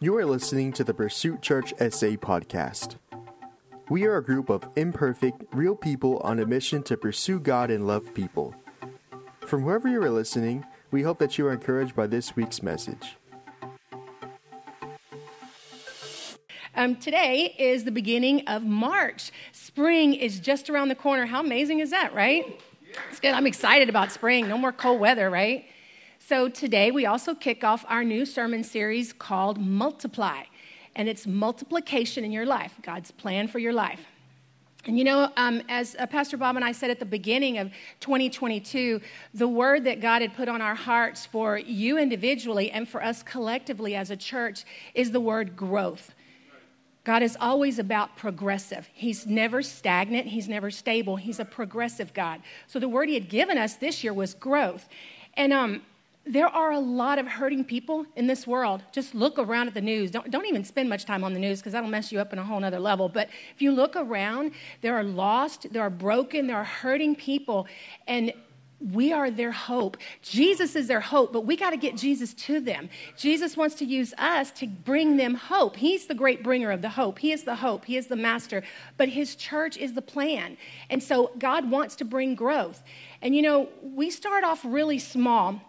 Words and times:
You 0.00 0.16
are 0.16 0.24
listening 0.24 0.72
to 0.74 0.84
the 0.84 0.94
Pursuit 0.94 1.42
Church 1.42 1.70
SA 1.80 2.14
podcast. 2.22 2.98
We 3.90 4.04
are 4.04 4.18
a 4.18 4.22
group 4.22 4.48
of 4.48 4.62
imperfect, 4.76 5.42
real 5.52 5.74
people 5.74 6.18
on 6.18 6.38
a 6.38 6.46
mission 6.46 6.84
to 6.84 6.96
pursue 6.96 7.40
God 7.40 7.68
and 7.68 7.84
love 7.84 8.14
people. 8.14 8.54
From 9.40 9.64
wherever 9.64 9.88
you 9.88 10.00
are 10.00 10.10
listening, 10.10 10.64
we 10.92 11.02
hope 11.02 11.18
that 11.18 11.36
you 11.36 11.48
are 11.48 11.52
encouraged 11.52 11.96
by 11.96 12.06
this 12.06 12.36
week's 12.36 12.62
message. 12.62 13.16
Um, 16.76 16.94
today 16.94 17.56
is 17.58 17.82
the 17.82 17.90
beginning 17.90 18.46
of 18.46 18.62
March. 18.62 19.32
Spring 19.50 20.14
is 20.14 20.38
just 20.38 20.70
around 20.70 20.90
the 20.90 20.94
corner. 20.94 21.26
How 21.26 21.40
amazing 21.40 21.80
is 21.80 21.90
that, 21.90 22.14
right? 22.14 22.44
It's 23.10 23.18
good. 23.18 23.32
I'm 23.32 23.48
excited 23.48 23.88
about 23.88 24.12
spring. 24.12 24.46
No 24.46 24.58
more 24.58 24.70
cold 24.70 25.00
weather, 25.00 25.28
right? 25.28 25.64
So 26.28 26.50
today 26.50 26.90
we 26.90 27.06
also 27.06 27.34
kick 27.34 27.64
off 27.64 27.86
our 27.88 28.04
new 28.04 28.26
sermon 28.26 28.62
series 28.62 29.14
called 29.14 29.58
Multiply, 29.58 30.42
and 30.94 31.08
it's 31.08 31.26
multiplication 31.26 32.22
in 32.22 32.32
your 32.32 32.44
life, 32.44 32.74
God's 32.82 33.10
plan 33.10 33.48
for 33.48 33.58
your 33.58 33.72
life. 33.72 34.04
And 34.84 34.98
you 34.98 35.04
know, 35.04 35.32
um, 35.38 35.62
as 35.70 35.96
uh, 35.98 36.06
Pastor 36.06 36.36
Bob 36.36 36.56
and 36.56 36.64
I 36.66 36.72
said 36.72 36.90
at 36.90 36.98
the 36.98 37.06
beginning 37.06 37.56
of 37.56 37.70
2022, 38.00 39.00
the 39.32 39.48
word 39.48 39.84
that 39.84 40.02
God 40.02 40.20
had 40.20 40.34
put 40.34 40.50
on 40.50 40.60
our 40.60 40.74
hearts 40.74 41.24
for 41.24 41.56
you 41.56 41.96
individually 41.96 42.70
and 42.72 42.86
for 42.86 43.02
us 43.02 43.22
collectively 43.22 43.94
as 43.94 44.10
a 44.10 44.16
church 44.16 44.66
is 44.92 45.12
the 45.12 45.20
word 45.20 45.56
growth. 45.56 46.14
God 47.04 47.22
is 47.22 47.38
always 47.40 47.78
about 47.78 48.18
progressive. 48.18 48.86
He's 48.92 49.26
never 49.26 49.62
stagnant, 49.62 50.26
He's 50.26 50.46
never 50.46 50.70
stable. 50.70 51.16
He's 51.16 51.40
a 51.40 51.46
progressive 51.46 52.12
God. 52.12 52.42
So 52.66 52.78
the 52.78 52.86
word 52.86 53.08
He 53.08 53.14
had 53.14 53.30
given 53.30 53.56
us 53.56 53.76
this 53.76 54.04
year 54.04 54.12
was 54.12 54.34
growth. 54.34 54.90
And 55.34 55.54
um, 55.54 55.80
there 56.28 56.48
are 56.48 56.72
a 56.72 56.78
lot 56.78 57.18
of 57.18 57.26
hurting 57.26 57.64
people 57.64 58.04
in 58.14 58.26
this 58.26 58.46
world. 58.46 58.82
Just 58.92 59.14
look 59.14 59.38
around 59.38 59.68
at 59.68 59.74
the 59.74 59.80
news. 59.80 60.10
Don't, 60.10 60.30
don't 60.30 60.46
even 60.46 60.62
spend 60.64 60.88
much 60.88 61.04
time 61.04 61.24
on 61.24 61.32
the 61.32 61.40
news 61.40 61.60
because 61.60 61.72
that'll 61.72 61.88
mess 61.88 62.12
you 62.12 62.20
up 62.20 62.32
in 62.32 62.38
a 62.38 62.44
whole 62.44 62.62
other 62.62 62.78
level. 62.78 63.08
But 63.08 63.28
if 63.54 63.62
you 63.62 63.72
look 63.72 63.96
around, 63.96 64.52
there 64.82 64.94
are 64.94 65.04
lost, 65.04 65.72
there 65.72 65.82
are 65.82 65.90
broken, 65.90 66.46
there 66.46 66.56
are 66.56 66.64
hurting 66.64 67.16
people, 67.16 67.66
and 68.06 68.32
we 68.80 69.12
are 69.12 69.30
their 69.30 69.50
hope. 69.50 69.96
Jesus 70.22 70.76
is 70.76 70.86
their 70.86 71.00
hope, 71.00 71.32
but 71.32 71.44
we 71.44 71.56
got 71.56 71.70
to 71.70 71.76
get 71.76 71.96
Jesus 71.96 72.32
to 72.34 72.60
them. 72.60 72.88
Jesus 73.16 73.56
wants 73.56 73.74
to 73.76 73.84
use 73.84 74.14
us 74.18 74.50
to 74.52 74.66
bring 74.66 75.16
them 75.16 75.34
hope. 75.34 75.76
He's 75.76 76.06
the 76.06 76.14
great 76.14 76.44
bringer 76.44 76.70
of 76.70 76.82
the 76.82 76.90
hope. 76.90 77.18
He 77.18 77.32
is 77.32 77.42
the 77.42 77.56
hope. 77.56 77.86
He 77.86 77.96
is 77.96 78.06
the 78.06 78.16
master, 78.16 78.62
but 78.96 79.08
his 79.08 79.34
church 79.34 79.76
is 79.76 79.94
the 79.94 80.02
plan. 80.02 80.56
And 80.90 81.02
so 81.02 81.32
God 81.38 81.70
wants 81.70 81.96
to 81.96 82.04
bring 82.04 82.36
growth. 82.36 82.82
And 83.20 83.34
you 83.34 83.42
know, 83.42 83.68
we 83.82 84.10
start 84.10 84.44
off 84.44 84.64
really 84.64 85.00
small 85.00 85.60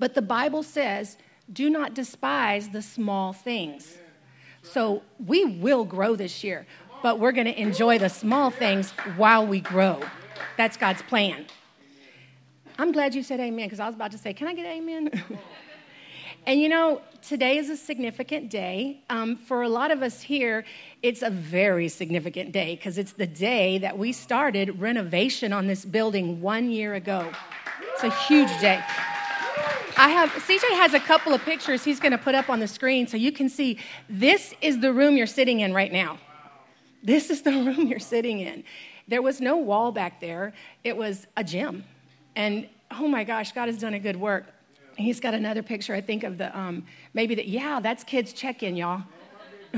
but 0.00 0.14
the 0.14 0.22
Bible 0.22 0.62
says, 0.64 1.18
do 1.52 1.68
not 1.68 1.94
despise 1.94 2.70
the 2.70 2.82
small 2.82 3.32
things. 3.32 3.98
So 4.62 5.02
we 5.24 5.44
will 5.44 5.84
grow 5.84 6.16
this 6.16 6.42
year, 6.42 6.66
but 7.02 7.18
we're 7.18 7.32
going 7.32 7.46
to 7.46 7.60
enjoy 7.60 7.98
the 7.98 8.08
small 8.08 8.50
things 8.50 8.90
while 9.16 9.46
we 9.46 9.60
grow. 9.60 10.00
That's 10.56 10.76
God's 10.76 11.02
plan. 11.02 11.46
I'm 12.78 12.92
glad 12.92 13.14
you 13.14 13.22
said 13.22 13.40
amen 13.40 13.66
because 13.66 13.78
I 13.78 13.86
was 13.86 13.94
about 13.94 14.10
to 14.12 14.18
say, 14.18 14.32
can 14.32 14.48
I 14.48 14.54
get 14.54 14.64
amen? 14.64 15.10
and 16.46 16.60
you 16.60 16.70
know, 16.70 17.02
today 17.20 17.58
is 17.58 17.68
a 17.68 17.76
significant 17.76 18.50
day. 18.50 19.02
Um, 19.10 19.36
for 19.36 19.62
a 19.62 19.68
lot 19.68 19.90
of 19.90 20.02
us 20.02 20.22
here, 20.22 20.64
it's 21.02 21.20
a 21.20 21.30
very 21.30 21.88
significant 21.88 22.52
day 22.52 22.76
because 22.76 22.96
it's 22.96 23.12
the 23.12 23.26
day 23.26 23.76
that 23.78 23.98
we 23.98 24.12
started 24.12 24.80
renovation 24.80 25.52
on 25.52 25.66
this 25.66 25.84
building 25.84 26.40
one 26.40 26.70
year 26.70 26.94
ago. 26.94 27.30
It's 27.94 28.04
a 28.04 28.10
huge 28.10 28.48
day. 28.60 28.82
I 30.00 30.08
have, 30.08 30.30
CJ 30.30 30.62
has 30.78 30.94
a 30.94 30.98
couple 30.98 31.34
of 31.34 31.42
pictures 31.42 31.84
he's 31.84 32.00
going 32.00 32.12
to 32.12 32.18
put 32.18 32.34
up 32.34 32.48
on 32.48 32.58
the 32.58 32.66
screen 32.66 33.06
so 33.06 33.18
you 33.18 33.30
can 33.30 33.50
see 33.50 33.76
this 34.08 34.54
is 34.62 34.80
the 34.80 34.94
room 34.94 35.14
you're 35.14 35.26
sitting 35.26 35.60
in 35.60 35.74
right 35.74 35.92
now. 35.92 36.18
This 37.02 37.28
is 37.28 37.42
the 37.42 37.50
room 37.66 37.86
you're 37.86 37.98
sitting 37.98 38.40
in. 38.40 38.64
There 39.08 39.20
was 39.20 39.42
no 39.42 39.58
wall 39.58 39.92
back 39.92 40.18
there, 40.18 40.54
it 40.84 40.96
was 40.96 41.26
a 41.36 41.44
gym. 41.44 41.84
And 42.34 42.66
oh 42.90 43.08
my 43.08 43.24
gosh, 43.24 43.52
God 43.52 43.66
has 43.66 43.76
done 43.76 43.92
a 43.92 43.98
good 43.98 44.16
work. 44.16 44.46
He's 44.96 45.20
got 45.20 45.34
another 45.34 45.62
picture, 45.62 45.94
I 45.94 46.00
think, 46.00 46.24
of 46.24 46.38
the, 46.38 46.58
um, 46.58 46.86
maybe 47.12 47.34
that, 47.34 47.48
yeah, 47.48 47.78
that's 47.80 48.02
kids' 48.02 48.32
check 48.32 48.62
in, 48.62 48.76
y'all. 48.76 49.02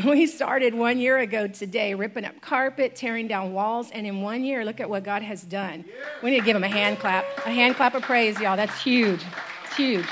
We 0.06 0.26
started 0.26 0.72
one 0.72 0.98
year 0.98 1.18
ago 1.18 1.46
today, 1.48 1.92
ripping 1.92 2.24
up 2.24 2.40
carpet, 2.40 2.96
tearing 2.96 3.28
down 3.28 3.52
walls, 3.52 3.90
and 3.90 4.06
in 4.06 4.22
one 4.22 4.42
year, 4.42 4.64
look 4.64 4.80
at 4.80 4.88
what 4.88 5.02
God 5.02 5.20
has 5.20 5.42
done. 5.42 5.84
We 6.22 6.30
need 6.30 6.38
to 6.38 6.46
give 6.46 6.56
him 6.56 6.64
a 6.64 6.68
hand 6.68 6.98
clap. 6.98 7.26
A 7.44 7.50
hand 7.50 7.74
clap 7.74 7.94
of 7.94 8.02
praise, 8.02 8.40
y'all. 8.40 8.56
That's 8.56 8.82
huge 8.82 9.22
huge. 9.74 10.06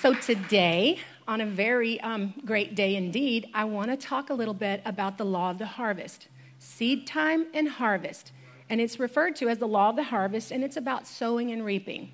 So, 0.00 0.14
today, 0.14 0.98
on 1.26 1.40
a 1.40 1.46
very 1.46 2.00
um, 2.00 2.34
great 2.44 2.74
day 2.74 2.96
indeed, 2.96 3.48
I 3.54 3.64
want 3.64 3.90
to 3.90 3.96
talk 3.96 4.30
a 4.30 4.34
little 4.34 4.54
bit 4.54 4.82
about 4.84 5.18
the 5.18 5.24
law 5.24 5.50
of 5.50 5.58
the 5.58 5.66
harvest 5.66 6.28
seed 6.58 7.06
time 7.06 7.46
and 7.54 7.68
harvest. 7.68 8.32
And 8.68 8.80
it's 8.80 8.98
referred 8.98 9.36
to 9.36 9.48
as 9.48 9.58
the 9.58 9.68
law 9.68 9.90
of 9.90 9.96
the 9.96 10.02
harvest, 10.02 10.50
and 10.50 10.64
it's 10.64 10.76
about 10.76 11.06
sowing 11.06 11.52
and 11.52 11.64
reaping. 11.64 12.10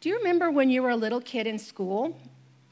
Do 0.00 0.08
you 0.08 0.16
remember 0.16 0.50
when 0.50 0.70
you 0.70 0.82
were 0.82 0.90
a 0.90 0.96
little 0.96 1.20
kid 1.20 1.46
in 1.46 1.58
school? 1.58 2.18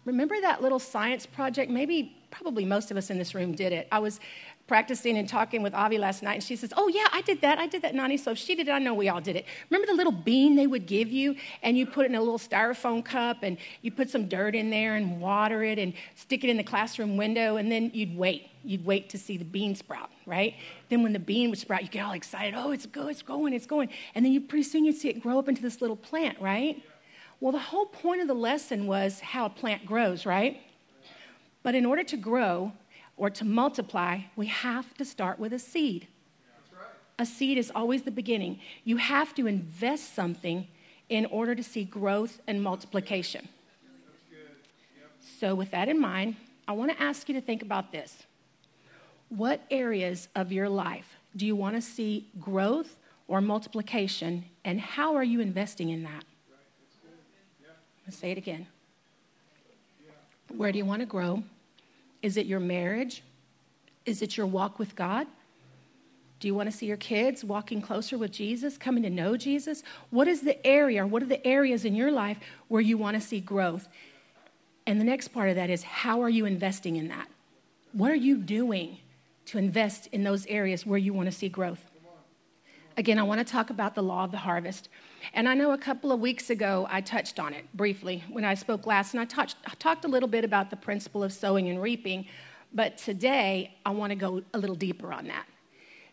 Remember 0.04 0.40
that 0.40 0.62
little 0.62 0.78
science 0.78 1.26
project? 1.26 1.70
Maybe, 1.70 2.16
probably 2.30 2.64
most 2.64 2.90
of 2.90 2.96
us 2.96 3.10
in 3.10 3.18
this 3.18 3.34
room 3.34 3.52
did 3.52 3.72
it. 3.72 3.88
I 3.90 3.98
was 3.98 4.20
practicing 4.66 5.16
and 5.16 5.28
talking 5.28 5.62
with 5.62 5.74
Avi 5.74 5.98
last 5.98 6.22
night, 6.22 6.34
and 6.34 6.42
she 6.42 6.56
says, 6.56 6.72
Oh, 6.76 6.88
yeah, 6.88 7.06
I 7.12 7.22
did 7.22 7.40
that. 7.42 7.58
I 7.58 7.66
did 7.66 7.82
that, 7.82 7.94
Nani. 7.94 8.16
So 8.16 8.32
if 8.32 8.38
she 8.38 8.54
did 8.54 8.68
it, 8.68 8.72
I 8.72 8.78
know 8.78 8.94
we 8.94 9.08
all 9.08 9.20
did 9.20 9.36
it. 9.36 9.44
Remember 9.70 9.86
the 9.86 9.94
little 9.94 10.12
bean 10.12 10.56
they 10.56 10.66
would 10.66 10.86
give 10.86 11.10
you, 11.10 11.36
and 11.62 11.78
you 11.78 11.86
put 11.86 12.04
it 12.04 12.08
in 12.08 12.14
a 12.16 12.20
little 12.20 12.38
styrofoam 12.38 13.04
cup, 13.04 13.38
and 13.42 13.58
you 13.82 13.90
put 13.90 14.10
some 14.10 14.28
dirt 14.28 14.54
in 14.54 14.70
there 14.70 14.96
and 14.96 15.20
water 15.20 15.62
it 15.62 15.78
and 15.78 15.94
stick 16.14 16.42
it 16.42 16.50
in 16.50 16.56
the 16.56 16.64
classroom 16.64 17.16
window, 17.16 17.56
and 17.56 17.70
then 17.70 17.90
you'd 17.94 18.16
wait. 18.16 18.50
You'd 18.64 18.84
wait 18.84 19.08
to 19.10 19.18
see 19.18 19.36
the 19.36 19.44
bean 19.44 19.76
sprout, 19.76 20.10
right? 20.26 20.54
Then 20.88 21.04
when 21.04 21.12
the 21.12 21.20
bean 21.20 21.50
would 21.50 21.58
sprout, 21.58 21.82
you 21.82 21.88
get 21.88 22.04
all 22.04 22.14
excited. 22.14 22.54
Oh, 22.56 22.72
it's 22.72 22.86
good, 22.86 23.10
it's 23.10 23.22
going, 23.22 23.52
it's 23.52 23.66
going. 23.66 23.90
And 24.16 24.24
then 24.24 24.32
you 24.32 24.40
pretty 24.40 24.64
soon 24.64 24.84
you'd 24.84 24.96
see 24.96 25.08
it 25.08 25.22
grow 25.22 25.38
up 25.38 25.48
into 25.48 25.62
this 25.62 25.80
little 25.80 25.94
plant, 25.94 26.40
right? 26.40 26.82
Well, 27.38 27.52
the 27.52 27.58
whole 27.58 27.86
point 27.86 28.22
of 28.22 28.26
the 28.26 28.34
lesson 28.34 28.88
was 28.88 29.20
how 29.20 29.46
a 29.46 29.50
plant 29.50 29.86
grows, 29.86 30.26
right? 30.26 30.60
But 31.62 31.74
in 31.74 31.84
order 31.84 32.02
to 32.04 32.16
grow, 32.16 32.72
or 33.16 33.30
to 33.30 33.44
multiply, 33.44 34.20
we 34.36 34.46
have 34.46 34.92
to 34.94 35.04
start 35.04 35.38
with 35.38 35.52
a 35.52 35.58
seed. 35.58 36.06
A 37.18 37.24
seed 37.24 37.56
is 37.56 37.72
always 37.74 38.02
the 38.02 38.10
beginning. 38.10 38.60
You 38.84 38.98
have 38.98 39.34
to 39.36 39.46
invest 39.46 40.14
something 40.14 40.68
in 41.08 41.24
order 41.26 41.54
to 41.54 41.62
see 41.62 41.84
growth 41.84 42.40
and 42.46 42.62
multiplication. 42.62 43.48
So, 45.38 45.54
with 45.54 45.70
that 45.70 45.88
in 45.88 45.98
mind, 45.98 46.36
I 46.68 46.72
want 46.72 46.90
to 46.92 47.02
ask 47.02 47.28
you 47.28 47.34
to 47.34 47.40
think 47.40 47.62
about 47.62 47.90
this. 47.90 48.24
What 49.28 49.60
areas 49.70 50.28
of 50.34 50.52
your 50.52 50.68
life 50.68 51.16
do 51.34 51.46
you 51.46 51.56
want 51.56 51.74
to 51.74 51.82
see 51.82 52.28
growth 52.40 52.96
or 53.28 53.40
multiplication, 53.40 54.44
and 54.64 54.80
how 54.80 55.16
are 55.16 55.24
you 55.24 55.40
investing 55.40 55.90
in 55.90 56.04
that? 56.04 56.24
Let's 58.06 58.16
say 58.16 58.30
it 58.30 58.38
again. 58.38 58.68
Where 60.56 60.70
do 60.70 60.78
you 60.78 60.84
want 60.84 61.00
to 61.00 61.06
grow? 61.06 61.42
Is 62.22 62.36
it 62.36 62.46
your 62.46 62.60
marriage? 62.60 63.22
Is 64.04 64.22
it 64.22 64.36
your 64.36 64.46
walk 64.46 64.78
with 64.78 64.94
God? 64.96 65.26
Do 66.38 66.48
you 66.48 66.54
want 66.54 66.70
to 66.70 66.76
see 66.76 66.86
your 66.86 66.98
kids 66.98 67.42
walking 67.42 67.80
closer 67.80 68.18
with 68.18 68.30
Jesus, 68.30 68.76
coming 68.76 69.02
to 69.04 69.10
know 69.10 69.36
Jesus? 69.36 69.82
What 70.10 70.28
is 70.28 70.42
the 70.42 70.64
area, 70.66 71.06
what 71.06 71.22
are 71.22 71.26
the 71.26 71.44
areas 71.46 71.84
in 71.84 71.94
your 71.94 72.12
life 72.12 72.38
where 72.68 72.82
you 72.82 72.98
want 72.98 73.16
to 73.16 73.20
see 73.20 73.40
growth? 73.40 73.88
And 74.86 75.00
the 75.00 75.04
next 75.04 75.28
part 75.28 75.48
of 75.48 75.56
that 75.56 75.70
is 75.70 75.82
how 75.82 76.22
are 76.22 76.28
you 76.28 76.44
investing 76.44 76.96
in 76.96 77.08
that? 77.08 77.28
What 77.92 78.10
are 78.10 78.16
you 78.16 78.36
doing 78.36 78.98
to 79.46 79.58
invest 79.58 80.08
in 80.12 80.22
those 80.24 80.46
areas 80.46 80.84
where 80.84 80.98
you 80.98 81.12
want 81.12 81.26
to 81.26 81.32
see 81.32 81.48
growth? 81.48 81.84
Again, 82.98 83.18
I 83.18 83.24
want 83.24 83.46
to 83.46 83.52
talk 83.52 83.68
about 83.68 83.94
the 83.94 84.02
law 84.02 84.24
of 84.24 84.30
the 84.30 84.38
harvest. 84.38 84.88
And 85.34 85.46
I 85.46 85.54
know 85.54 85.72
a 85.72 85.78
couple 85.78 86.12
of 86.12 86.20
weeks 86.20 86.48
ago 86.48 86.86
I 86.90 87.02
touched 87.02 87.38
on 87.38 87.52
it 87.52 87.66
briefly 87.74 88.24
when 88.30 88.44
I 88.44 88.54
spoke 88.54 88.86
last, 88.86 89.12
and 89.12 89.20
I, 89.20 89.42
I 89.42 89.74
talked 89.78 90.06
a 90.06 90.08
little 90.08 90.28
bit 90.28 90.44
about 90.44 90.70
the 90.70 90.76
principle 90.76 91.22
of 91.22 91.32
sowing 91.32 91.68
and 91.68 91.80
reaping. 91.82 92.26
But 92.72 92.96
today 92.96 93.74
I 93.84 93.90
want 93.90 94.12
to 94.12 94.16
go 94.16 94.42
a 94.54 94.58
little 94.58 94.76
deeper 94.76 95.12
on 95.12 95.26
that. 95.28 95.44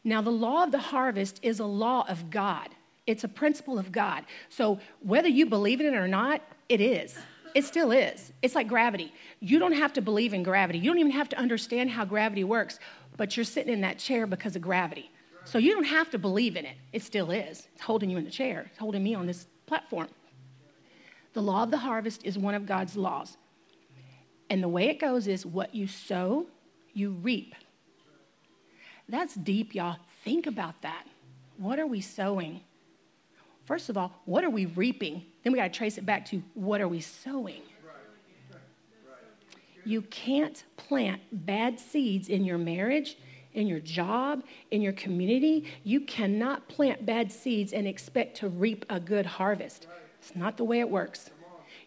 Now, 0.03 0.21
the 0.21 0.31
law 0.31 0.63
of 0.63 0.71
the 0.73 0.79
harvest 0.79 1.39
is 1.41 1.61
a 1.61 1.65
law 1.65 2.05
of 2.09 2.29
God, 2.29 2.69
it's 3.07 3.23
a 3.23 3.29
principle 3.29 3.79
of 3.79 3.91
God. 3.91 4.25
So, 4.49 4.79
whether 5.01 5.29
you 5.29 5.45
believe 5.45 5.79
in 5.79 5.87
it 5.87 5.95
or 5.95 6.07
not, 6.07 6.41
it 6.67 6.81
is. 6.81 7.17
It 7.55 7.65
still 7.65 7.91
is. 7.91 8.33
It's 8.41 8.55
like 8.55 8.67
gravity. 8.67 9.13
You 9.39 9.59
don't 9.59 9.73
have 9.73 9.93
to 9.93 10.01
believe 10.01 10.33
in 10.33 10.43
gravity. 10.43 10.79
You 10.79 10.89
don't 10.89 10.99
even 10.99 11.11
have 11.11 11.29
to 11.29 11.37
understand 11.37 11.91
how 11.91 12.03
gravity 12.03 12.43
works, 12.43 12.79
but 13.15 13.37
you're 13.37 13.43
sitting 13.43 13.71
in 13.71 13.81
that 13.81 13.99
chair 13.99 14.25
because 14.25 14.55
of 14.55 14.61
gravity. 14.61 15.11
So 15.45 15.57
you 15.57 15.73
don't 15.73 15.83
have 15.83 16.09
to 16.11 16.17
believe 16.17 16.55
in 16.55 16.65
it. 16.65 16.77
It 16.91 17.03
still 17.03 17.31
is. 17.31 17.67
It's 17.73 17.81
holding 17.81 18.09
you 18.09 18.17
in 18.17 18.25
the 18.25 18.31
chair, 18.31 18.65
it's 18.69 18.77
holding 18.77 19.03
me 19.03 19.15
on 19.15 19.25
this 19.25 19.47
platform. 19.65 20.07
The 21.33 21.41
law 21.41 21.63
of 21.63 21.71
the 21.71 21.79
harvest 21.79 22.21
is 22.23 22.37
one 22.37 22.53
of 22.53 22.65
God's 22.65 22.95
laws. 22.95 23.37
And 24.49 24.61
the 24.61 24.67
way 24.67 24.89
it 24.89 24.99
goes 24.99 25.27
is 25.27 25.45
what 25.45 25.73
you 25.73 25.87
sow, 25.87 26.45
you 26.93 27.11
reap. 27.11 27.55
That's 29.09 29.33
deep, 29.33 29.73
y'all. 29.73 29.97
Think 30.23 30.47
about 30.47 30.81
that. 30.83 31.07
What 31.57 31.79
are 31.79 31.87
we 31.87 32.01
sowing? 32.01 32.61
First 33.63 33.89
of 33.89 33.97
all, 33.97 34.11
what 34.25 34.43
are 34.43 34.49
we 34.49 34.67
reaping? 34.67 35.23
Then 35.43 35.53
we 35.53 35.59
got 35.59 35.73
to 35.73 35.77
trace 35.77 35.97
it 35.97 36.05
back 36.05 36.25
to 36.27 36.43
what 36.53 36.81
are 36.81 36.87
we 36.87 37.01
sowing? 37.01 37.61
You 39.85 40.01
can't 40.03 40.63
plant 40.77 41.21
bad 41.31 41.79
seeds 41.79 42.29
in 42.29 42.45
your 42.45 42.57
marriage, 42.57 43.17
in 43.53 43.67
your 43.67 43.79
job, 43.79 44.43
in 44.71 44.81
your 44.81 44.93
community. 44.93 45.65
You 45.83 46.01
cannot 46.01 46.67
plant 46.67 47.05
bad 47.05 47.31
seeds 47.31 47.73
and 47.73 47.87
expect 47.87 48.37
to 48.37 48.49
reap 48.49 48.85
a 48.89 48.99
good 48.99 49.25
harvest. 49.25 49.87
It's 50.19 50.35
not 50.35 50.57
the 50.57 50.63
way 50.63 50.79
it 50.79 50.89
works. 50.89 51.29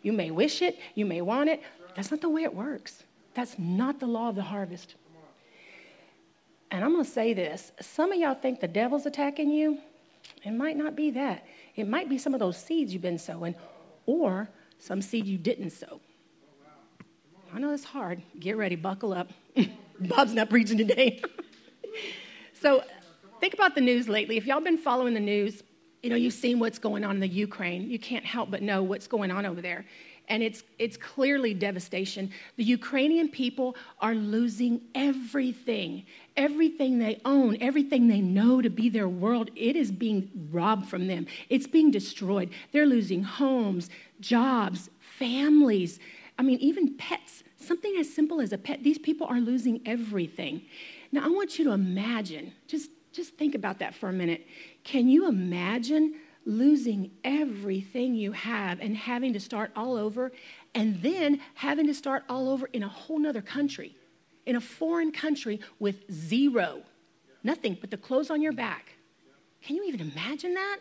You 0.03 0.13
may 0.13 0.31
wish 0.31 0.63
it, 0.63 0.79
you 0.95 1.07
may 1.07 1.21
want 1.21 1.49
it. 1.49 1.63
That's 1.95 2.11
not 2.11 2.21
the 2.21 2.29
way 2.29 2.43
it 2.45 2.55
works. 2.55 3.03
That's 3.35 3.59
not 3.59 4.01
the 4.01 4.07
law 4.07 4.29
of 4.29 4.37
the 4.37 4.43
harvest. 4.43 4.95
And 6.71 6.85
I'm 6.85 6.93
going 6.93 7.05
to 7.05 7.11
say 7.11 7.33
this 7.33 7.73
some 7.81 8.13
of 8.13 8.19
y'all 8.19 8.35
think 8.35 8.61
the 8.61 8.69
devil's 8.69 9.07
attacking 9.07 9.51
you. 9.51 9.79
It 10.45 10.53
might 10.53 10.77
not 10.77 10.97
be 10.97 11.11
that. 11.13 11.47
It 11.77 11.89
might 11.89 12.09
be 12.09 12.19
some 12.19 12.35
of 12.35 12.41
those 12.41 12.57
seeds 12.57 12.93
you've 12.93 13.03
been 13.03 13.19
sowing, 13.19 13.55
or 14.07 14.49
some 14.79 15.01
seed 15.01 15.27
you 15.27 15.39
didn't 15.39 15.71
sow. 15.71 16.01
I 17.55 17.59
know 17.59 17.73
it's 17.73 17.85
hard. 17.85 18.23
Get 18.39 18.57
ready, 18.57 18.77
buckle 18.77 19.13
up. 19.13 19.31
Bob's 20.01 20.35
not 20.35 20.51
preaching 20.51 20.79
today. 20.79 21.23
so, 22.55 22.83
think 23.41 23.55
about 23.55 23.75
the 23.75 23.81
news 23.81 24.09
lately. 24.09 24.37
If 24.37 24.47
y'all 24.47 24.61
been 24.61 24.79
following 24.79 25.15
the 25.15 25.21
news, 25.21 25.63
you 26.03 26.11
know, 26.11 26.17
you've 26.17 26.35
seen 26.35 26.59
what's 26.59 26.79
going 26.79 27.05
on 27.05 27.17
in 27.17 27.21
the 27.21 27.29
Ukraine. 27.29 27.91
You 27.91 27.99
can't 27.99 28.25
help 28.25 28.51
but 28.51 28.63
know 28.63 28.83
what's 28.83 29.07
going 29.07 29.31
on 29.31 29.45
over 29.45 29.61
there 29.61 29.85
and 30.29 30.43
it's, 30.43 30.65
it's 30.79 30.97
clearly 30.97 31.55
devastation. 31.55 32.31
The 32.57 32.65
Ukrainian 32.65 33.29
people 33.29 33.77
are 34.01 34.15
losing 34.15 34.81
everything, 34.95 36.05
everything 36.37 36.99
they 36.99 37.21
own, 37.25 37.57
everything 37.61 38.09
they 38.09 38.21
know 38.21 38.61
to 38.61 38.71
be 38.71 38.89
their 38.89 39.09
world. 39.09 39.51
It 39.57 39.77
is 39.77 39.93
being 39.93 40.49
robbed 40.51 40.89
from 40.89 41.07
them, 41.07 41.27
it's 41.49 41.67
being 41.67 41.91
destroyed. 41.91 42.51
They're 42.73 42.87
losing 42.87 43.23
homes, 43.23 43.91
jobs, 44.21 44.91
families. 45.01 45.99
I 46.39 46.43
mean, 46.43 46.59
even 46.59 46.97
pets. 46.97 47.43
Something 47.59 47.97
as 47.99 48.13
simple 48.13 48.41
as 48.41 48.53
a 48.53 48.59
pet. 48.59 48.83
These 48.85 48.99
people 48.99 49.27
are 49.27 49.41
losing 49.41 49.81
everything. 49.87 50.63
Now, 51.13 51.25
I 51.25 51.29
want 51.29 51.59
you 51.59 51.65
to 51.67 51.73
imagine, 51.73 52.53
just, 52.67 52.91
just 53.13 53.37
think 53.37 53.55
about 53.55 53.79
that 53.79 53.95
for 53.95 54.09
a 54.09 54.13
minute. 54.13 54.47
Can 54.85 55.09
you 55.09 55.29
imagine 55.29 56.15
losing 56.45 57.11
everything 57.25 58.15
you 58.15 58.33
have 58.33 58.81
and 58.81 58.97
having 58.97 59.33
to 59.33 59.41
start 59.41 59.73
all 59.75 59.97
over, 59.97 60.33
and 60.75 61.03
then 61.03 61.41
having 61.55 61.87
to 61.87 61.95
start 61.95 62.25
all 62.29 62.49
over 62.49 62.67
in 62.73 62.85
a 62.85 62.89
whole 62.89 63.19
nother 63.19 63.43
country, 63.43 63.97
in 64.47 64.55
a 64.55 64.61
foreign 64.61 65.11
country 65.11 65.61
with 65.81 66.09
zero, 66.11 66.83
nothing 67.43 67.77
but 67.81 67.91
the 67.91 67.97
clothes 67.97 68.31
on 68.31 68.41
your 68.41 68.53
back. 68.53 68.93
Can 69.63 69.75
you 69.75 69.85
even 69.85 70.01
imagine 70.01 70.55
that? 70.55 70.79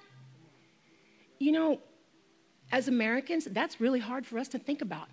You 1.40 1.52
know, 1.52 1.80
as 2.72 2.88
Americans, 2.88 3.46
that's 3.46 3.82
really 3.82 4.00
hard 4.00 4.26
for 4.26 4.38
us 4.38 4.48
to 4.50 4.60
think 4.60 4.82
about. 4.82 5.08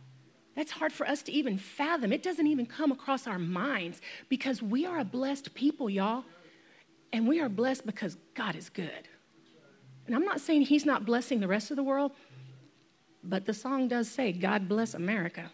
That's 0.55 0.73
hard 0.73 0.93
for 0.93 1.07
us 1.09 1.23
to 1.23 1.33
even 1.33 1.57
fathom. 1.59 2.13
It 2.13 2.23
doesn't 2.23 2.47
even 2.47 2.67
come 2.67 2.93
across 2.93 3.27
our 3.27 3.39
minds 3.39 4.01
because 4.29 4.63
we 4.63 4.85
are 4.85 4.99
a 4.99 5.05
blessed 5.05 5.55
people, 5.55 5.89
y'all. 5.89 6.25
And 7.13 7.27
we 7.27 7.41
are 7.41 7.49
blessed 7.49 7.87
because 7.87 8.17
God 8.35 8.57
is 8.57 8.69
good. 8.69 9.09
And 10.07 10.15
I'm 10.15 10.25
not 10.25 10.41
saying 10.41 10.63
he's 10.63 10.87
not 10.87 11.05
blessing 11.05 11.41
the 11.41 11.49
rest 11.49 11.71
of 11.71 11.77
the 11.77 11.83
world, 11.83 12.13
but 13.23 13.45
the 13.45 13.55
song 13.55 13.89
does 13.89 14.09
say, 14.09 14.33
God 14.33 14.69
bless 14.69 14.95
America. 14.95 15.51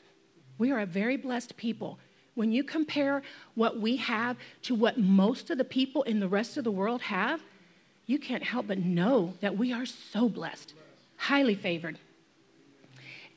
We 0.57 0.73
are 0.73 0.81
a 0.81 0.87
very 0.87 1.17
blessed 1.17 1.57
people. 1.57 1.99
When 2.35 2.53
you 2.53 2.65
compare 2.65 3.23
what 3.55 3.81
we 3.81 3.97
have 3.97 4.37
to 4.63 4.75
what 4.75 4.99
most 4.99 5.51
of 5.51 5.59
the 5.59 5.65
people 5.65 6.03
in 6.05 6.21
the 6.21 6.29
rest 6.29 6.57
of 6.57 6.65
the 6.65 6.71
world 6.71 7.03
have, 7.03 7.43
you 8.07 8.19
can't 8.19 8.43
help 8.43 8.69
but 8.69 8.79
know 8.79 9.35
that 9.41 9.59
we 9.59 9.73
are 9.73 9.85
so 9.85 10.29
blessed, 10.29 10.73
highly 11.17 11.55
favored. 11.55 11.99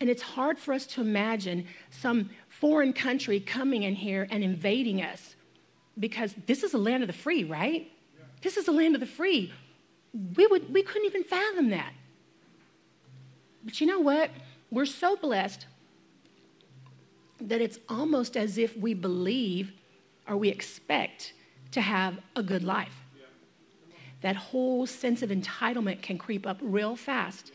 And 0.01 0.09
it's 0.09 0.21
hard 0.21 0.59
for 0.59 0.73
us 0.73 0.85
to 0.87 1.01
imagine 1.01 1.67
some 1.89 2.31
foreign 2.49 2.91
country 2.91 3.39
coming 3.39 3.83
in 3.83 3.95
here 3.95 4.27
and 4.29 4.43
invading 4.43 5.01
us 5.01 5.35
because 5.97 6.35
this 6.47 6.63
is 6.63 6.73
a 6.73 6.77
land 6.77 7.03
of 7.03 7.07
the 7.07 7.13
free, 7.13 7.45
right? 7.45 7.89
This 8.41 8.57
is 8.57 8.67
a 8.67 8.71
land 8.73 8.95
of 8.95 8.99
the 8.99 9.07
free 9.07 9.53
we, 10.35 10.47
would, 10.47 10.73
we 10.73 10.83
couldn't 10.83 11.05
even 11.05 11.23
fathom 11.23 11.69
that. 11.69 11.93
But 13.63 13.79
you 13.79 13.87
know 13.87 13.99
what? 13.99 14.31
We're 14.69 14.85
so 14.85 15.15
blessed 15.15 15.65
that 17.39 17.61
it's 17.61 17.79
almost 17.89 18.37
as 18.37 18.57
if 18.57 18.75
we 18.77 18.93
believe 18.93 19.71
or 20.27 20.37
we 20.37 20.49
expect 20.49 21.33
to 21.71 21.81
have 21.81 22.19
a 22.35 22.43
good 22.43 22.63
life. 22.63 22.95
That 24.21 24.35
whole 24.35 24.85
sense 24.85 25.23
of 25.23 25.29
entitlement 25.29 26.01
can 26.01 26.17
creep 26.17 26.45
up 26.45 26.59
real 26.61 26.95
fast. 26.95 27.51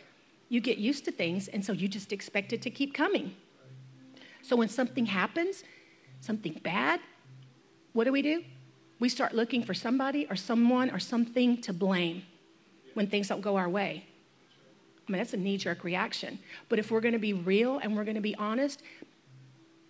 You 0.48 0.60
get 0.60 0.78
used 0.78 1.04
to 1.06 1.12
things, 1.12 1.48
and 1.48 1.64
so 1.64 1.72
you 1.72 1.88
just 1.88 2.12
expect 2.12 2.52
it 2.52 2.62
to 2.62 2.70
keep 2.70 2.94
coming. 2.94 3.34
So 4.42 4.56
when 4.56 4.68
something 4.68 5.06
happens, 5.06 5.64
something 6.20 6.60
bad, 6.62 7.00
what 7.92 8.04
do 8.04 8.12
we 8.12 8.22
do? 8.22 8.44
We 9.00 9.08
start 9.08 9.34
looking 9.34 9.62
for 9.62 9.74
somebody 9.74 10.26
or 10.30 10.36
someone 10.36 10.90
or 10.90 10.98
something 10.98 11.60
to 11.62 11.72
blame 11.72 12.22
when 12.94 13.08
things 13.08 13.28
don't 13.28 13.40
go 13.40 13.56
our 13.56 13.68
way. 13.68 14.06
I 15.06 15.12
mean, 15.12 15.18
that's 15.18 15.34
a 15.34 15.36
knee 15.36 15.56
jerk 15.56 15.84
reaction. 15.84 16.38
But 16.68 16.78
if 16.78 16.90
we're 16.90 17.00
going 17.00 17.12
to 17.12 17.18
be 17.18 17.32
real 17.32 17.78
and 17.78 17.96
we're 17.96 18.04
going 18.04 18.16
to 18.16 18.20
be 18.20 18.34
honest, 18.36 18.82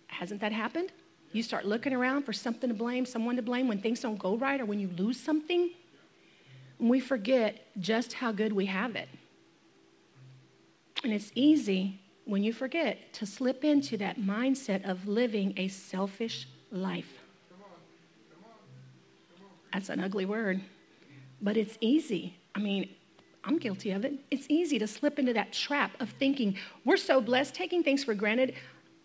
hasn't 0.07 0.41
that 0.41 0.51
happened? 0.51 0.91
You 1.31 1.43
start 1.43 1.65
looking 1.65 1.93
around 1.93 2.23
for 2.23 2.33
something 2.33 2.69
to 2.69 2.75
blame, 2.75 3.05
someone 3.05 3.35
to 3.35 3.41
blame 3.41 3.67
when 3.67 3.79
things 3.79 3.99
don't 3.99 4.17
go 4.17 4.37
right 4.37 4.59
or 4.59 4.65
when 4.65 4.79
you 4.79 4.89
lose 4.97 5.19
something. 5.19 5.71
And 6.79 6.89
we 6.89 6.99
forget 6.99 7.67
just 7.79 8.13
how 8.13 8.31
good 8.31 8.53
we 8.53 8.65
have 8.67 8.95
it. 8.95 9.09
And 11.03 11.13
it's 11.13 11.31
easy 11.35 11.99
when 12.25 12.43
you 12.43 12.51
forget 12.51 13.13
to 13.13 13.25
slip 13.25 13.63
into 13.63 13.97
that 13.97 14.19
mindset 14.19 14.87
of 14.87 15.07
living 15.07 15.53
a 15.57 15.67
selfish 15.67 16.47
life. 16.71 17.13
That's 19.71 19.89
an 19.89 19.99
ugly 19.99 20.25
word, 20.25 20.61
but 21.41 21.55
it's 21.55 21.77
easy. 21.81 22.35
I 22.55 22.59
mean, 22.59 22.89
I'm 23.43 23.57
guilty 23.57 23.91
of 23.91 24.03
it. 24.03 24.13
It's 24.31 24.45
easy 24.49 24.79
to 24.79 24.87
slip 24.87 25.19
into 25.19 25.33
that 25.33 25.53
trap 25.53 25.91
of 26.01 26.09
thinking 26.11 26.57
we're 26.83 26.97
so 26.97 27.21
blessed, 27.21 27.53
taking 27.53 27.83
things 27.83 28.03
for 28.03 28.13
granted. 28.13 28.55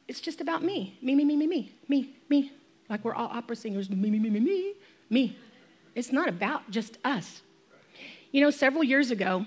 It's 0.08 0.20
just 0.20 0.40
about 0.40 0.62
me. 0.62 0.98
Me, 1.02 1.14
me, 1.14 1.24
me, 1.24 1.36
me, 1.36 1.46
me, 1.46 1.72
me, 1.88 2.10
me. 2.28 2.52
Like 2.88 3.04
we're 3.04 3.14
all 3.14 3.28
opera 3.28 3.54
singers. 3.54 3.88
Me, 3.88 4.10
me, 4.10 4.18
me, 4.18 4.30
me, 4.30 4.40
me, 4.40 4.74
me. 5.10 5.36
It's 5.94 6.10
not 6.10 6.28
about 6.28 6.70
just 6.70 6.98
us. 7.04 7.42
You 8.32 8.40
know, 8.40 8.50
several 8.50 8.82
years 8.82 9.10
ago, 9.10 9.46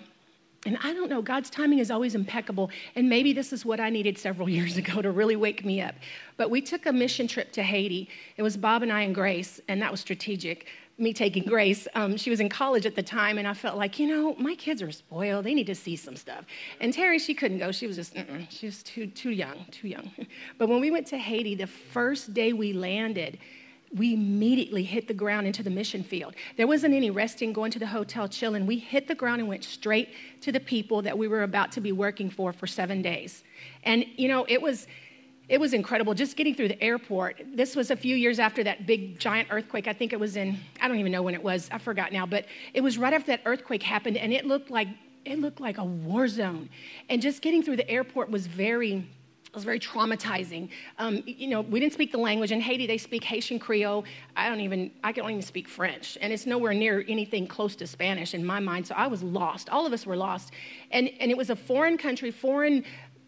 and 0.66 0.78
I 0.84 0.94
don't 0.94 1.10
know, 1.10 1.22
God's 1.22 1.50
timing 1.50 1.80
is 1.80 1.92
always 1.92 2.16
impeccable. 2.16 2.72
And 2.96 3.08
maybe 3.08 3.34
this 3.34 3.54
is 3.54 3.66
what 3.66 3.80
I 3.80 3.90
needed 3.90 4.18
several 4.18 4.50
years 4.58 4.78
ago 4.78 5.02
to 5.02 5.12
really 5.12 5.36
wake 5.36 5.64
me 5.64 5.82
up. 5.82 5.96
But 6.38 6.50
we 6.50 6.62
took 6.62 6.86
a 6.86 6.94
mission 6.94 7.28
trip 7.28 7.52
to 7.54 7.64
Haiti. 7.64 8.10
It 8.38 8.42
was 8.42 8.58
Bob 8.58 8.84
and 8.84 8.92
I 8.92 9.02
and 9.02 9.16
Grace, 9.16 9.62
and 9.68 9.82
that 9.82 9.92
was 9.92 10.02
strategic 10.02 10.68
me 10.98 11.14
taking 11.14 11.44
Grace. 11.44 11.88
Um, 11.94 12.16
she 12.18 12.30
was 12.30 12.40
in 12.40 12.50
college 12.50 12.86
at 12.86 12.96
the 12.96 13.04
time, 13.04 13.38
and 13.38 13.48
I 13.48 13.54
felt 13.54 13.78
like, 13.78 14.00
you 14.00 14.08
know, 14.08 14.36
my 14.36 14.56
kids 14.56 14.82
are 14.82 14.92
spoiled. 14.92 15.46
They 15.46 15.54
need 15.54 15.68
to 15.68 15.76
see 15.76 15.96
some 15.96 16.16
stuff. 16.16 16.46
And 16.80 16.94
Terry, 16.94 17.20
she 17.20 17.34
couldn't 17.34 17.58
go. 17.58 17.72
She 17.72 17.88
was 17.88 17.98
just, 17.98 18.16
she 18.50 18.66
was 18.66 18.82
too, 18.84 19.08
too 19.08 19.32
young, 19.32 19.66
too 19.72 19.88
young. 19.88 20.12
But 20.58 20.70
when 20.70 20.80
we 20.80 20.92
went 20.92 21.08
to 21.08 21.18
Haiti, 21.18 21.56
the 21.56 21.68
first 21.68 22.34
day 22.34 22.54
we 22.54 22.72
landed, 22.72 23.38
we 23.96 24.14
immediately 24.14 24.84
hit 24.84 25.08
the 25.08 25.14
ground 25.14 25.48
into 25.48 25.64
the 25.64 25.70
mission 25.70 26.04
field. 26.04 26.36
There 26.58 26.68
wasn't 26.68 26.94
any 26.94 27.10
resting, 27.10 27.54
going 27.54 27.72
to 27.72 27.80
the 27.80 27.88
hotel, 27.88 28.28
chilling. 28.28 28.66
We 28.66 28.78
hit 28.78 29.08
the 29.08 29.16
ground 29.16 29.40
and 29.40 29.48
went 29.48 29.64
straight 29.64 30.10
to 30.42 30.52
the 30.52 30.60
people 30.60 31.02
that 31.04 31.18
we 31.18 31.28
were 31.28 31.44
about 31.44 31.72
to 31.74 31.82
be 31.82 31.92
working 31.92 32.30
for 32.30 32.52
for 32.52 32.68
seven 32.68 33.02
days. 33.02 33.44
And, 33.84 34.06
you 34.18 34.28
know, 34.28 34.46
it 34.50 34.62
was 34.62 34.88
it 35.48 35.60
was 35.60 35.74
incredible 35.74 36.16
just 36.16 36.36
getting 36.38 36.56
through 36.56 36.70
the 36.70 36.84
airport. 36.84 37.40
This 37.54 37.76
was 37.76 37.92
a 37.92 37.96
few 37.96 38.16
years 38.16 38.40
after 38.40 38.64
that 38.64 38.88
big 38.88 39.20
giant 39.20 39.50
earthquake. 39.52 39.88
I 39.88 39.94
think 39.94 40.12
it 40.12 40.20
was 40.20 40.38
in, 40.38 40.58
I 40.82 40.88
don't 40.88 40.98
even 40.98 41.12
know 41.12 41.22
when 41.22 41.36
it 41.36 41.44
was, 41.44 41.70
I 41.72 41.78
forgot 41.78 42.12
now, 42.12 42.26
but 42.26 42.48
it 42.74 42.82
was 42.82 42.98
right 42.98 43.14
after 43.14 43.28
that 43.28 43.42
earthquake 43.46 43.84
happened 43.84 44.18
and 44.18 44.34
it 44.34 44.46
looked 44.46 44.72
like 44.72 44.88
it 45.24 45.40
looked 45.40 45.60
like 45.60 45.78
a 45.80 45.84
war 45.84 46.28
zone. 46.28 46.70
And 47.10 47.22
just 47.22 47.42
getting 47.42 47.64
through 47.64 47.78
the 47.78 47.90
airport 47.90 48.30
was 48.30 48.46
very 48.46 49.08
it 49.56 49.60
was 49.60 49.64
very 49.64 49.80
traumatizing. 49.80 50.68
Um, 51.00 51.24
you 51.26 51.48
know, 51.48 51.62
we 51.62 51.80
didn't 51.80 51.94
speak 51.94 52.12
the 52.12 52.18
language. 52.18 52.52
In 52.52 52.60
Haiti, 52.60 52.88
they 52.88 52.98
speak 52.98 53.24
Haitian 53.24 53.58
Creole. 53.58 54.04
I 54.36 54.50
don't 54.50 54.60
even, 54.60 54.92
I 55.02 55.14
don't 55.14 55.30
even 55.30 55.42
speak 55.42 55.70
French. 55.70 56.18
And 56.20 56.34
it's 56.34 56.46
nowhere 56.46 56.74
near 56.74 57.06
anything 57.08 57.48
close 57.48 57.74
to 57.78 57.88
Spanish 57.88 58.34
in 58.34 58.46
my 58.46 58.60
mind. 58.60 58.86
So 58.86 58.96
I 58.98 59.08
was 59.08 59.24
lost. 59.24 59.70
All 59.70 59.86
of 59.86 59.94
us 59.94 60.06
were 60.06 60.18
lost. 60.18 60.52
And, 60.92 61.10
and 61.22 61.32
it 61.32 61.38
was 61.38 61.50
a 61.50 61.56
foreign 61.56 61.98
country, 61.98 62.32
foreign 62.32 62.84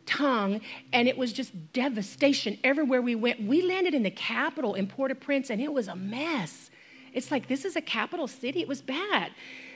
tongue, 0.06 0.60
and 0.92 1.08
it 1.08 1.18
was 1.18 1.32
just 1.32 1.54
devastation 1.72 2.58
everywhere 2.62 3.02
we 3.02 3.16
went. 3.16 3.42
We 3.42 3.62
landed 3.62 3.94
in 3.94 4.04
the 4.04 4.12
capital 4.12 4.74
in 4.74 4.88
Port 4.88 5.12
au 5.12 5.16
Prince, 5.16 5.50
and 5.50 5.62
it 5.62 5.72
was 5.72 5.88
a 5.88 5.96
mess. 5.96 6.72
It's 7.14 7.32
like, 7.32 7.48
this 7.48 7.64
is 7.64 7.78
a 7.78 7.82
capital 7.82 8.28
city. 8.28 8.60
It 8.60 8.68
was 8.68 8.82
bad. 8.82 9.32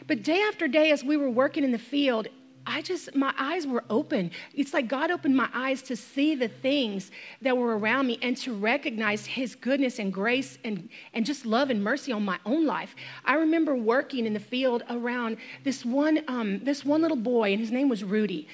But 0.06 0.22
day 0.22 0.42
after 0.42 0.68
day, 0.68 0.92
as 0.92 1.02
we 1.02 1.16
were 1.16 1.30
working 1.30 1.64
in 1.64 1.72
the 1.72 1.80
field, 1.80 2.28
I 2.66 2.82
just, 2.82 3.16
my 3.16 3.34
eyes 3.38 3.66
were 3.66 3.84
open. 3.90 4.32
It's 4.54 4.74
like 4.74 4.88
God 4.88 5.12
opened 5.12 5.36
my 5.36 5.50
eyes 5.54 5.82
to 5.84 5.96
see 5.96 6.36
the 6.36 6.48
things 6.48 7.12
that 7.42 7.58
were 7.58 7.78
around 7.78 8.08
me 8.08 8.20
and 8.22 8.38
to 8.38 8.54
recognize 8.54 9.26
His 9.26 9.56
goodness 9.56 10.00
and 10.00 10.14
grace 10.14 10.58
and, 10.64 10.90
and 11.14 11.26
just 11.26 11.46
love 11.46 11.70
and 11.70 11.84
mercy 11.84 12.12
on 12.12 12.24
my 12.24 12.40
own 12.46 12.66
life. 12.66 12.96
I 13.26 13.36
remember 13.36 13.76
working 13.76 14.26
in 14.26 14.34
the 14.34 14.40
field 14.40 14.84
around 14.90 15.38
this 15.64 15.84
one, 15.86 16.24
um, 16.28 16.60
this 16.64 16.86
one 16.86 17.02
little 17.02 17.18
boy, 17.18 17.52
and 17.52 17.60
his 17.60 17.72
name 17.72 17.90
was 17.90 18.04
Rudy. 18.04 18.48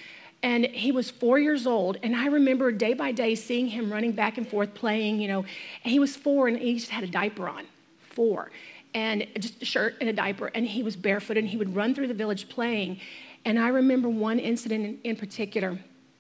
And 0.44 0.66
he 0.66 0.92
was 0.92 1.10
four 1.10 1.40
years 1.40 1.66
old. 1.66 1.98
And 2.04 2.16
I 2.16 2.28
remember 2.28 2.72
day 2.72 2.94
by 2.94 3.12
day 3.12 3.36
seeing 3.36 3.68
him 3.68 3.92
running 3.92 4.12
back 4.12 4.38
and 4.38 4.48
forth 4.48 4.74
playing, 4.74 5.20
you 5.20 5.28
know. 5.28 5.40
And 5.40 5.92
he 5.92 6.00
was 6.00 6.16
four 6.16 6.48
and 6.48 6.58
he 6.58 6.76
just 6.76 6.92
had 6.92 7.04
a 7.04 7.08
diaper 7.08 7.50
on. 7.50 7.66
Four. 8.10 8.52
And 8.94 9.28
just 9.40 9.62
a 9.62 9.66
shirt 9.66 9.96
and 10.00 10.10
a 10.10 10.14
diaper. 10.14 10.48
And 10.54 10.68
he 10.68 10.84
was 10.84 10.96
barefoot 10.96 11.38
and 11.38 11.48
he 11.48 11.58
would 11.58 11.76
run 11.76 11.96
through 11.96 12.08
the 12.08 12.14
village 12.14 12.50
playing. 12.50 13.00
And 13.46 13.60
I 13.60 13.70
remember 13.70 14.10
one 14.10 14.39
incident 14.39 14.86
in, 14.86 15.00
in 15.03 15.15
particular. 15.15 15.79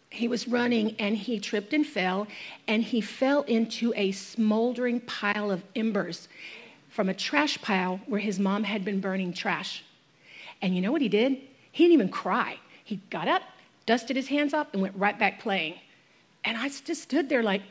He 0.09 0.27
was 0.27 0.47
running 0.47 0.95
and 0.99 1.17
he 1.17 1.39
tripped 1.39 1.73
and 1.73 1.85
fell, 1.85 2.27
and 2.67 2.81
he 2.81 3.01
fell 3.01 3.41
into 3.43 3.93
a 3.95 4.11
smoldering 4.13 5.01
pile 5.01 5.51
of 5.51 5.63
embers 5.75 6.27
from 6.89 7.09
a 7.09 7.13
trash 7.13 7.61
pile 7.61 7.99
where 8.07 8.19
his 8.19 8.39
mom 8.39 8.63
had 8.63 8.85
been 8.85 9.01
burning 9.01 9.33
trash. 9.33 9.83
And 10.61 10.75
you 10.75 10.81
know 10.81 10.91
what 10.91 11.01
he 11.01 11.09
did? 11.09 11.37
He 11.71 11.83
didn't 11.83 11.93
even 11.93 12.09
cry. 12.09 12.57
He 12.83 13.01
got 13.09 13.27
up, 13.27 13.43
dusted 13.85 14.15
his 14.15 14.27
hands 14.27 14.53
off, 14.53 14.67
and 14.73 14.81
went 14.81 14.95
right 14.95 15.19
back 15.19 15.39
playing. 15.39 15.75
And 16.43 16.57
I 16.57 16.69
just 16.69 17.03
stood 17.03 17.29
there 17.29 17.43
like 17.43 17.61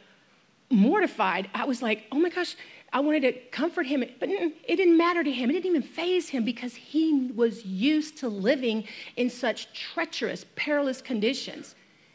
mortified. 0.70 1.48
I 1.54 1.64
was 1.64 1.82
like, 1.82 2.04
oh 2.12 2.18
my 2.18 2.28
gosh, 2.28 2.54
I 2.92 3.00
wanted 3.00 3.22
to 3.22 3.32
comfort 3.50 3.86
him, 3.86 4.04
but 4.20 4.28
it 4.28 4.76
didn't 4.76 4.96
matter 4.96 5.22
to 5.22 5.30
him. 5.30 5.50
It 5.50 5.54
didn't 5.54 5.66
even 5.66 5.82
faze 5.82 6.28
him 6.28 6.44
because 6.44 6.74
he 6.74 7.32
was 7.34 7.64
used 7.64 8.18
to 8.18 8.28
living 8.28 8.84
in 9.16 9.28
such 9.28 9.72
treacherous, 9.72 10.46
perilous 10.54 11.02
conditions. 11.02 11.74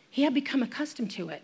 He 0.09 0.23
had 0.23 0.33
become 0.33 0.63
accustomed 0.63 1.11
to 1.11 1.29
it. 1.29 1.43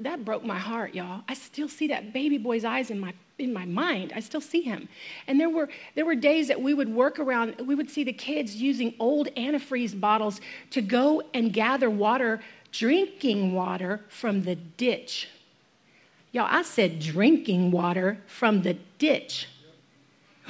That 0.00 0.24
broke 0.24 0.44
my 0.44 0.58
heart, 0.58 0.94
y'all. 0.94 1.22
I 1.28 1.34
still 1.34 1.68
see 1.68 1.88
that 1.88 2.12
baby 2.12 2.38
boy's 2.38 2.64
eyes 2.64 2.90
in 2.90 2.98
my 2.98 3.14
in 3.38 3.52
my 3.52 3.64
mind. 3.64 4.12
I 4.14 4.20
still 4.20 4.40
see 4.40 4.60
him. 4.60 4.88
And 5.26 5.40
there 5.40 5.50
were, 5.50 5.68
there 5.94 6.04
were 6.04 6.14
days 6.14 6.48
that 6.48 6.60
we 6.60 6.74
would 6.74 6.88
work 6.88 7.18
around, 7.18 7.56
we 7.66 7.74
would 7.74 7.90
see 7.90 8.04
the 8.04 8.12
kids 8.12 8.54
using 8.56 8.94
old 9.00 9.28
antifreeze 9.36 9.98
bottles 9.98 10.40
to 10.70 10.80
go 10.80 11.22
and 11.32 11.52
gather 11.52 11.90
water, 11.90 12.40
drinking 12.70 13.52
water 13.52 14.04
from 14.08 14.42
the 14.42 14.54
ditch. 14.54 15.28
Y'all, 16.34 16.48
I 16.50 16.62
said 16.62 16.98
drinking 16.98 17.70
water 17.70 18.18
from 18.26 18.62
the 18.62 18.74
ditch. 18.98 19.46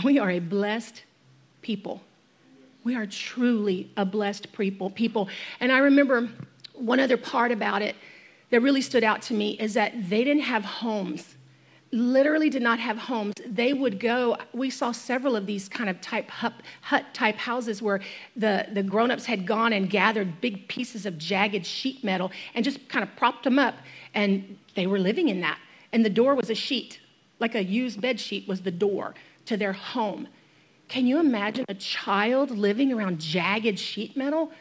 We 0.02 0.18
are 0.18 0.30
a 0.30 0.38
blessed 0.38 1.02
people. 1.60 2.00
We 2.84 2.96
are 2.96 3.04
truly 3.04 3.90
a 3.94 4.06
blessed 4.06 4.50
people. 4.52 4.88
People, 4.88 5.28
and 5.60 5.70
I 5.70 5.78
remember 5.80 6.30
one 6.72 7.00
other 7.00 7.18
part 7.18 7.52
about 7.52 7.82
it 7.82 7.96
that 8.48 8.62
really 8.62 8.80
stood 8.80 9.04
out 9.04 9.20
to 9.22 9.34
me 9.34 9.58
is 9.60 9.74
that 9.74 10.08
they 10.08 10.24
didn't 10.24 10.44
have 10.44 10.64
homes 10.64 11.34
literally 11.92 12.50
did 12.50 12.62
not 12.62 12.80
have 12.80 12.98
homes. 12.98 13.34
They 13.46 13.72
would 13.72 14.00
go, 14.00 14.36
we 14.52 14.68
saw 14.68 14.90
several 14.90 15.36
of 15.36 15.46
these 15.46 15.68
kind 15.68 15.88
of 15.88 16.00
type 16.00 16.28
hut, 16.28 16.54
type 17.12 17.36
houses 17.36 17.80
where 17.80 18.00
the, 18.34 18.66
the 18.72 18.82
grown-ups 18.82 19.26
had 19.26 19.46
gone 19.46 19.72
and 19.72 19.88
gathered 19.88 20.40
big 20.40 20.66
pieces 20.66 21.06
of 21.06 21.18
jagged 21.18 21.64
sheet 21.64 22.02
metal 22.02 22.32
and 22.54 22.64
just 22.64 22.88
kind 22.88 23.04
of 23.04 23.14
propped 23.14 23.44
them 23.44 23.60
up 23.60 23.76
and 24.12 24.58
they 24.74 24.88
were 24.88 24.98
living 24.98 25.28
in 25.28 25.40
that. 25.42 25.58
And 25.94 26.04
the 26.04 26.10
door 26.10 26.34
was 26.34 26.50
a 26.50 26.54
sheet, 26.54 27.00
like 27.40 27.54
a 27.54 27.64
used 27.64 28.02
bed 28.02 28.20
sheet 28.20 28.46
was 28.46 28.60
the 28.60 28.70
door 28.70 29.14
to 29.46 29.56
their 29.56 29.72
home. 29.72 30.28
Can 30.88 31.06
you 31.06 31.18
imagine 31.18 31.64
a 31.70 31.74
child 31.74 32.50
living 32.50 32.92
around 32.92 33.18
jagged 33.18 33.78
sheet 33.78 34.14
metal? 34.14 34.52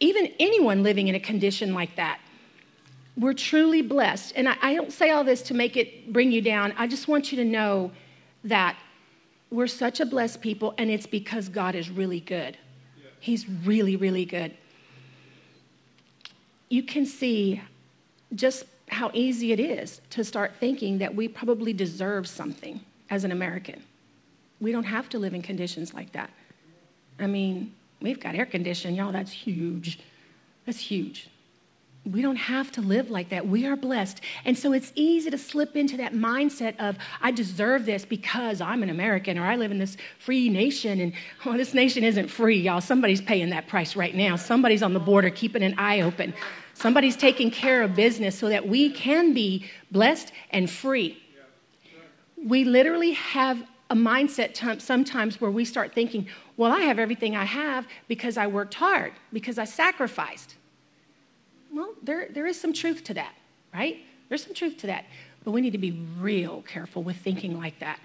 Even 0.00 0.32
anyone 0.40 0.82
living 0.82 1.08
in 1.08 1.14
a 1.14 1.20
condition 1.20 1.74
like 1.74 1.96
that 1.96 2.18
we're 3.16 3.34
truly 3.34 3.82
blessed. 3.82 4.32
And 4.36 4.48
I, 4.48 4.56
I, 4.62 4.74
don't 4.74 4.92
say 4.92 5.10
all 5.10 5.24
this 5.24 5.42
to 5.42 5.54
make 5.54 5.76
it 5.76 6.12
bring 6.12 6.32
you 6.32 6.40
down. 6.40 6.72
I 6.76 6.86
just 6.86 7.08
want 7.08 7.30
you 7.30 7.36
to 7.38 7.44
know 7.44 7.92
that 8.44 8.76
we're 9.50 9.66
such 9.66 10.00
a 10.00 10.06
blessed 10.06 10.40
people, 10.40 10.74
and 10.78 10.90
it's 10.90 11.06
because 11.06 11.48
God 11.48 11.74
is 11.74 11.90
really 11.90 12.20
good. 12.20 12.56
He's 13.20 13.48
really, 13.48 13.96
really 13.96 14.24
good. 14.24 14.56
You 16.70 16.82
can 16.82 17.04
see 17.04 17.60
just 18.34 18.64
how 18.92 19.10
easy 19.14 19.52
it 19.52 19.60
is 19.60 20.00
to 20.10 20.24
start 20.24 20.52
thinking 20.60 20.98
that 20.98 21.14
we 21.14 21.28
probably 21.28 21.72
deserve 21.72 22.26
something 22.28 22.80
as 23.10 23.24
an 23.24 23.32
American. 23.32 23.82
We 24.60 24.72
don't 24.72 24.84
have 24.84 25.08
to 25.10 25.18
live 25.18 25.34
in 25.34 25.42
conditions 25.42 25.92
like 25.94 26.12
that. 26.12 26.30
I 27.18 27.26
mean, 27.26 27.74
we've 28.00 28.20
got 28.20 28.34
air 28.34 28.46
conditioning, 28.46 28.96
y'all, 28.96 29.12
that's 29.12 29.32
huge. 29.32 29.98
That's 30.66 30.78
huge. 30.78 31.28
We 32.04 32.20
don't 32.20 32.36
have 32.36 32.72
to 32.72 32.80
live 32.80 33.10
like 33.10 33.28
that. 33.28 33.46
We 33.46 33.64
are 33.64 33.76
blessed. 33.76 34.20
And 34.44 34.58
so 34.58 34.72
it's 34.72 34.92
easy 34.96 35.30
to 35.30 35.38
slip 35.38 35.76
into 35.76 35.96
that 35.98 36.12
mindset 36.12 36.76
of, 36.80 36.96
I 37.20 37.30
deserve 37.30 37.86
this 37.86 38.04
because 38.04 38.60
I'm 38.60 38.82
an 38.82 38.90
American 38.90 39.38
or 39.38 39.44
I 39.44 39.54
live 39.54 39.70
in 39.70 39.78
this 39.78 39.96
free 40.18 40.48
nation. 40.48 41.00
And 41.00 41.12
oh, 41.46 41.56
this 41.56 41.74
nation 41.74 42.02
isn't 42.02 42.26
free, 42.28 42.58
y'all. 42.58 42.80
Somebody's 42.80 43.20
paying 43.20 43.50
that 43.50 43.68
price 43.68 43.94
right 43.94 44.16
now. 44.16 44.34
Somebody's 44.34 44.82
on 44.82 44.94
the 44.94 45.00
border 45.00 45.30
keeping 45.30 45.62
an 45.62 45.76
eye 45.78 46.00
open. 46.00 46.34
Somebody's 46.74 47.16
taking 47.16 47.52
care 47.52 47.84
of 47.84 47.94
business 47.94 48.36
so 48.36 48.48
that 48.48 48.66
we 48.66 48.90
can 48.90 49.32
be 49.32 49.66
blessed 49.92 50.32
and 50.50 50.68
free. 50.68 51.22
We 52.36 52.64
literally 52.64 53.12
have 53.12 53.62
a 53.90 53.94
mindset 53.94 54.80
sometimes 54.80 55.40
where 55.40 55.52
we 55.52 55.64
start 55.64 55.94
thinking, 55.94 56.26
well, 56.56 56.72
I 56.72 56.80
have 56.80 56.98
everything 56.98 57.36
I 57.36 57.44
have 57.44 57.86
because 58.08 58.36
I 58.36 58.48
worked 58.48 58.74
hard, 58.74 59.12
because 59.32 59.58
I 59.58 59.66
sacrificed. 59.66 60.56
Well, 61.72 61.94
there, 62.02 62.28
there 62.30 62.46
is 62.46 62.60
some 62.60 62.72
truth 62.72 63.04
to 63.04 63.14
that, 63.14 63.34
right? 63.72 63.98
There's 64.28 64.44
some 64.44 64.54
truth 64.54 64.78
to 64.78 64.86
that. 64.88 65.06
But 65.44 65.52
we 65.52 65.60
need 65.60 65.72
to 65.72 65.78
be 65.78 65.92
real 66.20 66.62
careful 66.62 67.02
with 67.02 67.16
thinking 67.16 67.58
like 67.58 67.78
that. 67.80 67.98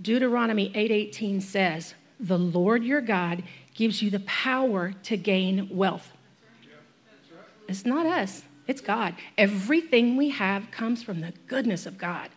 Deuteronomy 0.00 0.70
8:18 0.74 1.40
says, 1.40 1.94
"The 2.20 2.38
Lord 2.38 2.84
your 2.84 3.00
God 3.00 3.42
gives 3.74 4.00
you 4.00 4.10
the 4.10 4.20
power 4.20 4.92
to 5.04 5.16
gain 5.16 5.68
wealth." 5.70 6.12
It's 7.68 7.84
not 7.84 8.06
us, 8.06 8.44
it's 8.66 8.80
God. 8.80 9.14
Everything 9.36 10.16
we 10.16 10.30
have 10.30 10.70
comes 10.70 11.02
from 11.02 11.20
the 11.20 11.32
goodness 11.46 11.84
of 11.84 11.98
God. 11.98 12.30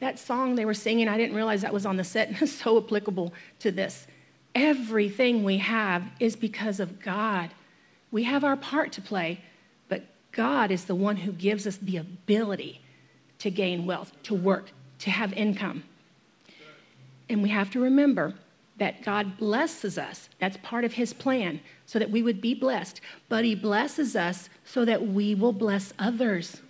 That 0.00 0.18
song 0.18 0.56
they 0.56 0.64
were 0.64 0.74
singing, 0.74 1.08
I 1.08 1.16
didn't 1.16 1.36
realize 1.36 1.62
that 1.62 1.72
was 1.72 1.86
on 1.86 1.96
the 1.96 2.04
set, 2.04 2.28
and 2.28 2.36
it's 2.42 2.52
so 2.52 2.76
applicable 2.78 3.32
to 3.60 3.70
this. 3.70 4.06
Everything 4.54 5.44
we 5.44 5.58
have 5.58 6.02
is 6.20 6.36
because 6.36 6.80
of 6.80 7.00
God. 7.00 7.50
We 8.10 8.24
have 8.24 8.44
our 8.44 8.56
part 8.56 8.92
to 8.92 9.00
play, 9.00 9.40
God 10.38 10.70
is 10.70 10.84
the 10.84 10.94
one 10.94 11.16
who 11.16 11.32
gives 11.32 11.66
us 11.66 11.78
the 11.78 11.96
ability 11.96 12.80
to 13.40 13.50
gain 13.50 13.86
wealth, 13.86 14.12
to 14.22 14.36
work, 14.36 14.70
to 15.00 15.10
have 15.10 15.32
income. 15.32 15.82
And 17.28 17.42
we 17.42 17.48
have 17.48 17.72
to 17.72 17.80
remember 17.80 18.34
that 18.76 19.02
God 19.02 19.36
blesses 19.36 19.98
us. 19.98 20.28
That's 20.38 20.56
part 20.58 20.84
of 20.84 20.92
His 20.92 21.12
plan, 21.12 21.58
so 21.86 21.98
that 21.98 22.12
we 22.12 22.22
would 22.22 22.40
be 22.40 22.54
blessed. 22.54 23.00
But 23.28 23.44
He 23.44 23.56
blesses 23.56 24.14
us 24.14 24.48
so 24.64 24.84
that 24.84 25.08
we 25.08 25.34
will 25.34 25.52
bless 25.52 25.92
others. 25.98 26.62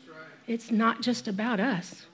It's 0.47 0.71
not 0.71 1.03
just 1.03 1.29
about 1.29 1.61
us. 1.61 2.07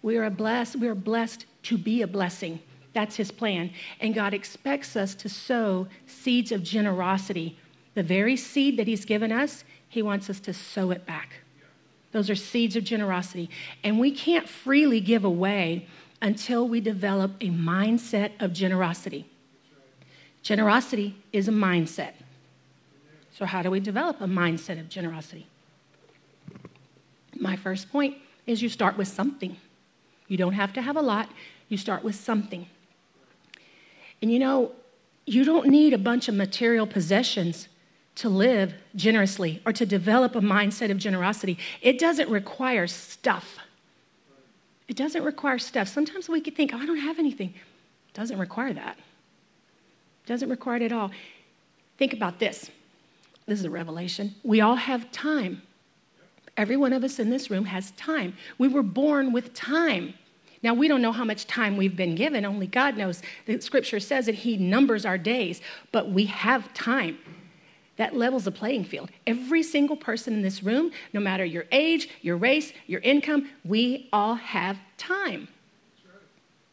We 0.00 0.16
are 0.16 0.30
blessed. 0.30 0.76
We 0.76 0.88
are 0.88 0.94
blessed 0.94 1.44
to 1.64 1.76
be 1.76 2.00
a 2.00 2.06
blessing. 2.06 2.58
That's 2.94 3.16
His 3.16 3.30
plan. 3.30 3.72
And 4.00 4.14
God 4.14 4.32
expects 4.32 4.96
us 4.96 5.14
to 5.16 5.28
sow 5.28 5.88
seeds 6.06 6.50
of 6.52 6.62
generosity. 6.62 7.58
The 7.92 8.02
very 8.02 8.34
seed 8.34 8.78
that 8.78 8.86
He's 8.86 9.04
given 9.04 9.30
us, 9.30 9.62
he 9.90 10.02
wants 10.02 10.30
us 10.30 10.38
to 10.40 10.54
sow 10.54 10.92
it 10.92 11.04
back. 11.04 11.40
Those 12.12 12.30
are 12.30 12.36
seeds 12.36 12.76
of 12.76 12.84
generosity. 12.84 13.50
And 13.84 13.98
we 13.98 14.12
can't 14.12 14.48
freely 14.48 15.00
give 15.00 15.24
away 15.24 15.86
until 16.22 16.66
we 16.66 16.80
develop 16.80 17.32
a 17.40 17.48
mindset 17.48 18.30
of 18.40 18.52
generosity. 18.52 19.26
Generosity 20.42 21.16
is 21.32 21.48
a 21.48 21.52
mindset. 21.52 22.12
So, 23.32 23.46
how 23.46 23.62
do 23.62 23.70
we 23.70 23.80
develop 23.80 24.20
a 24.20 24.26
mindset 24.26 24.78
of 24.78 24.88
generosity? 24.88 25.46
My 27.38 27.56
first 27.56 27.90
point 27.90 28.16
is 28.46 28.62
you 28.62 28.68
start 28.68 28.96
with 28.96 29.08
something. 29.08 29.56
You 30.28 30.36
don't 30.36 30.52
have 30.52 30.72
to 30.74 30.82
have 30.82 30.96
a 30.96 31.02
lot, 31.02 31.28
you 31.68 31.76
start 31.76 32.04
with 32.04 32.14
something. 32.14 32.66
And 34.22 34.30
you 34.30 34.38
know, 34.38 34.72
you 35.26 35.44
don't 35.44 35.66
need 35.66 35.94
a 35.94 35.98
bunch 35.98 36.28
of 36.28 36.34
material 36.34 36.86
possessions 36.86 37.68
to 38.20 38.28
live 38.28 38.74
generously 38.94 39.62
or 39.64 39.72
to 39.72 39.86
develop 39.86 40.34
a 40.34 40.40
mindset 40.40 40.90
of 40.90 40.98
generosity. 40.98 41.58
It 41.80 41.98
doesn't 41.98 42.28
require 42.28 42.86
stuff. 42.86 43.56
It 44.88 44.96
doesn't 44.96 45.24
require 45.24 45.58
stuff. 45.58 45.88
Sometimes 45.88 46.28
we 46.28 46.42
could 46.42 46.54
think, 46.54 46.74
oh, 46.74 46.78
I 46.78 46.84
don't 46.84 46.98
have 46.98 47.18
anything. 47.18 47.48
It 47.48 48.14
doesn't 48.14 48.38
require 48.38 48.74
that. 48.74 48.98
It 48.98 50.26
doesn't 50.26 50.50
require 50.50 50.76
it 50.76 50.82
at 50.82 50.92
all. 50.92 51.10
Think 51.96 52.12
about 52.12 52.38
this. 52.38 52.70
This 53.46 53.58
is 53.58 53.64
a 53.64 53.70
revelation. 53.70 54.34
We 54.42 54.60
all 54.60 54.76
have 54.76 55.10
time. 55.12 55.62
Every 56.58 56.76
one 56.76 56.92
of 56.92 57.02
us 57.02 57.18
in 57.18 57.30
this 57.30 57.50
room 57.50 57.64
has 57.64 57.92
time. 57.92 58.34
We 58.58 58.68
were 58.68 58.82
born 58.82 59.32
with 59.32 59.54
time. 59.54 60.12
Now, 60.62 60.74
we 60.74 60.88
don't 60.88 61.00
know 61.00 61.12
how 61.12 61.24
much 61.24 61.46
time 61.46 61.78
we've 61.78 61.96
been 61.96 62.14
given, 62.14 62.44
only 62.44 62.66
God 62.66 62.98
knows. 62.98 63.22
The 63.46 63.58
scripture 63.62 63.98
says 63.98 64.26
that 64.26 64.34
He 64.34 64.58
numbers 64.58 65.06
our 65.06 65.16
days, 65.16 65.62
but 65.90 66.10
we 66.10 66.26
have 66.26 66.74
time 66.74 67.16
that 68.00 68.16
levels 68.16 68.44
the 68.44 68.50
playing 68.50 68.82
field. 68.82 69.10
Every 69.26 69.62
single 69.62 69.94
person 69.94 70.32
in 70.32 70.40
this 70.40 70.62
room, 70.62 70.90
no 71.12 71.20
matter 71.20 71.44
your 71.44 71.66
age, 71.70 72.08
your 72.22 72.38
race, 72.38 72.72
your 72.86 73.00
income, 73.00 73.50
we 73.62 74.08
all 74.10 74.36
have 74.36 74.78
time. 74.96 75.48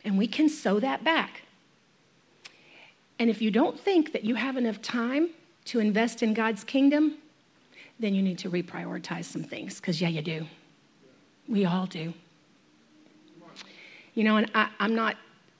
And 0.05 0.17
we 0.17 0.25
can 0.25 0.47
sow 0.47 0.79
that 0.79 1.03
back. 1.03 1.41
And 3.19 3.29
if 3.29 3.41
you 3.41 3.51
don't 3.51 3.77
think 3.77 4.13
that 4.13 4.23
you 4.23 4.35
have 4.35 4.55
enough 4.55 4.81
time 4.81 5.31
to 5.65 5.81
invest 5.81 6.23
in 6.23 6.33
God's 6.33 6.63
kingdom, 6.63 7.17
then 7.99 8.15
you 8.15 8.21
need 8.21 8.37
to 8.37 8.49
reprioritize 8.49 9.25
some 9.25 9.43
things, 9.43 9.81
because, 9.81 9.99
yeah, 9.99 10.07
you 10.07 10.21
do. 10.21 10.47
We 11.49 11.65
all 11.65 11.87
do. 11.87 12.13
You 14.13 14.23
know, 14.23 14.37
and 14.37 14.49
I, 14.55 14.69
am 14.79 14.95
not. 14.95 15.17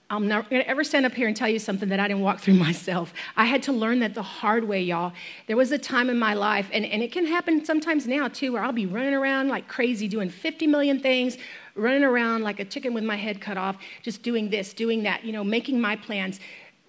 I'm 0.10 0.28
not 0.30 0.50
going 0.50 0.62
to 0.62 0.70
ever 0.70 0.86
stand 0.86 1.06
up 1.06 1.14
here 1.14 1.28
and 1.28 1.36
tell 1.36 1.50
you 1.50 1.60
something 1.60 1.90
that 1.90 2.00
I 2.00 2.08
didn't 2.08 2.22
walk 2.22 2.40
through 2.40 2.54
myself. 2.68 3.14
I 3.36 3.46
had 3.46 3.62
to 3.64 3.74
learn 3.74 4.00
that 4.00 4.14
the 4.14 4.24
hard 4.24 4.64
way, 4.64 4.82
y'all. 4.82 5.12
There 5.48 5.58
was 5.58 5.72
a 5.72 5.78
time 5.78 6.10
in 6.10 6.18
my 6.18 6.34
life, 6.34 6.70
and, 6.72 6.86
and 6.86 7.04
it 7.04 7.12
can 7.12 7.26
happen 7.26 7.66
sometimes 7.66 8.08
now 8.08 8.30
too, 8.30 8.54
where 8.54 8.64
I'll 8.64 8.72
be 8.72 8.86
running 8.86 9.14
around 9.14 9.50
like 9.50 9.68
crazy, 9.68 10.08
doing 10.08 10.30
50 10.30 10.66
million 10.68 11.00
things, 11.02 11.38
running 11.76 12.04
around 12.04 12.44
like 12.44 12.60
a 12.60 12.66
chicken 12.66 12.94
with 12.94 13.04
my 13.04 13.18
head 13.18 13.42
cut 13.42 13.58
off, 13.58 13.78
just 14.02 14.24
doing 14.24 14.50
this, 14.50 14.74
doing 14.74 15.04
that, 15.04 15.26
you 15.26 15.34
know, 15.34 15.44
making 15.44 15.80
my 15.80 15.98
plans. 15.98 16.40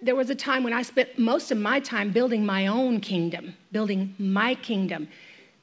There 0.00 0.14
was 0.14 0.30
a 0.30 0.34
time 0.36 0.62
when 0.62 0.72
I 0.72 0.82
spent 0.82 1.18
most 1.18 1.50
of 1.50 1.58
my 1.58 1.80
time 1.80 2.12
building 2.12 2.46
my 2.46 2.68
own 2.68 3.00
kingdom, 3.00 3.54
building 3.72 4.14
my 4.20 4.54
kingdom, 4.54 5.08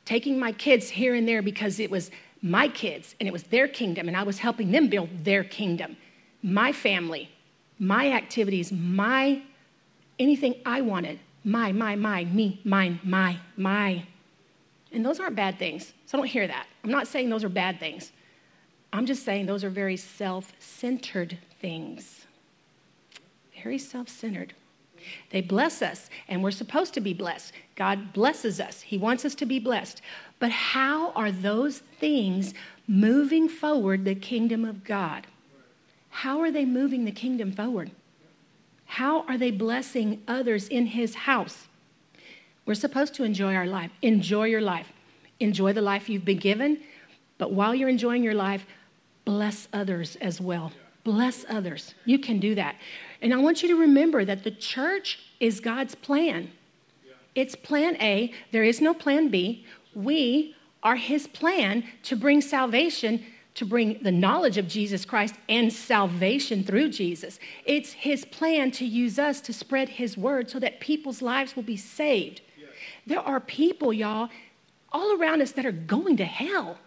taking 0.03 0.37
my 0.37 0.51
kids 0.51 0.89
here 0.89 1.15
and 1.15 1.25
there 1.25 1.41
because 1.41 1.79
it 1.79 1.89
was 1.89 2.11
my 2.41 2.67
kids 2.67 3.15
and 3.19 3.29
it 3.29 3.31
was 3.31 3.43
their 3.43 3.69
kingdom, 3.69 4.09
and 4.09 4.17
I 4.17 4.23
was 4.23 4.39
helping 4.39 4.71
them 4.71 4.89
build 4.89 5.23
their 5.23 5.45
kingdom, 5.45 5.95
my 6.43 6.73
family, 6.73 7.29
my 7.79 8.11
activities, 8.11 8.71
my 8.71 9.41
anything 10.19 10.55
I 10.65 10.81
wanted. 10.81 11.19
My, 11.43 11.71
my, 11.71 11.95
my, 11.95 12.25
me, 12.25 12.59
mine, 12.63 12.99
my, 13.03 13.37
my. 13.55 14.03
And 14.91 15.05
those 15.05 15.19
aren't 15.19 15.35
bad 15.35 15.59
things. 15.59 15.93
So 16.05 16.17
don't 16.17 16.25
hear 16.27 16.47
that. 16.47 16.65
I'm 16.83 16.89
not 16.89 17.07
saying 17.07 17.29
those 17.29 17.43
are 17.43 17.49
bad 17.49 17.79
things. 17.79 18.11
I'm 18.91 19.05
just 19.05 19.23
saying 19.23 19.45
those 19.45 19.63
are 19.63 19.69
very 19.69 19.97
self 19.97 20.53
centered 20.59 21.37
things. 21.61 22.25
Very 23.61 23.77
self 23.77 24.09
centered. 24.09 24.53
They 25.29 25.41
bless 25.41 25.81
us, 25.81 26.09
and 26.27 26.41
we're 26.41 26.51
supposed 26.51 26.93
to 26.95 27.01
be 27.01 27.13
blessed. 27.13 27.53
God 27.75 28.13
blesses 28.13 28.59
us, 28.59 28.81
He 28.81 28.97
wants 28.97 29.25
us 29.25 29.35
to 29.35 29.45
be 29.45 29.59
blessed. 29.59 30.01
But 30.39 30.51
how 30.51 31.11
are 31.11 31.31
those 31.31 31.79
things 31.99 32.53
moving 32.87 33.47
forward 33.49 34.05
the 34.05 34.15
kingdom 34.15 34.65
of 34.65 34.83
God? 34.83 35.27
How 36.15 36.39
are 36.39 36.49
they 36.49 36.63
moving 36.63 37.03
the 37.03 37.11
kingdom 37.11 37.51
forward? 37.51 37.91
How 38.85 39.25
are 39.25 39.37
they 39.37 39.51
blessing 39.51 40.23
others 40.29 40.69
in 40.69 40.85
His 40.85 41.13
house? 41.13 41.67
We're 42.65 42.75
supposed 42.75 43.15
to 43.15 43.25
enjoy 43.25 43.53
our 43.53 43.65
life. 43.65 43.91
Enjoy 44.01 44.45
your 44.45 44.61
life. 44.61 44.87
Enjoy 45.41 45.73
the 45.73 45.81
life 45.81 46.07
you've 46.07 46.23
been 46.23 46.37
given. 46.37 46.79
But 47.37 47.51
while 47.51 47.75
you're 47.75 47.89
enjoying 47.89 48.23
your 48.23 48.33
life, 48.33 48.65
bless 49.25 49.67
others 49.73 50.15
as 50.21 50.39
well. 50.39 50.71
Bless 51.03 51.45
others. 51.49 51.93
You 52.05 52.17
can 52.17 52.39
do 52.39 52.55
that. 52.55 52.75
And 53.21 53.33
I 53.33 53.37
want 53.37 53.61
you 53.61 53.67
to 53.67 53.75
remember 53.75 54.23
that 54.23 54.45
the 54.45 54.51
church 54.51 55.19
is 55.41 55.59
God's 55.59 55.95
plan. 55.95 56.49
It's 57.35 57.55
plan 57.55 57.97
A. 58.01 58.33
There 58.53 58.63
is 58.63 58.79
no 58.79 58.93
plan 58.93 59.27
B. 59.27 59.65
We 59.93 60.55
are 60.81 60.95
His 60.95 61.27
plan 61.27 61.83
to 62.03 62.15
bring 62.15 62.39
salvation, 62.39 63.21
to 63.55 63.65
bring 63.65 63.99
the 64.01 64.11
knowledge 64.11 64.57
of 64.57 64.67
Jesus 64.67 65.05
Christ 65.05 65.35
and 65.49 65.71
salvation 65.71 66.63
through 66.63 66.89
Jesus. 66.89 67.39
It's 67.65 67.93
His 67.93 68.25
plan 68.25 68.71
to 68.71 68.85
use 68.85 69.17
us 69.17 69.41
to 69.41 69.53
spread 69.53 69.89
His 69.89 70.17
word 70.17 70.49
so 70.49 70.59
that 70.59 70.79
people's 70.79 71.21
lives 71.21 71.55
will 71.55 71.63
be 71.63 71.77
saved. 71.77 72.41
There 73.07 73.19
are 73.19 73.39
people, 73.39 73.93
y'all, 73.93 74.29
all 74.91 75.19
around 75.19 75.41
us 75.41 75.51
that 75.53 75.65
are 75.65 75.71
going 75.71 76.17
to 76.17 76.25
hell. 76.25 76.77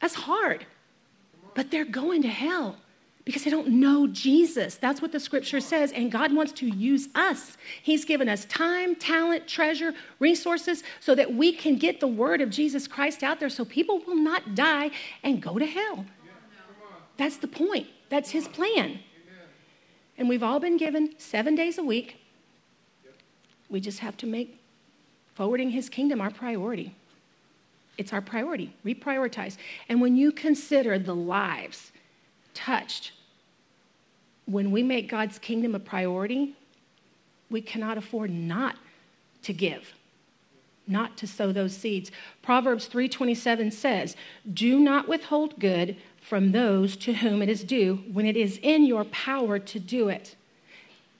That's 0.00 0.14
hard, 0.14 0.66
but 1.54 1.70
they're 1.70 1.84
going 1.84 2.22
to 2.22 2.28
hell 2.28 2.76
because 3.30 3.44
they 3.44 3.50
don't 3.50 3.68
know 3.68 4.08
Jesus. 4.08 4.74
That's 4.74 5.00
what 5.00 5.12
the 5.12 5.20
scripture 5.20 5.60
says. 5.60 5.92
And 5.92 6.10
God 6.10 6.34
wants 6.34 6.50
to 6.54 6.66
use 6.66 7.08
us. 7.14 7.56
He's 7.80 8.04
given 8.04 8.28
us 8.28 8.44
time, 8.46 8.96
talent, 8.96 9.46
treasure, 9.46 9.94
resources 10.18 10.82
so 10.98 11.14
that 11.14 11.32
we 11.32 11.52
can 11.52 11.76
get 11.76 12.00
the 12.00 12.08
word 12.08 12.40
of 12.40 12.50
Jesus 12.50 12.88
Christ 12.88 13.22
out 13.22 13.38
there 13.38 13.48
so 13.48 13.64
people 13.64 14.00
will 14.04 14.16
not 14.16 14.56
die 14.56 14.90
and 15.22 15.40
go 15.40 15.60
to 15.60 15.64
hell. 15.64 16.06
That's 17.18 17.36
the 17.36 17.46
point. 17.46 17.86
That's 18.08 18.30
his 18.30 18.48
plan. 18.48 18.98
And 20.18 20.28
we've 20.28 20.42
all 20.42 20.58
been 20.58 20.76
given 20.76 21.14
seven 21.16 21.54
days 21.54 21.78
a 21.78 21.84
week. 21.84 22.16
We 23.68 23.78
just 23.78 24.00
have 24.00 24.16
to 24.16 24.26
make 24.26 24.58
forwarding 25.36 25.70
his 25.70 25.88
kingdom 25.88 26.20
our 26.20 26.32
priority. 26.32 26.96
It's 27.96 28.12
our 28.12 28.20
priority. 28.20 28.74
Reprioritize. 28.84 29.56
And 29.88 30.00
when 30.00 30.16
you 30.16 30.32
consider 30.32 30.98
the 30.98 31.14
lives 31.14 31.92
touched 32.54 33.12
when 34.50 34.70
we 34.70 34.82
make 34.82 35.08
God's 35.08 35.38
kingdom 35.38 35.74
a 35.74 35.78
priority, 35.78 36.54
we 37.50 37.60
cannot 37.60 37.98
afford 37.98 38.30
not 38.30 38.76
to 39.42 39.52
give 39.52 39.94
not 40.90 41.16
to 41.16 41.26
sow 41.26 41.52
those 41.52 41.76
seeds. 41.76 42.10
Proverbs 42.42 42.88
3.27 42.88 43.72
says 43.72 44.16
do 44.52 44.78
not 44.78 45.08
withhold 45.08 45.58
good 45.58 45.96
from 46.20 46.52
those 46.52 46.96
to 46.96 47.14
whom 47.14 47.40
it 47.40 47.48
is 47.48 47.64
due 47.64 48.02
when 48.12 48.26
it 48.26 48.36
is 48.36 48.58
in 48.62 48.84
your 48.84 49.04
power 49.04 49.58
to 49.58 49.78
do 49.78 50.08
it. 50.08 50.34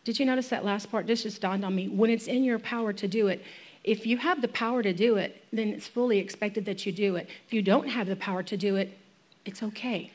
Did 0.05 0.19
you 0.19 0.27
notice 0.27 0.49
that 0.49 0.65
last 0.65 0.91
part? 0.91 1.07
This 1.07 1.23
just 1.23 1.41
dawned 1.41 1.65
on 1.65 1.75
me. 1.75 1.89
When 1.89 2.11
it's 2.11 2.27
in 2.27 2.43
your 2.43 2.59
power 2.59 2.93
to 2.93 3.09
do 3.09 3.29
it 3.29 3.43
if 3.83 4.05
you 4.05 4.19
have 4.19 4.43
the 4.43 4.49
power 4.49 4.83
to 4.83 4.93
do 4.93 5.17
it 5.17 5.43
then 5.53 5.69
it's 5.69 5.87
fully 5.87 6.19
expected 6.19 6.65
that 6.67 6.85
you 6.85 6.93
do 6.93 7.17
it. 7.17 7.29
If 7.47 7.53
you 7.53 7.63
don't 7.63 7.89
have 7.89 8.09
the 8.09 8.17
power 8.17 8.43
to 8.43 8.57
do 8.57 8.77
it 8.77 8.99
it's 9.45 9.63
okay. 9.63 10.11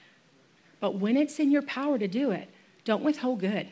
But 0.79 0.95
when 0.95 1.17
it's 1.17 1.39
in 1.39 1.49
your 1.49 1.63
power 1.63 1.97
to 1.97 2.07
do 2.07 2.31
it 2.31 2.49
don't 2.85 3.03
withhold 3.03 3.39
good. 3.41 3.67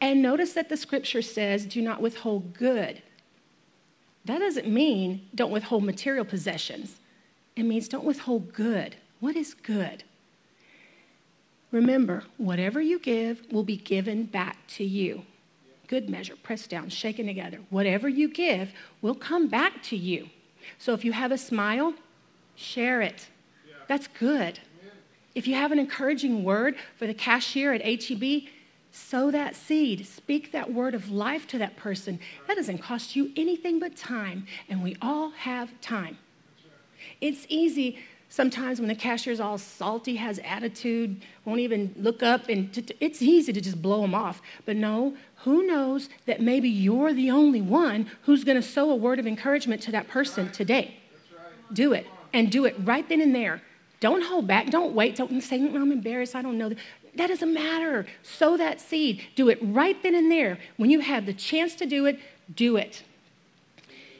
And 0.00 0.20
notice 0.22 0.54
that 0.54 0.68
the 0.68 0.76
scripture 0.76 1.22
says, 1.22 1.64
do 1.64 1.80
not 1.80 2.00
withhold 2.00 2.54
good. 2.54 3.02
That 4.24 4.38
doesn't 4.38 4.66
mean 4.66 5.28
don't 5.34 5.52
withhold 5.52 5.84
material 5.84 6.24
possessions. 6.24 6.98
It 7.54 7.64
means 7.64 7.88
don't 7.88 8.04
withhold 8.04 8.52
good. 8.52 8.96
What 9.20 9.36
is 9.36 9.54
good? 9.54 10.04
Remember, 11.70 12.24
whatever 12.36 12.80
you 12.80 12.98
give 12.98 13.50
will 13.52 13.62
be 13.62 13.76
given 13.76 14.24
back 14.24 14.58
to 14.68 14.84
you. 14.84 15.22
Good 15.86 16.08
measure, 16.08 16.36
pressed 16.42 16.70
down, 16.70 16.88
shaken 16.88 17.26
together. 17.26 17.60
Whatever 17.70 18.08
you 18.08 18.28
give 18.28 18.72
will 19.00 19.14
come 19.14 19.48
back 19.48 19.82
to 19.84 19.96
you. 19.96 20.30
So 20.78 20.94
if 20.94 21.04
you 21.04 21.12
have 21.12 21.32
a 21.32 21.38
smile, 21.38 21.94
share 22.54 23.02
it. 23.02 23.28
That's 23.88 24.08
good. 24.08 24.60
If 25.34 25.46
you 25.46 25.54
have 25.54 25.72
an 25.72 25.78
encouraging 25.78 26.44
word 26.44 26.76
for 26.96 27.06
the 27.06 27.14
cashier 27.14 27.72
at 27.72 27.82
HEB, 27.82 28.42
sow 28.90 29.30
that 29.30 29.56
seed. 29.56 30.06
Speak 30.06 30.52
that 30.52 30.72
word 30.72 30.94
of 30.94 31.10
life 31.10 31.46
to 31.48 31.58
that 31.58 31.76
person. 31.76 32.20
That 32.46 32.56
doesn't 32.56 32.78
cost 32.78 33.16
you 33.16 33.32
anything 33.36 33.78
but 33.78 33.96
time, 33.96 34.46
and 34.68 34.82
we 34.82 34.96
all 35.00 35.30
have 35.30 35.80
time. 35.80 36.18
It's 37.20 37.46
easy 37.48 37.98
sometimes 38.32 38.78
when 38.80 38.88
the 38.88 38.94
cashier's 38.94 39.40
all 39.40 39.58
salty, 39.58 40.16
has 40.16 40.38
attitude, 40.38 41.20
won't 41.44 41.60
even 41.60 41.94
look 41.98 42.22
up, 42.22 42.48
and 42.48 42.72
t- 42.72 42.80
t- 42.80 42.96
it's 42.98 43.20
easy 43.20 43.52
to 43.52 43.60
just 43.60 43.82
blow 43.82 44.00
them 44.00 44.14
off. 44.14 44.40
But 44.64 44.76
no, 44.76 45.14
who 45.44 45.66
knows 45.66 46.08
that 46.24 46.40
maybe 46.40 46.68
you're 46.68 47.12
the 47.12 47.30
only 47.30 47.60
one 47.60 48.10
who's 48.22 48.42
going 48.42 48.56
to 48.56 48.66
sow 48.66 48.90
a 48.90 48.96
word 48.96 49.18
of 49.18 49.26
encouragement 49.26 49.82
to 49.82 49.92
that 49.92 50.08
person 50.08 50.50
today? 50.50 50.96
Do 51.74 51.92
it, 51.92 52.06
and 52.32 52.50
do 52.50 52.64
it 52.64 52.74
right 52.78 53.06
then 53.06 53.20
and 53.20 53.34
there. 53.34 53.60
Don't 54.02 54.24
hold 54.24 54.48
back. 54.48 54.68
Don't 54.68 54.94
wait. 54.94 55.14
Don't 55.14 55.40
say, 55.40 55.60
mm, 55.60 55.76
I'm 55.76 55.92
embarrassed. 55.92 56.34
I 56.34 56.42
don't 56.42 56.58
know. 56.58 56.70
That 57.14 57.28
doesn't 57.28 57.54
matter. 57.54 58.04
Sow 58.24 58.56
that 58.56 58.80
seed. 58.80 59.24
Do 59.36 59.48
it 59.48 59.60
right 59.62 60.02
then 60.02 60.16
and 60.16 60.28
there. 60.28 60.58
When 60.76 60.90
you 60.90 60.98
have 60.98 61.24
the 61.24 61.32
chance 61.32 61.76
to 61.76 61.86
do 61.86 62.06
it, 62.06 62.18
do 62.52 62.76
it. 62.76 63.04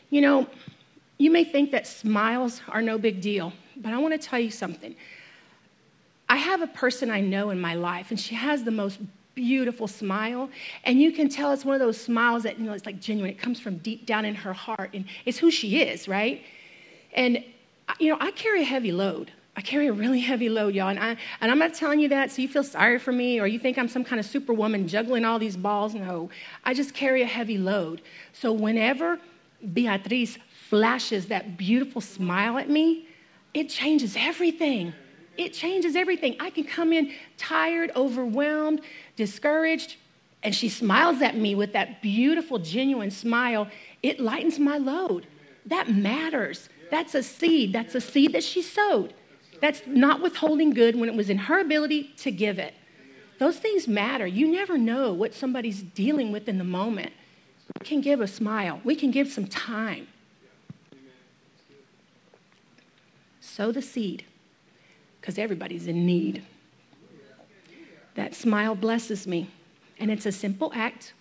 You 0.08 0.20
know, 0.20 0.46
you 1.18 1.32
may 1.32 1.42
think 1.42 1.72
that 1.72 1.88
smiles 1.88 2.60
are 2.68 2.80
no 2.80 2.96
big 2.96 3.20
deal, 3.20 3.52
but 3.76 3.92
I 3.92 3.98
want 3.98 4.12
to 4.14 4.24
tell 4.24 4.38
you 4.38 4.52
something. 4.52 4.94
I 6.28 6.36
have 6.36 6.62
a 6.62 6.68
person 6.68 7.10
I 7.10 7.20
know 7.20 7.50
in 7.50 7.60
my 7.60 7.74
life, 7.74 8.12
and 8.12 8.20
she 8.20 8.36
has 8.36 8.62
the 8.62 8.70
most 8.70 9.00
beautiful 9.34 9.88
smile. 9.88 10.48
And 10.84 11.02
you 11.02 11.10
can 11.10 11.28
tell 11.28 11.50
it's 11.50 11.64
one 11.64 11.74
of 11.74 11.80
those 11.80 12.00
smiles 12.00 12.44
that, 12.44 12.56
you 12.56 12.66
know, 12.66 12.72
it's 12.72 12.86
like 12.86 13.00
genuine. 13.00 13.32
It 13.32 13.38
comes 13.40 13.58
from 13.58 13.78
deep 13.78 14.06
down 14.06 14.24
in 14.26 14.36
her 14.36 14.52
heart, 14.52 14.90
and 14.94 15.06
it's 15.24 15.38
who 15.38 15.50
she 15.50 15.82
is, 15.82 16.06
right? 16.06 16.40
And, 17.14 17.42
you 17.98 18.10
know, 18.10 18.18
I 18.20 18.30
carry 18.30 18.62
a 18.62 18.64
heavy 18.64 18.92
load. 18.92 19.32
I 19.54 19.60
carry 19.60 19.86
a 19.88 19.92
really 19.92 20.20
heavy 20.20 20.48
load, 20.48 20.74
y'all. 20.74 20.88
And, 20.88 20.98
I, 20.98 21.16
and 21.40 21.50
I'm 21.50 21.58
not 21.58 21.74
telling 21.74 22.00
you 22.00 22.08
that 22.08 22.30
so 22.30 22.40
you 22.40 22.48
feel 22.48 22.64
sorry 22.64 22.98
for 22.98 23.12
me 23.12 23.38
or 23.38 23.46
you 23.46 23.58
think 23.58 23.76
I'm 23.76 23.88
some 23.88 24.02
kind 24.02 24.18
of 24.18 24.24
superwoman 24.24 24.88
juggling 24.88 25.24
all 25.24 25.38
these 25.38 25.56
balls. 25.56 25.94
No, 25.94 26.30
I 26.64 26.72
just 26.72 26.94
carry 26.94 27.22
a 27.22 27.26
heavy 27.26 27.58
load. 27.58 28.00
So 28.32 28.52
whenever 28.52 29.18
Beatriz 29.72 30.38
flashes 30.68 31.26
that 31.26 31.58
beautiful 31.58 32.00
smile 32.00 32.56
at 32.56 32.70
me, 32.70 33.08
it 33.52 33.68
changes 33.68 34.16
everything. 34.18 34.94
It 35.36 35.52
changes 35.52 35.96
everything. 35.96 36.36
I 36.40 36.48
can 36.48 36.64
come 36.64 36.92
in 36.92 37.12
tired, 37.36 37.90
overwhelmed, 37.94 38.80
discouraged, 39.16 39.96
and 40.42 40.54
she 40.54 40.70
smiles 40.70 41.20
at 41.20 41.36
me 41.36 41.54
with 41.54 41.74
that 41.74 42.00
beautiful, 42.00 42.58
genuine 42.58 43.10
smile. 43.10 43.68
It 44.02 44.18
lightens 44.18 44.58
my 44.58 44.78
load. 44.78 45.26
That 45.66 45.90
matters. 45.90 46.68
That's 46.90 47.14
a 47.14 47.22
seed. 47.22 47.72
That's 47.72 47.94
a 47.94 48.00
seed 48.00 48.32
that 48.32 48.42
she 48.42 48.62
sowed. 48.62 49.14
That's 49.62 49.81
not 49.87 50.20
withholding 50.20 50.75
good 50.75 50.96
when 50.96 51.09
it 51.09 51.14
was 51.14 51.31
in 51.31 51.38
her 51.38 51.59
ability 51.59 52.11
to 52.18 52.31
give 52.31 52.59
it. 52.59 52.75
Those 53.38 53.59
things 53.59 53.88
matter. 53.88 54.27
You 54.27 54.46
never 54.46 54.77
know 54.77 55.14
what 55.14 55.33
somebody's 55.33 55.83
dealing 55.83 56.33
with 56.33 56.48
in 56.48 56.59
the 56.59 56.64
moment. 56.64 57.12
We 57.81 57.87
can 57.87 58.03
give 58.03 58.20
a 58.20 58.27
smile, 58.27 58.83
we 58.85 58.94
can 58.94 59.11
give 59.11 59.29
some 59.29 59.46
time. 59.46 60.09
sow 63.40 63.70
the 63.70 63.83
seed 63.83 64.25
because 65.20 65.38
everybody's 65.38 65.87
in 65.87 66.07
need. 66.07 66.42
That 68.14 68.35
smile 68.35 68.75
blesses 68.75 69.27
me. 69.27 69.51
And 69.98 70.11
it's 70.11 70.27
a 70.27 70.33
simple 70.33 70.72
act, 70.75 71.12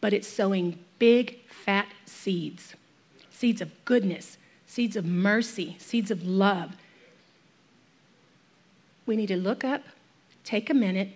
but 0.00 0.12
it's 0.12 0.28
sowing 0.28 0.78
big, 0.98 1.38
fat 1.48 1.88
seeds 2.06 2.74
seeds 3.30 3.60
of 3.60 3.84
goodness, 3.84 4.38
seeds 4.68 4.94
of 4.94 5.04
mercy, 5.04 5.74
seeds 5.80 6.12
of 6.12 6.24
love. 6.24 6.76
We 9.06 9.16
need 9.16 9.28
to 9.28 9.36
look 9.36 9.64
up, 9.64 9.82
take 10.44 10.70
a 10.70 10.74
minute, 10.74 11.10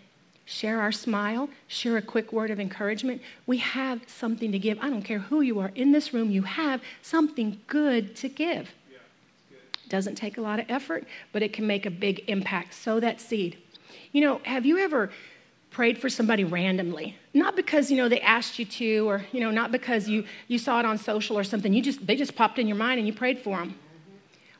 share 0.44 0.80
our 0.80 0.92
smile, 0.92 1.48
share 1.66 1.96
a 1.96 2.02
quick 2.02 2.32
word 2.32 2.50
of 2.50 2.60
encouragement. 2.60 3.20
We 3.46 3.58
have 3.58 4.00
something 4.06 4.52
to 4.52 4.58
give. 4.58 4.78
I 4.80 4.90
don't 4.90 5.02
care 5.02 5.18
who 5.18 5.40
you 5.40 5.58
are 5.60 5.72
in 5.74 5.92
this 5.92 6.14
room, 6.14 6.30
you 6.30 6.42
have 6.42 6.80
something 7.02 7.60
good 7.66 8.16
to 8.16 8.28
give. 8.28 8.70
Doesn't 9.88 10.16
take 10.16 10.36
a 10.36 10.40
lot 10.40 10.58
of 10.58 10.66
effort, 10.68 11.04
but 11.32 11.42
it 11.42 11.52
can 11.52 11.66
make 11.66 11.86
a 11.86 11.90
big 11.90 12.24
impact. 12.28 12.74
Sow 12.74 12.98
that 13.00 13.20
seed. 13.20 13.58
You 14.12 14.20
know, 14.20 14.40
have 14.44 14.66
you 14.66 14.78
ever 14.78 15.10
prayed 15.70 15.98
for 15.98 16.08
somebody 16.08 16.42
randomly 16.42 17.14
not 17.34 17.54
because 17.54 17.90
you 17.90 17.98
know 17.98 18.08
they 18.08 18.20
asked 18.22 18.58
you 18.58 18.64
to 18.64 19.06
or 19.06 19.26
you 19.30 19.40
know 19.40 19.50
not 19.50 19.70
because 19.70 20.08
you 20.08 20.24
you 20.48 20.58
saw 20.58 20.80
it 20.80 20.86
on 20.86 20.96
social 20.96 21.36
or 21.36 21.44
something 21.44 21.74
you 21.74 21.82
just 21.82 22.06
they 22.06 22.16
just 22.16 22.34
popped 22.34 22.58
in 22.58 22.66
your 22.66 22.78
mind 22.78 22.98
and 22.98 23.06
you 23.06 23.12
prayed 23.12 23.38
for 23.38 23.58
them 23.58 23.78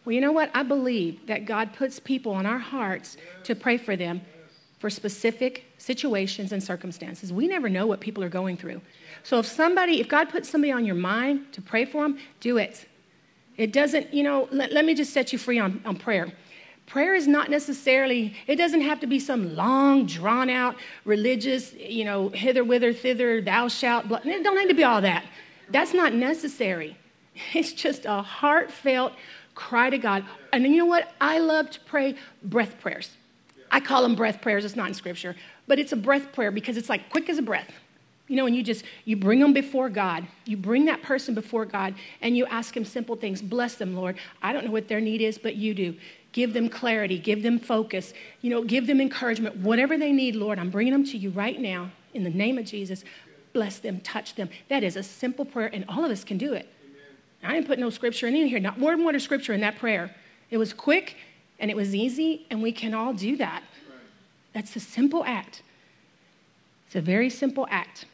well 0.07 0.14
you 0.14 0.21
know 0.21 0.33
what 0.33 0.51
i 0.55 0.62
believe 0.62 1.27
that 1.27 1.45
god 1.45 1.75
puts 1.75 2.01
people 2.01 2.33
on 2.33 2.47
our 2.47 2.59
hearts 2.59 3.19
to 3.45 3.55
pray 3.55 3.77
for 3.77 3.97
them 3.97 4.23
for 4.79 4.88
specific 4.88 5.64
situations 5.77 6.53
and 6.53 6.62
circumstances 6.62 7.31
we 7.31 7.47
never 7.47 7.69
know 7.69 7.87
what 7.87 8.01
people 8.01 8.25
are 8.25 8.31
going 8.31 8.57
through 8.57 8.81
so 9.23 9.38
if 9.38 9.45
somebody 9.47 10.01
if 10.01 10.09
god 10.09 10.31
puts 10.31 10.49
somebody 10.49 10.73
on 10.73 10.87
your 10.87 10.95
mind 10.95 11.53
to 11.53 11.61
pray 11.61 11.85
for 11.85 12.03
them 12.03 12.19
do 12.40 12.57
it 12.57 12.88
it 13.59 13.73
doesn't 13.73 14.14
you 14.14 14.23
know 14.23 14.49
let, 14.51 14.73
let 14.73 14.87
me 14.87 14.95
just 14.95 15.12
set 15.12 15.33
you 15.33 15.38
free 15.38 15.59
on, 15.59 15.83
on 15.85 15.97
prayer 15.97 16.33
Prayer 16.87 17.14
is 17.14 17.27
not 17.27 17.51
necessarily, 17.51 18.37
it 18.47 18.57
doesn't 18.57 18.83
have 18.83 19.01
to 19.01 19.09
be 19.09 19.19
some 19.19 19.57
long, 19.57 20.07
drawn 20.07 20.49
out, 20.49 20.77
religious, 21.05 21.75
you 21.75 22.05
know, 22.05 22.29
hither, 22.29 22.62
whither, 22.62 22.92
thither, 22.92 23.40
thou 23.40 23.66
shalt. 23.66 24.07
Blah. 24.07 24.21
It 24.25 24.45
don't 24.45 24.57
need 24.57 24.69
to 24.69 24.75
be 24.75 24.85
all 24.85 25.01
that. 25.01 25.25
That's 25.69 25.92
not 25.92 26.14
necessary. 26.14 26.97
It's 27.53 27.73
just 27.73 28.07
a 28.07 28.23
heartfelt 28.23 29.12
cry 29.57 29.90
to 29.90 29.99
God. 29.99 30.25
And 30.53 30.62
you 30.62 30.77
know 30.77 30.87
what? 30.87 31.12
I 31.21 31.40
love 31.40 31.71
to 31.71 31.81
pray 31.81 32.14
breath 32.45 32.79
prayers. 32.79 33.16
I 33.73 33.81
call 33.81 34.03
them 34.03 34.14
breath 34.14 34.40
prayers. 34.40 34.64
It's 34.64 34.77
not 34.77 34.87
in 34.87 34.95
scripture, 34.95 35.35
but 35.66 35.81
it's 35.81 35.90
a 35.90 35.97
breath 35.97 36.33
prayer 36.33 36.53
because 36.53 36.77
it's 36.77 36.88
like 36.88 37.11
quick 37.11 37.29
as 37.29 37.38
a 37.38 37.42
breath. 37.42 37.73
You 38.29 38.37
know, 38.37 38.47
and 38.47 38.55
you 38.55 38.62
just 38.62 38.85
you 39.05 39.16
bring 39.16 39.40
them 39.40 39.53
before 39.53 39.88
God. 39.88 40.27
You 40.45 40.57
bring 40.57 40.85
that 40.85 41.03
person 41.03 41.35
before 41.35 41.64
God 41.64 41.95
and 42.21 42.37
you 42.37 42.47
ask 42.47 42.77
him 42.77 42.85
simple 42.85 43.16
things. 43.16 43.40
Bless 43.40 43.75
them, 43.75 43.97
Lord. 43.97 44.19
I 44.42 44.53
don't 44.53 44.64
know 44.64 44.73
what 44.73 44.88
their 44.88 45.01
need 45.01 45.21
is, 45.21 45.38
but 45.38 45.57
you 45.57 45.75
do. 45.75 45.97
Give 46.33 46.53
them 46.53 46.69
clarity, 46.69 47.19
give 47.19 47.42
them 47.42 47.59
focus, 47.59 48.12
you 48.42 48.51
know, 48.51 48.62
give 48.62 48.87
them 48.87 49.01
encouragement. 49.01 49.57
Whatever 49.57 49.97
they 49.97 50.12
need, 50.12 50.37
Lord, 50.37 50.59
I'm 50.59 50.71
bringing 50.71 50.92
them 50.92 51.05
to 51.05 51.16
you 51.16 51.31
right 51.31 51.59
now 51.59 51.90
in 52.14 52.25
the 52.25 52.31
name 52.31 52.59
of 52.59 52.66
Jesus. 52.66 53.05
Bless 53.55 53.79
them, 53.79 54.01
touch 54.01 54.35
them. 54.35 54.51
That 54.69 54.83
is 54.83 54.97
a 54.97 55.03
simple 55.03 55.47
prayer, 55.47 55.71
and 55.73 55.87
all 55.88 56.05
of 56.05 56.11
us 56.11 56.25
can 56.25 56.37
do 56.37 56.53
it. 56.53 56.69
I 57.46 57.54
didn't 57.54 57.66
put 57.66 57.78
no 57.78 57.90
scripture 57.90 58.26
in 58.26 58.35
here, 58.35 58.61
not 58.61 58.78
more 58.78 58.94
than 58.94 59.04
one 59.04 59.18
scripture 59.20 59.52
in 59.52 59.61
that 59.61 59.78
prayer. 59.78 60.14
It 60.50 60.59
was 60.59 60.72
quick 60.72 61.16
and 61.59 61.70
it 61.70 61.76
was 61.76 61.94
easy, 61.94 62.46
and 62.50 62.62
we 62.62 62.70
can 62.70 62.92
all 62.92 63.14
do 63.14 63.37
that. 63.38 63.62
That's 64.52 64.76
a 64.76 64.80
simple 64.80 65.24
act. 65.24 65.62
It's 66.87 66.96
a 66.96 67.00
very 67.00 67.30
simple 67.30 67.66
act. 67.70 68.04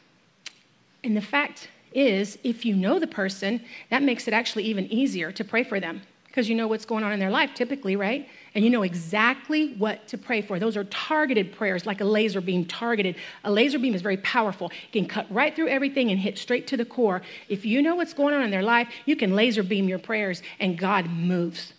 And 1.03 1.17
the 1.17 1.21
fact 1.21 1.67
is, 1.93 2.37
if 2.43 2.65
you 2.65 2.75
know 2.75 2.99
the 2.99 3.07
person, 3.07 3.61
that 3.89 4.01
makes 4.01 4.27
it 4.27 4.33
actually 4.33 4.63
even 4.63 4.85
easier 4.91 5.31
to 5.33 5.43
pray 5.43 5.63
for 5.63 5.79
them 5.79 6.01
because 6.33 6.49
you 6.49 6.55
know 6.55 6.67
what's 6.67 6.85
going 6.85 7.03
on 7.03 7.13
in 7.13 7.19
their 7.19 7.29
life 7.29 7.51
typically, 7.53 7.95
right? 7.95 8.27
And 8.55 8.65
you 8.65 8.71
know 8.71 8.81
exactly 8.81 9.73
what 9.73 10.07
to 10.07 10.17
pray 10.17 10.41
for. 10.41 10.57
Those 10.57 10.75
are 10.75 10.83
targeted 10.85 11.53
prayers, 11.53 11.85
like 11.85 12.01
a 12.01 12.05
laser 12.05 12.41
beam 12.41 12.65
targeted. 12.65 13.17
A 13.43 13.51
laser 13.51 13.77
beam 13.77 13.93
is 13.93 14.01
very 14.01 14.17
powerful. 14.17 14.71
It 14.91 14.93
can 14.93 15.05
cut 15.05 15.27
right 15.29 15.55
through 15.55 15.67
everything 15.67 16.09
and 16.09 16.19
hit 16.19 16.39
straight 16.39 16.65
to 16.67 16.77
the 16.77 16.85
core. 16.85 17.21
If 17.49 17.65
you 17.65 17.83
know 17.83 17.93
what's 17.93 18.15
going 18.15 18.33
on 18.33 18.41
in 18.41 18.49
their 18.49 18.63
life, 18.63 18.87
you 19.05 19.15
can 19.15 19.35
laser 19.35 19.61
beam 19.61 19.87
your 19.87 19.99
prayers, 19.99 20.41
and 20.59 20.75
God 20.75 21.07
moves. 21.07 21.73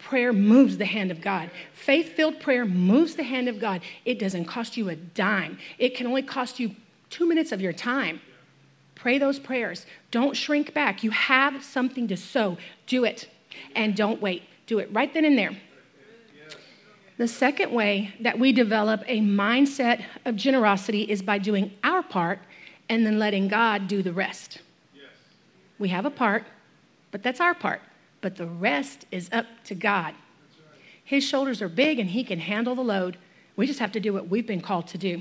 Prayer 0.00 0.32
moves 0.32 0.76
the 0.76 0.86
hand 0.86 1.12
of 1.12 1.20
God. 1.20 1.48
Faith 1.72 2.16
filled 2.16 2.40
prayer 2.40 2.64
moves 2.64 3.14
the 3.14 3.22
hand 3.22 3.46
of 3.46 3.60
God. 3.60 3.80
It 4.04 4.18
doesn't 4.18 4.46
cost 4.46 4.76
you 4.76 4.88
a 4.88 4.96
dime, 4.96 5.56
it 5.78 5.94
can 5.94 6.08
only 6.08 6.22
cost 6.22 6.58
you 6.58 6.74
two 7.10 7.26
minutes 7.26 7.52
of 7.52 7.60
your 7.60 7.72
time. 7.72 8.20
Pray 8.96 9.18
those 9.18 9.38
prayers. 9.38 9.86
Don't 10.10 10.36
shrink 10.36 10.74
back. 10.74 11.04
You 11.04 11.12
have 11.12 11.64
something 11.64 12.08
to 12.08 12.16
sow. 12.16 12.58
Do 12.86 13.04
it 13.04 13.28
and 13.74 13.94
don't 13.96 14.20
wait. 14.20 14.42
Do 14.66 14.78
it 14.78 14.88
right 14.92 15.12
then 15.12 15.24
and 15.24 15.36
there. 15.36 15.56
The 17.16 17.28
second 17.28 17.72
way 17.72 18.14
that 18.20 18.38
we 18.38 18.50
develop 18.50 19.02
a 19.06 19.20
mindset 19.20 20.04
of 20.24 20.36
generosity 20.36 21.02
is 21.02 21.20
by 21.20 21.36
doing 21.36 21.70
our 21.84 22.02
part 22.02 22.38
and 22.88 23.04
then 23.04 23.18
letting 23.18 23.46
God 23.46 23.88
do 23.88 24.02
the 24.02 24.12
rest. 24.12 24.60
We 25.78 25.90
have 25.90 26.06
a 26.06 26.10
part, 26.10 26.44
but 27.10 27.22
that's 27.22 27.40
our 27.40 27.54
part. 27.54 27.82
But 28.20 28.36
the 28.36 28.46
rest 28.46 29.06
is 29.10 29.28
up 29.32 29.46
to 29.64 29.74
God. 29.74 30.14
His 31.04 31.24
shoulders 31.24 31.60
are 31.60 31.68
big 31.68 31.98
and 31.98 32.10
He 32.10 32.24
can 32.24 32.38
handle 32.38 32.74
the 32.74 32.82
load. 32.82 33.18
We 33.56 33.66
just 33.66 33.80
have 33.80 33.92
to 33.92 34.00
do 34.00 34.12
what 34.12 34.28
we've 34.28 34.46
been 34.46 34.60
called 34.60 34.86
to 34.88 34.98
do. 34.98 35.20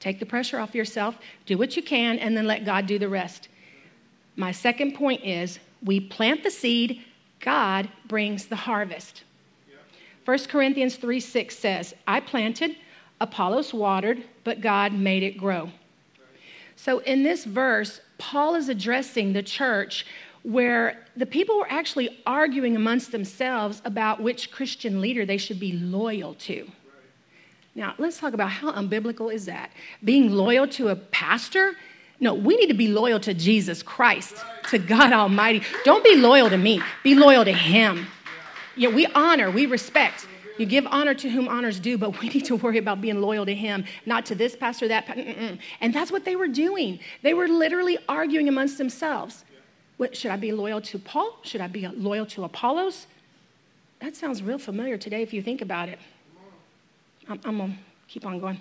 Take 0.00 0.20
the 0.20 0.26
pressure 0.26 0.58
off 0.58 0.74
yourself, 0.74 1.18
do 1.46 1.58
what 1.58 1.76
you 1.76 1.82
can, 1.82 2.18
and 2.18 2.36
then 2.36 2.46
let 2.46 2.64
God 2.64 2.86
do 2.86 2.98
the 2.98 3.08
rest. 3.08 3.48
My 4.36 4.52
second 4.52 4.94
point 4.94 5.24
is 5.24 5.58
we 5.82 6.00
plant 6.00 6.42
the 6.42 6.50
seed, 6.50 7.02
God 7.40 7.88
brings 8.06 8.46
the 8.46 8.56
harvest. 8.56 9.24
1 10.24 10.38
Corinthians 10.48 10.96
3 10.96 11.20
6 11.20 11.56
says, 11.56 11.94
I 12.06 12.20
planted, 12.20 12.76
Apollos 13.20 13.72
watered, 13.72 14.22
but 14.44 14.60
God 14.60 14.92
made 14.92 15.22
it 15.22 15.38
grow. 15.38 15.70
So 16.76 16.98
in 17.00 17.22
this 17.22 17.44
verse, 17.44 18.00
Paul 18.18 18.54
is 18.54 18.68
addressing 18.68 19.32
the 19.32 19.42
church 19.42 20.06
where 20.42 21.06
the 21.16 21.26
people 21.26 21.58
were 21.58 21.70
actually 21.70 22.20
arguing 22.26 22.76
amongst 22.76 23.10
themselves 23.10 23.82
about 23.84 24.22
which 24.22 24.50
Christian 24.50 25.00
leader 25.00 25.26
they 25.26 25.36
should 25.36 25.58
be 25.58 25.72
loyal 25.72 26.34
to. 26.34 26.70
Now, 27.74 27.94
let's 27.98 28.18
talk 28.18 28.34
about 28.34 28.50
how 28.50 28.72
unbiblical 28.72 29.32
is 29.32 29.46
that? 29.46 29.70
Being 30.04 30.30
loyal 30.30 30.66
to 30.68 30.88
a 30.88 30.96
pastor 30.96 31.74
no, 32.20 32.34
we 32.34 32.56
need 32.56 32.66
to 32.66 32.74
be 32.74 32.88
loyal 32.88 33.20
to 33.20 33.34
Jesus 33.34 33.82
Christ, 33.82 34.36
to 34.70 34.78
God 34.78 35.12
Almighty. 35.12 35.62
Don't 35.84 36.02
be 36.02 36.16
loyal 36.16 36.50
to 36.50 36.58
me, 36.58 36.82
be 37.02 37.14
loyal 37.14 37.44
to 37.44 37.52
Him. 37.52 38.06
Yeah, 38.76 38.88
we 38.88 39.06
honor, 39.06 39.50
we 39.50 39.66
respect. 39.66 40.26
You 40.58 40.66
give 40.66 40.86
honor 40.88 41.14
to 41.14 41.28
whom 41.28 41.48
honors 41.48 41.78
due, 41.78 41.96
but 41.96 42.20
we 42.20 42.28
need 42.28 42.44
to 42.46 42.56
worry 42.56 42.78
about 42.78 43.00
being 43.00 43.20
loyal 43.20 43.46
to 43.46 43.54
Him, 43.54 43.84
not 44.06 44.26
to 44.26 44.34
this 44.34 44.56
pastor, 44.56 44.88
that. 44.88 45.06
Mm-mm. 45.06 45.58
And 45.80 45.94
that's 45.94 46.10
what 46.10 46.24
they 46.24 46.34
were 46.34 46.48
doing. 46.48 46.98
They 47.22 47.34
were 47.34 47.46
literally 47.46 47.98
arguing 48.08 48.48
amongst 48.48 48.78
themselves. 48.78 49.44
What, 49.96 50.16
should 50.16 50.30
I 50.30 50.36
be 50.36 50.52
loyal 50.52 50.80
to 50.80 50.98
Paul? 50.98 51.38
Should 51.42 51.60
I 51.60 51.68
be 51.68 51.86
loyal 51.86 52.26
to 52.26 52.44
Apollos? 52.44 53.06
That 54.00 54.16
sounds 54.16 54.42
real 54.42 54.58
familiar 54.58 54.96
today 54.96 55.22
if 55.22 55.32
you 55.32 55.42
think 55.42 55.60
about 55.60 55.88
it. 55.88 55.98
I'm, 57.28 57.40
I'm 57.44 57.58
going 57.58 57.72
to 57.72 57.78
keep 58.08 58.26
on 58.26 58.38
going. 58.40 58.60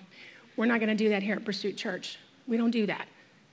We're 0.55 0.65
not 0.65 0.79
going 0.79 0.89
to 0.89 0.95
do 0.95 1.09
that 1.09 1.23
here 1.23 1.35
at 1.35 1.45
Pursuit 1.45 1.77
Church. 1.77 2.17
We 2.47 2.57
don't 2.57 2.71
do 2.71 2.85
that. 2.87 3.07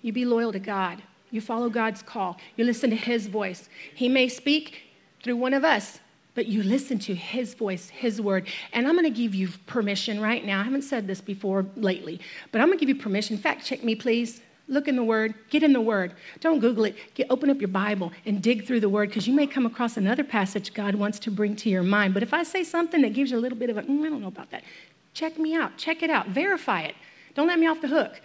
You 0.05 0.13
be 0.13 0.27
loyal 0.27 0.53
to 0.53 0.59
God. 0.59 1.03
You 1.31 1.41
follow 1.41 1.71
God's 1.71 2.03
call. 2.03 2.37
You 2.57 2.65
listen 2.67 2.91
to 2.91 2.97
His 2.97 3.27
voice. 3.27 3.71
He 3.95 4.07
may 4.07 4.29
speak 4.29 4.83
through 5.23 5.37
one 5.37 5.55
of 5.55 5.65
us, 5.65 5.99
but 6.35 6.45
you 6.45 6.63
listen 6.63 6.99
to 6.99 7.15
His 7.15 7.55
voice, 7.55 7.89
His 7.89 8.21
word. 8.21 8.47
And 8.75 8.87
I'm 8.87 8.97
going 8.97 9.11
to 9.11 9.19
give 9.19 9.35
you 9.35 9.49
permission 9.67 10.21
right 10.21 10.45
now. 10.45 10.61
I 10.61 10.65
haven't 10.65 10.83
said 10.83 11.07
this 11.07 11.23
before 11.23 11.65
lately, 11.75 12.21
but 12.53 12.61
I'm 12.61 12.67
going 12.67 12.79
to 12.79 12.85
give 12.85 12.95
you 12.95 13.03
permission. 13.03 13.39
Fact 13.39 13.65
check 13.65 13.83
me, 13.83 13.95
please. 13.95 14.43
Look 14.69 14.89
in 14.89 14.97
the 14.97 15.05
Word. 15.05 15.35
Get 15.49 15.63
in 15.63 15.73
the 15.73 15.81
Word. 15.81 16.15
Don't 16.41 16.59
Google 16.59 16.85
it. 16.85 16.97
Get, 17.15 17.29
open 17.31 17.49
up 17.49 17.61
your 17.61 17.69
Bible 17.69 18.13
and 18.27 18.43
dig 18.43 18.67
through 18.67 18.81
the 18.81 18.91
Word 18.91 19.09
because 19.09 19.27
you 19.27 19.33
may 19.33 19.47
come 19.47 19.65
across 19.65 19.97
another 19.97 20.25
passage 20.25 20.75
God 20.75 20.95
wants 20.97 21.19
to 21.21 21.31
bring 21.31 21.57
to 21.57 21.71
your 21.71 21.83
mind. 21.83 22.13
But 22.13 22.23
if 22.23 22.35
I 22.35 22.43
say 22.43 22.63
something 22.63 23.01
that 23.03 23.15
gives 23.15 23.31
you 23.31 23.39
a 23.39 23.41
little 23.41 23.59
bit 23.59 23.71
of 23.71 23.79
a, 23.79 23.83
mm, 23.83 24.05
I 24.05 24.11
don't 24.11 24.21
know 24.21 24.29
about 24.29 24.51
that, 24.51 24.65
check 25.15 25.39
me 25.39 25.55
out. 25.55 25.79
Check 25.79 26.03
it 26.03 26.11
out. 26.11 26.29
Verify 26.29 26.83
it. 26.83 26.95
Don't 27.35 27.47
let 27.47 27.59
me 27.59 27.67
off 27.67 27.81
the 27.81 27.89
hook. 27.89 28.21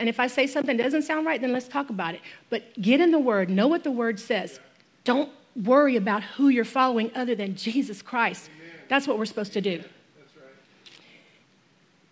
And 0.00 0.08
if 0.08 0.18
I 0.18 0.28
say 0.28 0.46
something 0.46 0.78
that 0.78 0.82
doesn't 0.82 1.02
sound 1.02 1.26
right, 1.26 1.38
then 1.38 1.52
let's 1.52 1.68
talk 1.68 1.90
about 1.90 2.14
it. 2.14 2.22
But 2.48 2.80
get 2.80 3.02
in 3.02 3.10
the 3.10 3.18
Word, 3.18 3.50
know 3.50 3.68
what 3.68 3.84
the 3.84 3.90
Word 3.90 4.18
says. 4.18 4.58
Don't 5.04 5.30
worry 5.54 5.96
about 5.96 6.22
who 6.22 6.48
you're 6.48 6.64
following 6.64 7.10
other 7.14 7.34
than 7.34 7.54
Jesus 7.54 8.00
Christ. 8.00 8.48
Amen. 8.56 8.80
That's 8.88 9.06
what 9.06 9.18
we're 9.18 9.26
supposed 9.26 9.52
to 9.52 9.60
do. 9.60 9.84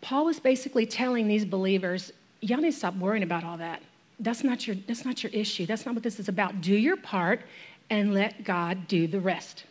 Paul 0.03 0.27
was 0.27 0.38
basically 0.38 0.85
telling 0.85 1.29
these 1.29 1.46
believers, 1.46 2.12
y'all 2.40 2.59
need 2.59 2.72
to 2.72 2.77
stop 2.77 2.94
worrying 2.94 3.22
about 3.22 3.42
all 3.42 3.57
that. 3.57 3.83
That's 4.20 4.44
not 4.44 4.66
your, 4.66 4.77
that's 4.87 5.07
not 5.07 5.22
your 5.22 5.33
issue. 5.33 5.64
That's 5.64 5.87
not 5.87 5.94
what 5.94 6.05
this 6.05 6.20
is 6.20 6.29
about. 6.29 6.61
Do 6.61 6.74
your 6.74 6.96
part 6.96 7.40
and 7.88 8.12
let 8.12 8.44
God 8.44 8.87
do 8.87 9.07
the 9.07 9.20
rest. 9.20 9.64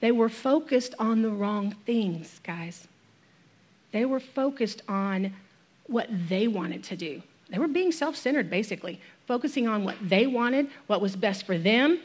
They 0.00 0.10
were 0.10 0.28
focused 0.28 0.94
on 0.98 1.22
the 1.22 1.30
wrong 1.30 1.76
things, 1.86 2.40
guys. 2.42 2.88
They 3.92 4.04
were 4.04 4.20
focused 4.20 4.82
on 4.88 5.32
what 5.86 6.08
they 6.28 6.48
wanted 6.48 6.82
to 6.84 6.96
do. 6.96 7.22
They 7.48 7.58
were 7.58 7.68
being 7.68 7.92
self 7.92 8.16
centered, 8.16 8.50
basically, 8.50 9.00
focusing 9.26 9.68
on 9.68 9.84
what 9.84 9.96
they 10.02 10.26
wanted, 10.26 10.68
what 10.86 11.00
was 11.00 11.14
best 11.14 11.46
for 11.46 11.56
them, 11.56 12.00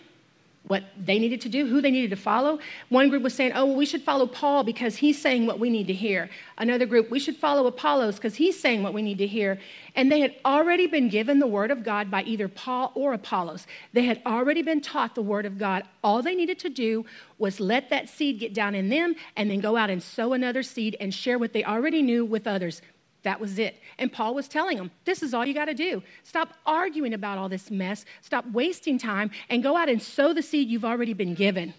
what 0.68 0.84
they 1.04 1.18
needed 1.18 1.42
to 1.42 1.50
do, 1.50 1.66
who 1.66 1.82
they 1.82 1.90
needed 1.90 2.12
to 2.12 2.16
follow. 2.16 2.60
One 2.90 3.10
group 3.10 3.24
was 3.24 3.34
saying, 3.34 3.54
oh, 3.56 3.66
well, 3.66 3.76
we 3.76 3.86
should 3.86 4.04
follow 4.04 4.28
Paul 4.28 4.64
because 4.64 4.98
he's 4.98 5.20
saying 5.20 5.48
what 5.48 5.60
we 5.60 5.72
need 5.72 5.88
to 5.88 5.94
hear. 5.94 6.30
Another 6.58 6.86
group, 6.86 7.10
we 7.10 7.20
should 7.20 7.36
follow 7.36 7.66
Apollos 7.66 8.18
because 8.18 8.36
he's 8.36 8.60
saying 8.60 8.84
what 8.84 8.94
we 8.94 9.02
need 9.02 9.18
to 9.18 9.26
hear. 9.26 9.60
And 9.96 10.12
they 10.12 10.20
had 10.20 10.36
already 10.46 10.86
been 10.86 11.10
given 11.10 11.40
the 11.40 11.48
word 11.48 11.72
of 11.72 11.84
God 11.84 12.12
by 12.12 12.22
either 12.24 12.48
Paul 12.48 12.92
or 12.94 13.14
Apollos. 13.14 13.66
They 13.94 14.04
had 14.04 14.22
already 14.24 14.62
been 14.62 14.82
taught 14.82 15.16
the 15.16 15.24
word 15.24 15.48
of 15.48 15.58
God. 15.58 15.84
All 16.04 16.22
they 16.22 16.36
needed 16.36 16.60
to 16.60 16.70
do 16.70 17.06
was 17.40 17.60
let 17.60 17.90
that 17.90 18.08
seed 18.08 18.40
get 18.40 18.54
down 18.54 18.76
in 18.76 18.90
them 18.90 19.16
and 19.36 19.50
then 19.50 19.62
go 19.62 19.76
out 19.76 19.90
and 19.90 20.02
sow 20.02 20.34
another 20.34 20.62
seed 20.62 20.96
and 21.00 21.12
share 21.12 21.40
what 21.40 21.54
they 21.54 21.64
already 21.64 22.04
knew 22.04 22.24
with 22.24 22.46
others. 22.46 22.84
That 23.24 23.40
was 23.40 23.60
it. 23.60 23.78
And 24.00 24.12
Paul 24.12 24.34
was 24.34 24.48
telling 24.48 24.78
them, 24.78 24.92
this 25.06 25.22
is 25.22 25.34
all 25.34 25.46
you 25.46 25.54
got 25.54 25.66
to 25.66 25.74
do. 25.74 26.02
Stop 26.24 26.54
arguing 26.66 27.14
about 27.14 27.38
all 27.38 27.50
this 27.50 27.70
mess. 27.70 28.04
Stop 28.22 28.46
wasting 28.52 28.98
time 28.98 29.30
and 29.50 29.62
go 29.62 29.78
out 29.78 29.90
and 29.90 30.02
sow 30.02 30.34
the 30.34 30.42
seed 30.42 30.70
you've 30.70 30.86
already 30.86 31.14
been 31.14 31.36
given. 31.36 31.74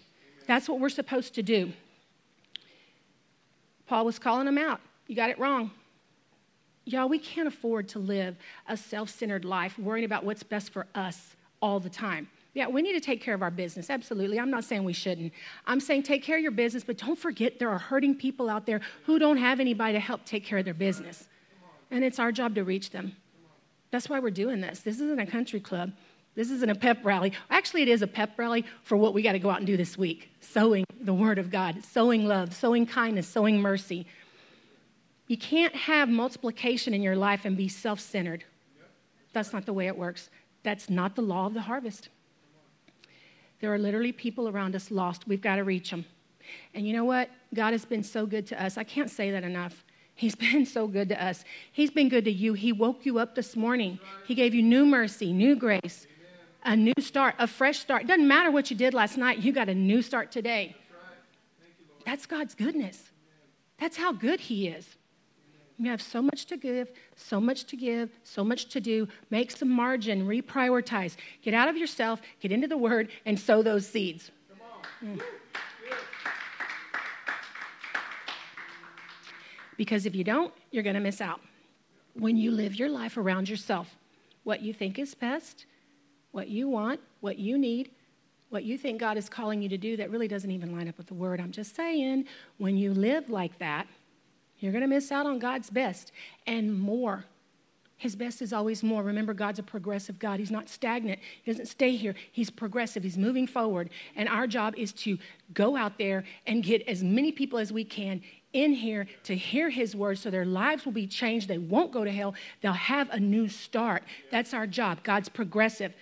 That's 0.47 0.69
what 0.69 0.79
we're 0.79 0.89
supposed 0.89 1.35
to 1.35 1.43
do. 1.43 1.73
Paul 3.87 4.05
was 4.05 4.19
calling 4.19 4.45
them 4.45 4.57
out. 4.57 4.79
You 5.07 5.15
got 5.15 5.29
it 5.29 5.37
wrong. 5.37 5.71
Y'all, 6.85 7.09
we 7.09 7.19
can't 7.19 7.47
afford 7.47 7.89
to 7.89 7.99
live 7.99 8.35
a 8.67 8.75
self 8.75 9.09
centered 9.09 9.45
life 9.45 9.77
worrying 9.77 10.05
about 10.05 10.23
what's 10.23 10.43
best 10.43 10.71
for 10.71 10.87
us 10.95 11.35
all 11.61 11.79
the 11.79 11.89
time. 11.89 12.29
Yeah, 12.53 12.67
we 12.67 12.81
need 12.81 12.93
to 12.93 12.99
take 12.99 13.21
care 13.21 13.33
of 13.33 13.41
our 13.41 13.51
business. 13.51 13.89
Absolutely. 13.89 14.39
I'm 14.39 14.51
not 14.51 14.63
saying 14.63 14.83
we 14.83 14.93
shouldn't. 14.93 15.33
I'm 15.65 15.79
saying 15.79 16.03
take 16.03 16.23
care 16.23 16.37
of 16.37 16.43
your 16.43 16.51
business, 16.51 16.83
but 16.83 16.97
don't 16.97 17.17
forget 17.17 17.57
there 17.57 17.69
are 17.69 17.79
hurting 17.79 18.15
people 18.15 18.49
out 18.49 18.65
there 18.65 18.79
who 19.05 19.17
don't 19.17 19.37
have 19.37 19.59
anybody 19.59 19.93
to 19.93 19.99
help 19.99 20.23
take 20.25 20.45
care 20.45 20.59
of 20.59 20.65
their 20.65 20.73
business 20.73 21.27
and 21.93 22.03
it's 22.03 22.17
our 22.19 22.31
job 22.31 22.55
to 22.55 22.63
reach 22.63 22.89
them. 22.89 23.15
That's 23.91 24.09
why 24.09 24.19
we're 24.19 24.31
doing 24.31 24.59
this. 24.59 24.79
This 24.79 24.95
isn't 24.95 25.19
a 25.19 25.25
country 25.25 25.59
club. 25.59 25.93
This 26.33 26.49
isn't 26.49 26.69
a 26.69 26.75
pep 26.75 27.05
rally. 27.05 27.31
Actually, 27.51 27.83
it 27.83 27.87
is 27.87 28.01
a 28.01 28.07
pep 28.07 28.31
rally 28.37 28.65
for 28.81 28.97
what 28.97 29.13
we 29.13 29.21
got 29.21 29.33
to 29.33 29.39
go 29.39 29.51
out 29.51 29.59
and 29.59 29.67
do 29.67 29.77
this 29.77 29.97
week 29.97 30.31
sowing 30.41 30.83
the 30.99 31.13
Word 31.13 31.37
of 31.37 31.51
God, 31.51 31.83
sowing 31.83 32.25
love, 32.25 32.55
sowing 32.55 32.87
kindness, 32.87 33.27
sowing 33.27 33.61
mercy. 33.61 34.07
You 35.27 35.37
can't 35.37 35.75
have 35.75 36.09
multiplication 36.09 36.95
in 36.95 37.03
your 37.03 37.15
life 37.15 37.45
and 37.45 37.55
be 37.55 37.67
self 37.67 37.99
centered. 37.99 38.43
That's 39.31 39.53
not 39.53 39.67
the 39.67 39.73
way 39.73 39.85
it 39.85 39.95
works. 39.95 40.31
That's 40.63 40.89
not 40.89 41.15
the 41.15 41.21
law 41.21 41.45
of 41.45 41.53
the 41.53 41.61
harvest. 41.61 42.09
There 43.59 43.71
are 43.71 43.79
literally 43.79 44.11
people 44.11 44.49
around 44.49 44.75
us 44.75 44.89
lost. 44.89 45.27
We've 45.27 45.41
got 45.41 45.57
to 45.57 45.63
reach 45.63 45.91
them. 45.91 46.05
And 46.73 46.87
you 46.87 46.93
know 46.93 47.05
what? 47.05 47.29
God 47.53 47.71
has 47.71 47.85
been 47.85 48.03
so 48.03 48.25
good 48.25 48.47
to 48.47 48.63
us. 48.63 48.77
I 48.77 48.83
can't 48.83 49.09
say 49.09 49.29
that 49.31 49.43
enough. 49.43 49.85
He's 50.15 50.35
been 50.47 50.65
so 50.65 50.87
good 50.87 51.09
to 51.09 51.23
us. 51.23 51.43
He's 51.71 51.91
been 51.91 52.09
good 52.09 52.25
to 52.25 52.31
you. 52.31 52.53
He 52.53 52.71
woke 52.71 53.05
you 53.05 53.19
up 53.19 53.35
this 53.35 53.55
morning. 53.55 53.99
He 54.25 54.35
gave 54.35 54.53
you 54.53 54.61
new 54.61 54.85
mercy, 54.85 55.33
new 55.33 55.55
grace, 55.55 56.07
a 56.63 56.75
new 56.75 56.93
start, 56.99 57.35
a 57.39 57.47
fresh 57.47 57.79
start. 57.79 58.07
Doesn't 58.07 58.27
matter 58.27 58.51
what 58.51 58.69
you 58.71 58.77
did 58.77 58.93
last 58.93 59.17
night, 59.17 59.39
you 59.39 59.51
got 59.51 59.69
a 59.69 59.75
new 59.75 60.01
start 60.01 60.31
today. 60.31 60.75
That's 62.05 62.25
God's 62.25 62.55
goodness. 62.55 63.09
That's 63.79 63.97
how 63.97 64.11
good 64.11 64.39
He 64.39 64.67
is. 64.67 64.95
You 65.77 65.89
have 65.89 66.01
so 66.01 66.21
much 66.21 66.45
to 66.45 66.57
give, 66.57 66.91
so 67.15 67.41
much 67.41 67.65
to 67.65 67.75
give, 67.75 68.09
so 68.23 68.43
much 68.43 68.69
to 68.69 68.79
do. 68.79 69.07
Make 69.29 69.51
some 69.51 69.69
margin, 69.69 70.27
reprioritize. 70.27 71.15
Get 71.41 71.53
out 71.53 71.67
of 71.67 71.75
yourself, 71.75 72.21
get 72.39 72.51
into 72.51 72.67
the 72.67 72.77
Word, 72.77 73.09
and 73.25 73.39
sow 73.39 73.63
those 73.63 73.87
seeds. 73.87 74.31
Mm. 75.03 75.21
Because 79.83 80.05
if 80.05 80.15
you 80.15 80.23
don't, 80.23 80.53
you're 80.71 80.81
going 80.81 80.93
to 80.93 81.01
miss 81.01 81.19
out. 81.19 81.41
When 82.13 82.37
you 82.37 82.51
live 82.51 82.79
your 82.79 82.87
life 82.87 83.17
around 83.17 83.49
yourself, 83.49 83.97
what 84.45 84.61
you 84.61 84.73
think 84.73 84.97
is 84.97 85.13
best, 85.13 85.65
what 86.31 86.47
you 86.47 86.69
want, 86.69 87.01
what 87.19 87.37
you 87.37 87.57
need, 87.57 87.91
what 88.49 88.63
you 88.63 88.77
think 88.77 89.01
God 89.01 89.17
is 89.17 89.27
calling 89.27 89.61
you 89.61 89.67
to 89.67 89.77
do 89.77 89.97
that 89.97 90.09
really 90.09 90.29
doesn't 90.29 90.49
even 90.49 90.71
line 90.71 90.87
up 90.87 90.97
with 90.97 91.07
the 91.07 91.13
word. 91.13 91.41
I'm 91.41 91.51
just 91.51 91.75
saying, 91.75 92.27
when 92.59 92.77
you 92.77 92.93
live 92.93 93.29
like 93.29 93.59
that, 93.59 93.85
you're 94.59 94.71
going 94.71 94.83
to 94.83 94.87
miss 94.87 95.11
out 95.11 95.25
on 95.25 95.37
God's 95.37 95.69
best 95.69 96.13
and 96.47 96.79
more. 96.79 97.25
His 97.97 98.15
best 98.15 98.41
is 98.41 98.53
always 98.53 98.83
more. 98.83 99.03
Remember, 99.03 99.33
God's 99.33 99.59
a 99.59 99.63
progressive 99.63 100.17
God. 100.17 100.39
He's 100.39 100.49
not 100.49 100.69
stagnant. 100.69 101.19
He 101.43 101.51
doesn't 101.51 101.65
stay 101.65 101.97
here. 101.97 102.15
He's 102.31 102.49
progressive. 102.49 103.03
He's 103.03 103.17
moving 103.17 103.47
forward. 103.47 103.89
And 104.15 104.29
our 104.29 104.47
job 104.47 104.75
is 104.77 104.93
to 104.93 105.17
go 105.53 105.75
out 105.75 105.97
there 105.97 106.23
and 106.47 106.63
get 106.63 106.87
as 106.87 107.03
many 107.03 107.33
people 107.33 107.59
as 107.59 107.73
we 107.73 107.83
can 107.83 108.21
in 108.53 108.73
here 108.73 109.07
to 109.23 109.35
hear 109.35 109.69
his 109.69 109.95
word 109.95 110.19
so 110.19 110.29
their 110.29 110.45
lives 110.45 110.85
will 110.85 110.93
be 110.93 111.07
changed. 111.07 111.47
They 111.47 111.57
won't 111.57 111.91
go 111.91 112.03
to 112.03 112.11
hell. 112.11 112.35
They'll 112.61 112.73
have 112.73 113.09
a 113.09 113.19
new 113.19 113.47
start. 113.47 114.03
That's 114.31 114.53
our 114.53 114.67
job. 114.67 115.03
God's 115.03 115.27
progressive. 115.27 115.93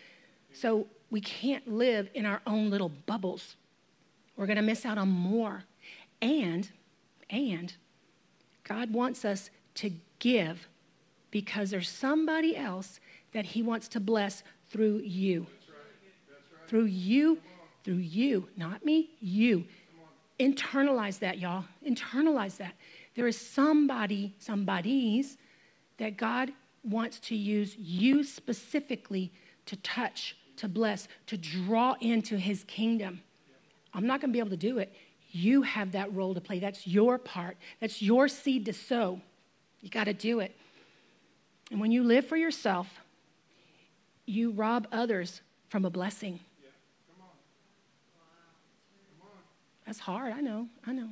So 0.53 0.87
we 1.09 1.21
can't 1.21 1.67
live 1.67 2.09
in 2.13 2.25
our 2.25 2.41
own 2.45 2.69
little 2.69 2.89
bubbles. 2.89 3.55
We're 4.35 4.45
going 4.45 4.57
to 4.57 4.61
miss 4.61 4.85
out 4.85 4.97
on 4.97 5.09
more. 5.09 5.63
And, 6.21 6.69
and, 7.29 7.73
God 8.63 8.93
wants 8.93 9.25
us 9.25 9.49
to 9.75 9.91
give 10.19 10.67
because 11.31 11.71
there's 11.71 11.89
somebody 11.89 12.55
else 12.55 12.99
that 13.33 13.45
he 13.45 13.61
wants 13.61 13.87
to 13.89 13.99
bless 13.99 14.43
through 14.69 14.99
you. 14.99 15.41
That's 15.41 15.69
right. 15.69 15.77
That's 16.29 16.51
right. 16.53 16.69
Through 16.69 16.85
you, 16.85 17.39
through 17.83 17.95
you, 17.95 18.47
not 18.55 18.85
me, 18.85 19.09
you. 19.19 19.65
Internalize 20.41 21.19
that, 21.19 21.37
y'all. 21.37 21.65
Internalize 21.87 22.57
that. 22.57 22.73
There 23.15 23.27
is 23.27 23.37
somebody, 23.37 24.33
somebody's 24.39 25.37
that 25.97 26.17
God 26.17 26.51
wants 26.83 27.19
to 27.19 27.35
use 27.35 27.75
you 27.77 28.23
specifically 28.23 29.31
to 29.67 29.75
touch, 29.77 30.35
to 30.57 30.67
bless, 30.67 31.07
to 31.27 31.37
draw 31.37 31.95
into 32.01 32.37
his 32.37 32.63
kingdom. 32.63 33.21
I'm 33.93 34.07
not 34.07 34.19
going 34.19 34.31
to 34.31 34.33
be 34.33 34.39
able 34.39 34.49
to 34.49 34.57
do 34.57 34.79
it. 34.79 34.91
You 35.29 35.61
have 35.61 35.91
that 35.91 36.11
role 36.13 36.33
to 36.33 36.41
play. 36.41 36.57
That's 36.57 36.87
your 36.87 37.19
part. 37.19 37.57
That's 37.79 38.01
your 38.01 38.27
seed 38.27 38.65
to 38.65 38.73
sow. 38.73 39.21
You 39.81 39.89
got 39.89 40.05
to 40.05 40.13
do 40.13 40.39
it. 40.39 40.55
And 41.69 41.79
when 41.79 41.91
you 41.91 42.03
live 42.03 42.25
for 42.25 42.35
yourself, 42.35 42.87
you 44.25 44.51
rob 44.51 44.87
others 44.91 45.41
from 45.69 45.85
a 45.85 45.89
blessing. 45.89 46.39
That's 49.91 49.99
hard. 49.99 50.31
I 50.31 50.39
know. 50.39 50.69
I 50.87 50.93
know. 50.93 51.09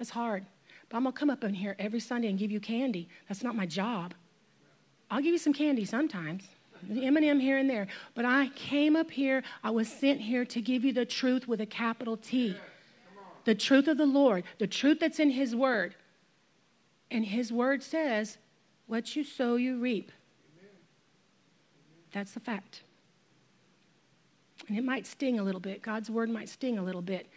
That's 0.00 0.10
hard. 0.10 0.44
But 0.88 0.96
I'm 0.96 1.04
going 1.04 1.12
to 1.12 1.16
come 1.16 1.30
up 1.30 1.44
in 1.44 1.54
here 1.54 1.76
every 1.78 2.00
Sunday 2.00 2.26
and 2.26 2.36
give 2.36 2.50
you 2.50 2.58
candy. 2.58 3.08
That's 3.28 3.44
not 3.44 3.54
my 3.54 3.66
job. 3.66 4.14
I'll 5.12 5.20
give 5.20 5.30
you 5.30 5.38
some 5.38 5.52
candy 5.52 5.84
sometimes. 5.84 6.42
M&M 6.90 7.38
here 7.38 7.56
and 7.56 7.70
there. 7.70 7.86
But 8.16 8.24
I 8.24 8.48
came 8.56 8.96
up 8.96 9.12
here, 9.12 9.44
I 9.62 9.70
was 9.70 9.86
sent 9.86 10.20
here 10.20 10.44
to 10.44 10.60
give 10.60 10.84
you 10.84 10.92
the 10.92 11.04
truth 11.04 11.46
with 11.46 11.60
a 11.60 11.66
capital 11.66 12.16
T. 12.16 12.56
The 13.44 13.54
truth 13.54 13.86
of 13.86 13.96
the 13.96 14.06
Lord, 14.06 14.42
the 14.58 14.66
truth 14.66 14.98
that's 14.98 15.20
in 15.20 15.30
His 15.30 15.54
Word. 15.54 15.94
And 17.12 17.24
His 17.24 17.52
Word 17.52 17.80
says, 17.80 18.38
what 18.88 19.14
you 19.14 19.22
sow, 19.22 19.54
you 19.54 19.78
reap. 19.78 20.10
That's 22.12 22.32
the 22.32 22.40
fact. 22.40 22.82
And 24.66 24.76
it 24.76 24.82
might 24.82 25.06
sting 25.06 25.38
a 25.38 25.44
little 25.44 25.60
bit. 25.60 25.80
God's 25.80 26.10
Word 26.10 26.28
might 26.28 26.48
sting 26.48 26.76
a 26.76 26.82
little 26.82 27.00
bit. 27.00 27.28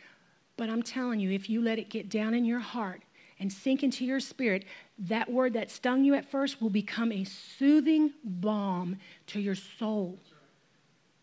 But 0.58 0.70
I'm 0.70 0.84
telling 0.84 1.20
you, 1.20 1.32
if 1.32 1.50
you 1.50 1.62
let 1.62 1.80
it 1.80 1.90
get 1.90 2.10
down 2.10 2.34
in 2.34 2.44
your 2.44 2.60
heart 2.60 3.04
and 3.40 3.54
sink 3.54 3.84
into 3.84 4.04
your 4.04 4.20
spirit, 4.20 4.66
that 4.98 5.32
word 5.32 5.54
that 5.54 5.70
stung 5.70 6.04
you 6.04 6.16
at 6.16 6.30
first 6.30 6.60
will 6.60 6.72
become 6.72 7.12
a 7.12 7.24
soothing 7.24 8.12
balm 8.24 8.98
to 9.28 9.40
your 9.40 9.56
soul. 9.56 10.18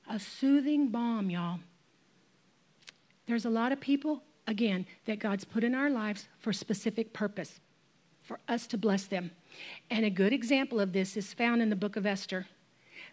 A 0.09 0.21
soothing 0.21 0.89
balm, 0.89 1.31
y'all. 1.31 1.59
There's 3.27 3.45
a 3.45 3.51
lot 3.51 3.73
of 3.73 3.81
people, 3.81 4.23
again, 4.47 4.87
that 5.07 5.19
God's 5.19 5.45
put 5.45 5.65
in 5.65 5.75
our 5.75 5.91
lives 5.91 6.29
for 6.39 6.53
specific 6.53 7.13
purpose, 7.13 7.59
for 8.23 8.39
us 8.49 8.67
to 8.69 8.79
bless 8.79 9.07
them. 9.07 9.33
And 9.91 10.05
a 10.05 10.11
good 10.11 10.33
example 10.33 10.79
of 10.79 10.93
this 10.93 11.17
is 11.17 11.33
found 11.33 11.63
in 11.63 11.71
the 11.71 11.77
book 11.77 11.97
of 11.97 12.07
Esther. 12.07 12.47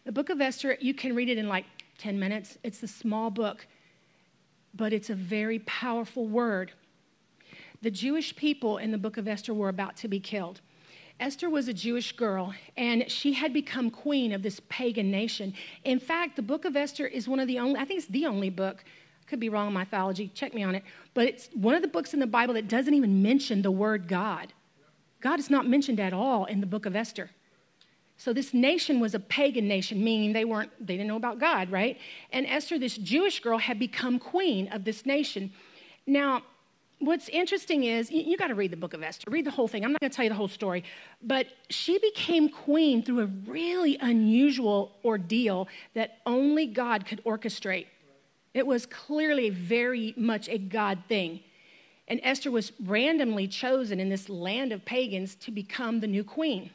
The 0.05 0.11
book 0.11 0.29
of 0.29 0.41
Esther, 0.41 0.77
you 0.79 0.93
can 0.93 1.15
read 1.15 1.29
it 1.29 1.37
in 1.37 1.47
like 1.47 1.65
10 1.97 2.19
minutes. 2.19 2.57
It's 2.63 2.83
a 2.83 2.87
small 2.87 3.29
book 3.29 3.65
but 4.73 4.93
it's 4.93 5.09
a 5.09 5.15
very 5.15 5.59
powerful 5.59 6.27
word. 6.27 6.71
The 7.81 7.91
Jewish 7.91 8.35
people 8.35 8.77
in 8.77 8.91
the 8.91 8.97
book 8.97 9.17
of 9.17 9.27
Esther 9.27 9.53
were 9.53 9.69
about 9.69 9.97
to 9.97 10.07
be 10.07 10.19
killed. 10.19 10.61
Esther 11.19 11.49
was 11.49 11.67
a 11.67 11.73
Jewish 11.73 12.13
girl, 12.13 12.53
and 12.77 13.09
she 13.09 13.33
had 13.33 13.53
become 13.53 13.91
queen 13.91 14.31
of 14.31 14.41
this 14.41 14.59
pagan 14.69 15.11
nation. 15.11 15.53
In 15.83 15.99
fact, 15.99 16.35
the 16.35 16.41
book 16.41 16.65
of 16.65 16.75
Esther 16.75 17.05
is 17.05 17.27
one 17.27 17.39
of 17.39 17.47
the 17.47 17.59
only, 17.59 17.79
I 17.79 17.85
think 17.85 17.99
it's 17.99 18.07
the 18.07 18.25
only 18.25 18.49
book, 18.49 18.83
could 19.27 19.39
be 19.39 19.49
wrong 19.49 19.67
in 19.67 19.73
my 19.73 19.85
theology, 19.85 20.29
check 20.33 20.53
me 20.53 20.63
on 20.63 20.75
it, 20.75 20.83
but 21.13 21.27
it's 21.27 21.49
one 21.53 21.75
of 21.75 21.81
the 21.81 21.87
books 21.87 22.13
in 22.13 22.19
the 22.19 22.27
Bible 22.27 22.53
that 22.55 22.67
doesn't 22.67 22.93
even 22.93 23.21
mention 23.21 23.61
the 23.61 23.71
word 23.71 24.07
God. 24.07 24.51
God 25.21 25.39
is 25.39 25.49
not 25.49 25.67
mentioned 25.67 25.99
at 25.99 26.11
all 26.11 26.45
in 26.45 26.59
the 26.59 26.65
book 26.65 26.85
of 26.85 26.95
Esther. 26.95 27.29
So 28.21 28.33
this 28.33 28.53
nation 28.53 28.99
was 28.99 29.15
a 29.15 29.19
pagan 29.19 29.67
nation, 29.67 30.03
meaning 30.03 30.31
they 30.31 30.45
weren't, 30.45 30.69
they 30.79 30.93
didn't 30.93 31.07
know 31.07 31.15
about 31.15 31.39
God, 31.39 31.71
right? 31.71 31.97
And 32.31 32.45
Esther, 32.45 32.77
this 32.77 32.95
Jewish 32.95 33.39
girl, 33.39 33.57
had 33.57 33.79
become 33.79 34.19
queen 34.19 34.67
of 34.67 34.83
this 34.83 35.07
nation. 35.07 35.51
Now, 36.05 36.43
what's 36.99 37.29
interesting 37.29 37.83
is 37.83 38.11
you, 38.11 38.21
you 38.21 38.37
got 38.37 38.49
to 38.49 38.53
read 38.53 38.69
the 38.69 38.77
book 38.77 38.93
of 38.93 39.01
Esther, 39.01 39.31
read 39.31 39.43
the 39.43 39.49
whole 39.49 39.67
thing. 39.67 39.83
I'm 39.83 39.91
not 39.91 40.01
going 40.01 40.11
to 40.11 40.15
tell 40.15 40.21
you 40.21 40.29
the 40.29 40.35
whole 40.35 40.47
story, 40.47 40.83
but 41.23 41.47
she 41.71 41.97
became 41.97 42.47
queen 42.47 43.01
through 43.01 43.21
a 43.21 43.25
really 43.47 43.97
unusual 43.99 44.91
ordeal 45.03 45.67
that 45.95 46.19
only 46.27 46.67
God 46.67 47.07
could 47.07 47.23
orchestrate. 47.23 47.87
It 48.53 48.67
was 48.67 48.85
clearly 48.85 49.49
very 49.49 50.13
much 50.15 50.47
a 50.47 50.59
God 50.59 50.99
thing. 51.07 51.39
And 52.07 52.19
Esther 52.21 52.51
was 52.51 52.71
randomly 52.85 53.47
chosen 53.47 53.99
in 53.99 54.09
this 54.09 54.29
land 54.29 54.71
of 54.71 54.85
pagans 54.85 55.33
to 55.37 55.49
become 55.49 56.01
the 56.01 56.07
new 56.07 56.23
queen. 56.23 56.69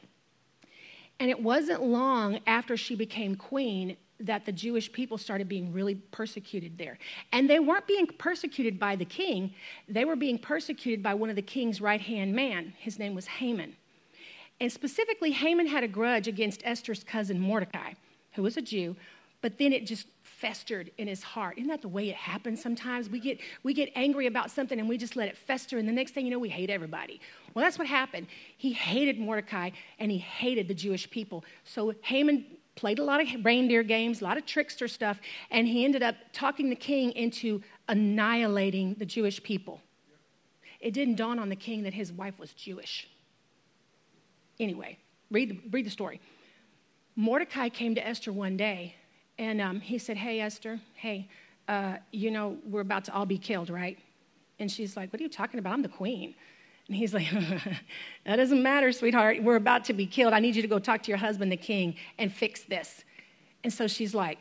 And 1.19 1.29
it 1.29 1.41
wasn't 1.41 1.81
long 1.83 2.39
after 2.45 2.77
she 2.77 2.95
became 2.95 3.35
queen 3.35 3.97
that 4.19 4.45
the 4.45 4.51
Jewish 4.51 4.91
people 4.91 5.17
started 5.17 5.47
being 5.47 5.71
really 5.71 5.95
persecuted 5.95 6.77
there. 6.77 6.97
And 7.31 7.49
they 7.49 7.59
weren't 7.59 7.87
being 7.87 8.07
persecuted 8.07 8.79
by 8.79 8.95
the 8.95 9.05
king, 9.05 9.53
they 9.87 10.05
were 10.05 10.15
being 10.15 10.39
persecuted 10.39 11.03
by 11.03 11.13
one 11.13 11.29
of 11.29 11.35
the 11.35 11.41
king's 11.41 11.81
right 11.81 12.01
hand 12.01 12.33
man. 12.33 12.73
His 12.79 12.97
name 12.97 13.13
was 13.15 13.27
Haman. 13.27 13.75
And 14.59 14.71
specifically, 14.71 15.31
Haman 15.31 15.67
had 15.67 15.83
a 15.83 15.87
grudge 15.87 16.27
against 16.27 16.61
Esther's 16.63 17.03
cousin 17.03 17.39
Mordecai, 17.39 17.93
who 18.33 18.41
was 18.41 18.57
a 18.57 18.61
Jew, 18.61 18.95
but 19.41 19.57
then 19.57 19.71
it 19.73 19.85
just 19.85 20.07
festered 20.23 20.91
in 20.97 21.07
his 21.07 21.23
heart. 21.23 21.57
Isn't 21.57 21.69
that 21.69 21.81
the 21.81 21.87
way 21.87 22.09
it 22.09 22.15
happens 22.15 22.61
sometimes? 22.61 23.09
We 23.09 23.19
get, 23.19 23.39
we 23.63 23.73
get 23.73 23.89
angry 23.95 24.27
about 24.27 24.51
something 24.51 24.79
and 24.79 24.87
we 24.87 24.97
just 24.97 25.15
let 25.15 25.27
it 25.27 25.37
fester, 25.37 25.77
and 25.77 25.87
the 25.87 25.93
next 25.93 26.11
thing 26.11 26.25
you 26.25 26.31
know, 26.31 26.39
we 26.39 26.49
hate 26.49 26.69
everybody. 26.69 27.19
Well, 27.53 27.63
that's 27.63 27.79
what 27.79 27.87
happened. 27.87 28.27
He 28.57 28.73
hated 28.73 29.19
Mordecai 29.19 29.71
and 29.99 30.11
he 30.11 30.17
hated 30.17 30.67
the 30.67 30.73
Jewish 30.73 31.09
people. 31.09 31.43
So 31.63 31.93
Haman 32.01 32.45
played 32.75 32.99
a 32.99 33.03
lot 33.03 33.21
of 33.21 33.27
reindeer 33.43 33.83
games, 33.83 34.21
a 34.21 34.23
lot 34.23 34.37
of 34.37 34.45
trickster 34.45 34.87
stuff, 34.87 35.19
and 35.49 35.67
he 35.67 35.83
ended 35.83 36.03
up 36.03 36.15
talking 36.33 36.69
the 36.69 36.75
king 36.75 37.11
into 37.13 37.61
annihilating 37.87 38.95
the 38.99 39.05
Jewish 39.05 39.41
people. 39.41 39.81
It 40.79 40.93
didn't 40.93 41.15
dawn 41.15 41.39
on 41.39 41.49
the 41.49 41.55
king 41.55 41.83
that 41.83 41.93
his 41.93 42.11
wife 42.13 42.37
was 42.37 42.53
Jewish. 42.53 43.09
Anyway, 44.59 44.99
read 45.31 45.49
the, 45.49 45.59
read 45.71 45.85
the 45.85 45.89
story. 45.89 46.21
Mordecai 47.15 47.69
came 47.69 47.95
to 47.95 48.07
Esther 48.07 48.31
one 48.31 48.57
day 48.57 48.95
and 49.39 49.61
um, 49.61 49.79
he 49.79 49.97
said, 49.97 50.17
Hey, 50.17 50.41
Esther, 50.41 50.79
hey, 50.95 51.27
uh, 51.67 51.97
you 52.11 52.31
know, 52.31 52.57
we're 52.65 52.81
about 52.81 53.05
to 53.05 53.13
all 53.13 53.25
be 53.25 53.37
killed, 53.37 53.69
right? 53.69 53.97
And 54.59 54.71
she's 54.71 54.97
like, 54.97 55.11
What 55.13 55.19
are 55.19 55.23
you 55.23 55.29
talking 55.29 55.59
about? 55.59 55.73
I'm 55.73 55.81
the 55.81 55.89
queen. 55.89 56.35
And 56.87 56.95
he's 56.95 57.13
like, 57.13 57.27
That 58.25 58.37
doesn't 58.37 58.61
matter, 58.61 58.91
sweetheart. 58.91 59.43
We're 59.43 59.55
about 59.55 59.85
to 59.85 59.93
be 59.93 60.05
killed. 60.05 60.33
I 60.33 60.39
need 60.39 60.55
you 60.55 60.61
to 60.61 60.67
go 60.67 60.79
talk 60.79 61.03
to 61.03 61.11
your 61.11 61.17
husband, 61.17 61.51
the 61.51 61.57
king, 61.57 61.95
and 62.17 62.31
fix 62.33 62.63
this. 62.63 63.03
And 63.63 63.71
so 63.71 63.87
she's 63.87 64.15
like, 64.15 64.39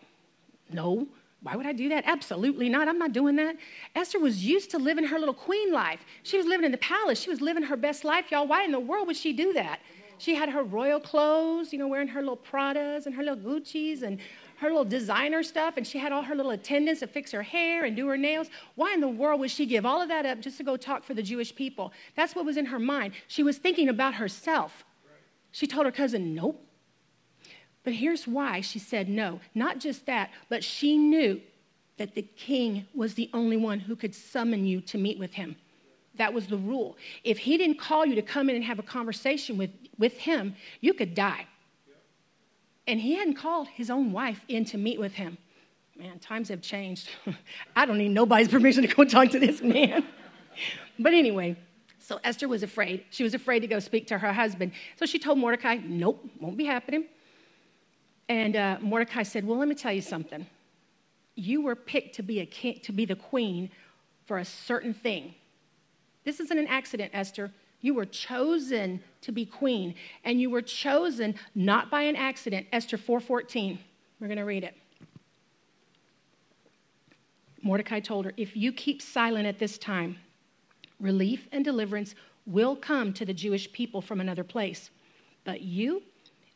No, 0.70 1.06
why 1.42 1.54
would 1.54 1.66
I 1.66 1.72
do 1.72 1.88
that? 1.90 2.04
Absolutely 2.06 2.68
not. 2.68 2.88
I'm 2.88 2.98
not 2.98 3.12
doing 3.12 3.36
that. 3.36 3.56
Esther 3.94 4.18
was 4.18 4.44
used 4.44 4.70
to 4.70 4.78
living 4.78 5.04
her 5.04 5.18
little 5.18 5.34
queen 5.34 5.72
life. 5.72 6.00
She 6.22 6.36
was 6.38 6.46
living 6.46 6.64
in 6.64 6.72
the 6.72 6.78
palace. 6.78 7.20
She 7.20 7.30
was 7.30 7.40
living 7.40 7.62
her 7.64 7.76
best 7.76 8.04
life, 8.04 8.30
y'all. 8.30 8.46
Why 8.46 8.64
in 8.64 8.72
the 8.72 8.80
world 8.80 9.06
would 9.06 9.16
she 9.16 9.32
do 9.32 9.52
that? 9.52 9.80
She 10.18 10.34
had 10.34 10.48
her 10.48 10.64
royal 10.64 10.98
clothes, 10.98 11.72
you 11.72 11.78
know, 11.78 11.88
wearing 11.88 12.08
her 12.08 12.20
little 12.20 12.38
Pradas 12.38 13.06
and 13.06 13.14
her 13.14 13.22
little 13.22 13.38
Gucci's 13.38 14.02
and 14.02 14.18
her 14.58 14.68
little 14.68 14.84
designer 14.84 15.42
stuff, 15.42 15.76
and 15.76 15.86
she 15.86 15.98
had 15.98 16.12
all 16.12 16.22
her 16.22 16.34
little 16.34 16.52
attendants 16.52 17.00
to 17.00 17.06
fix 17.06 17.32
her 17.32 17.42
hair 17.42 17.84
and 17.84 17.94
do 17.94 18.06
her 18.08 18.16
nails. 18.16 18.48
Why 18.74 18.94
in 18.94 19.00
the 19.00 19.08
world 19.08 19.40
would 19.40 19.50
she 19.50 19.66
give 19.66 19.84
all 19.84 20.00
of 20.00 20.08
that 20.08 20.24
up 20.24 20.40
just 20.40 20.56
to 20.58 20.64
go 20.64 20.76
talk 20.76 21.04
for 21.04 21.14
the 21.14 21.22
Jewish 21.22 21.54
people? 21.54 21.92
That's 22.14 22.34
what 22.34 22.44
was 22.44 22.56
in 22.56 22.66
her 22.66 22.78
mind. 22.78 23.12
She 23.28 23.42
was 23.42 23.58
thinking 23.58 23.88
about 23.88 24.14
herself. 24.14 24.84
She 25.52 25.66
told 25.66 25.86
her 25.86 25.92
cousin, 25.92 26.34
Nope. 26.34 26.62
But 27.84 27.94
here's 27.94 28.26
why 28.26 28.62
she 28.62 28.80
said 28.80 29.08
no. 29.08 29.40
Not 29.54 29.78
just 29.78 30.06
that, 30.06 30.30
but 30.48 30.64
she 30.64 30.98
knew 30.98 31.40
that 31.98 32.16
the 32.16 32.22
king 32.22 32.86
was 32.94 33.14
the 33.14 33.30
only 33.32 33.56
one 33.56 33.78
who 33.78 33.94
could 33.94 34.12
summon 34.12 34.66
you 34.66 34.80
to 34.82 34.98
meet 34.98 35.20
with 35.20 35.34
him. 35.34 35.54
That 36.16 36.34
was 36.34 36.48
the 36.48 36.56
rule. 36.56 36.96
If 37.22 37.38
he 37.38 37.56
didn't 37.56 37.78
call 37.78 38.04
you 38.04 38.16
to 38.16 38.22
come 38.22 38.50
in 38.50 38.56
and 38.56 38.64
have 38.64 38.80
a 38.80 38.82
conversation 38.82 39.56
with, 39.56 39.70
with 39.98 40.14
him, 40.14 40.56
you 40.80 40.94
could 40.94 41.14
die. 41.14 41.46
And 42.86 43.00
he 43.00 43.14
hadn't 43.14 43.34
called 43.34 43.68
his 43.68 43.90
own 43.90 44.12
wife 44.12 44.40
in 44.48 44.64
to 44.66 44.78
meet 44.78 45.00
with 45.00 45.14
him. 45.14 45.38
Man, 45.98 46.18
times 46.18 46.48
have 46.50 46.60
changed. 46.60 47.08
I 47.76 47.86
don't 47.86 47.98
need 47.98 48.10
nobody's 48.10 48.48
permission 48.48 48.86
to 48.86 48.94
go 48.94 49.04
talk 49.16 49.30
to 49.30 49.38
this 49.38 49.62
man. 49.62 50.04
but 50.98 51.12
anyway, 51.12 51.56
so 51.98 52.20
Esther 52.22 52.48
was 52.48 52.62
afraid. 52.62 53.04
She 53.10 53.22
was 53.22 53.34
afraid 53.34 53.60
to 53.60 53.66
go 53.66 53.78
speak 53.80 54.06
to 54.08 54.18
her 54.18 54.32
husband. 54.32 54.72
So 54.96 55.06
she 55.06 55.18
told 55.18 55.38
Mordecai, 55.38 55.78
Nope, 55.82 56.24
won't 56.38 56.56
be 56.56 56.66
happening. 56.66 57.06
And 58.28 58.56
uh, 58.56 58.78
Mordecai 58.80 59.22
said, 59.22 59.46
Well, 59.46 59.58
let 59.58 59.68
me 59.68 59.74
tell 59.74 59.92
you 59.92 60.02
something. 60.02 60.46
You 61.34 61.62
were 61.62 61.76
picked 61.76 62.14
to 62.16 62.22
be, 62.22 62.40
a 62.40 62.46
king, 62.46 62.80
to 62.84 62.92
be 62.92 63.04
the 63.04 63.16
queen 63.16 63.70
for 64.26 64.38
a 64.38 64.44
certain 64.44 64.94
thing. 64.94 65.34
This 66.24 66.40
isn't 66.40 66.58
an 66.58 66.66
accident, 66.66 67.12
Esther. 67.14 67.52
You 67.80 67.94
were 67.94 68.06
chosen 68.06 69.02
to 69.20 69.32
be 69.32 69.44
queen, 69.46 69.94
and 70.24 70.40
you 70.40 70.50
were 70.50 70.62
chosen 70.62 71.34
not 71.54 71.90
by 71.90 72.02
an 72.02 72.16
accident. 72.16 72.66
Esther 72.72 72.96
4:14. 72.96 73.78
We're 74.18 74.28
going 74.28 74.38
to 74.38 74.44
read 74.44 74.64
it. 74.64 74.76
Mordecai 77.62 78.00
told 78.00 78.24
her, 78.24 78.32
"If 78.36 78.56
you 78.56 78.72
keep 78.72 79.02
silent 79.02 79.46
at 79.46 79.58
this 79.58 79.76
time, 79.76 80.18
relief 81.00 81.48
and 81.52 81.64
deliverance 81.64 82.14
will 82.46 82.76
come 82.76 83.12
to 83.12 83.24
the 83.24 83.34
Jewish 83.34 83.70
people 83.72 84.00
from 84.00 84.20
another 84.20 84.44
place, 84.44 84.90
but 85.44 85.62
you 85.62 86.02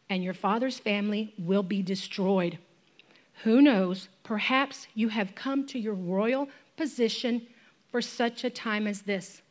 and 0.08 0.22
your 0.22 0.34
father's 0.34 0.78
family 0.78 1.34
will 1.36 1.62
be 1.62 1.82
destroyed. 1.82 2.58
Who 3.42 3.60
knows, 3.60 4.08
perhaps 4.22 4.86
you 4.94 5.08
have 5.08 5.34
come 5.34 5.66
to 5.66 5.78
your 5.78 5.94
royal 5.94 6.48
position 6.76 7.46
for 7.88 8.00
such 8.00 8.44
a 8.44 8.50
time 8.50 8.86
as 8.86 9.02
this." 9.02 9.42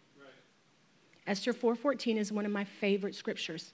Esther 1.27 1.53
4:14 1.53 2.17
is 2.17 2.32
one 2.32 2.45
of 2.45 2.51
my 2.51 2.63
favorite 2.63 3.15
scriptures. 3.15 3.73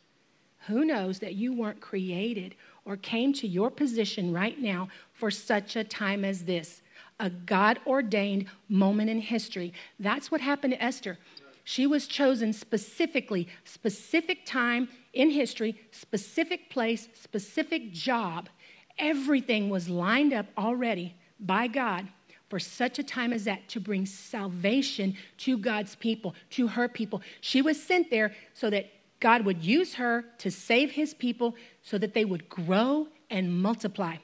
Who 0.68 0.84
knows 0.84 1.20
that 1.20 1.36
you 1.36 1.54
weren't 1.54 1.80
created 1.80 2.56
or 2.86 2.98
came 2.98 3.34
to 3.34 3.48
your 3.48 3.70
position 3.70 4.34
right 4.34 4.60
now 4.60 4.90
for 5.14 5.30
such 5.30 5.76
a 5.76 5.84
time 5.84 6.26
as 6.26 6.46
this? 6.46 6.82
A 7.20 7.30
God 7.30 7.80
ordained 7.86 8.48
moment 8.68 9.10
in 9.10 9.22
history. 9.22 9.74
That's 10.00 10.32
what 10.32 10.42
happened 10.42 10.74
to 10.74 10.84
Esther. 10.84 11.18
She 11.64 11.88
was 11.88 12.08
chosen 12.08 12.54
specifically, 12.54 13.48
specific 13.64 14.46
time 14.46 14.90
in 15.14 15.32
history, 15.32 15.80
specific 15.92 16.70
place, 16.70 17.08
specific 17.14 17.92
job. 17.92 18.50
Everything 18.98 19.70
was 19.70 19.90
lined 19.90 20.34
up 20.34 20.48
already 20.58 21.16
by 21.40 21.68
God 21.68 22.08
for 22.50 22.60
such 22.60 23.00
a 23.00 23.04
time 23.04 23.34
as 23.34 23.46
that 23.46 23.68
to 23.70 23.80
bring 23.80 24.06
salvation 24.06 25.16
to 25.38 25.58
God's 25.58 25.96
people, 25.96 26.36
to 26.52 26.68
her 26.68 26.88
people. 26.88 27.22
She 27.42 27.62
was 27.62 27.82
sent 27.82 28.10
there 28.10 28.34
so 28.54 28.70
that 28.70 28.92
God 29.20 29.46
would 29.46 29.64
use 29.64 29.96
her 29.96 30.26
to 30.40 30.52
save 30.52 30.92
his 30.92 31.14
people 31.14 31.56
so 31.82 31.98
that 31.98 32.14
they 32.14 32.26
would 32.26 32.48
grow 32.50 33.08
and 33.30 33.62
multiply. 33.62 34.18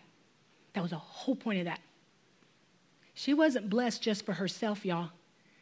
That 0.73 0.81
was 0.81 0.91
the 0.91 0.97
whole 0.97 1.35
point 1.35 1.59
of 1.59 1.65
that. 1.65 1.79
She 3.13 3.33
wasn't 3.33 3.69
blessed 3.69 4.01
just 4.01 4.25
for 4.25 4.33
herself, 4.33 4.85
y'all. 4.85 5.09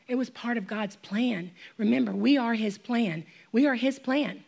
It 0.07 0.15
was 0.15 0.29
part 0.29 0.57
of 0.57 0.67
God's 0.67 0.95
plan. 0.97 1.51
Remember, 1.77 2.11
we 2.11 2.37
are 2.37 2.55
his 2.55 2.77
plan. 2.77 3.25
We 3.51 3.67
are 3.67 3.75
his 3.75 3.99
plan. 3.99 4.43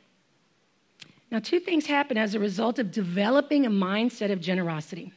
Now, 1.30 1.40
two 1.40 1.60
things 1.60 1.86
happen 1.86 2.18
as 2.18 2.36
a 2.36 2.40
result 2.40 2.78
of 2.80 2.92
developing 2.92 3.66
a 3.66 3.70
mindset 3.70 4.32
of 4.32 4.42
generosity. 4.42 5.14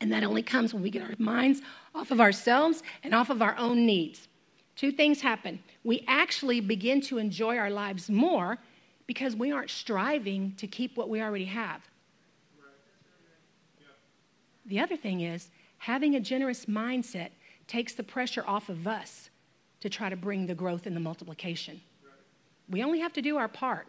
And 0.00 0.12
that 0.12 0.24
only 0.24 0.42
comes 0.42 0.74
when 0.74 0.82
we 0.82 0.90
get 0.90 1.02
our 1.02 1.14
minds 1.18 1.62
off 1.96 2.10
of 2.10 2.20
ourselves 2.20 2.82
and 3.02 3.14
off 3.14 3.30
of 3.30 3.40
our 3.42 3.56
own 3.56 3.86
needs. 3.86 4.28
Two 4.76 4.92
things 4.92 5.22
happen. 5.22 5.58
We 5.82 6.04
actually 6.06 6.60
begin 6.60 7.00
to 7.02 7.18
enjoy 7.18 7.56
our 7.56 7.70
lives 7.70 8.10
more 8.10 8.58
because 9.06 9.34
we 9.34 9.50
aren't 9.50 9.70
striving 9.70 10.52
to 10.58 10.66
keep 10.66 10.96
what 10.96 11.08
we 11.08 11.22
already 11.22 11.46
have. 11.46 11.80
The 14.66 14.80
other 14.80 14.96
thing 14.96 15.20
is, 15.20 15.48
having 15.78 16.16
a 16.16 16.20
generous 16.20 16.66
mindset 16.66 17.30
takes 17.66 17.94
the 17.94 18.02
pressure 18.02 18.44
off 18.46 18.68
of 18.68 18.86
us 18.86 19.30
to 19.80 19.88
try 19.88 20.08
to 20.10 20.16
bring 20.16 20.46
the 20.46 20.54
growth 20.54 20.86
and 20.86 20.96
the 20.96 21.00
multiplication. 21.00 21.80
We 22.68 22.82
only 22.82 22.98
have 22.98 23.12
to 23.14 23.22
do 23.22 23.36
our 23.36 23.48
part, 23.48 23.86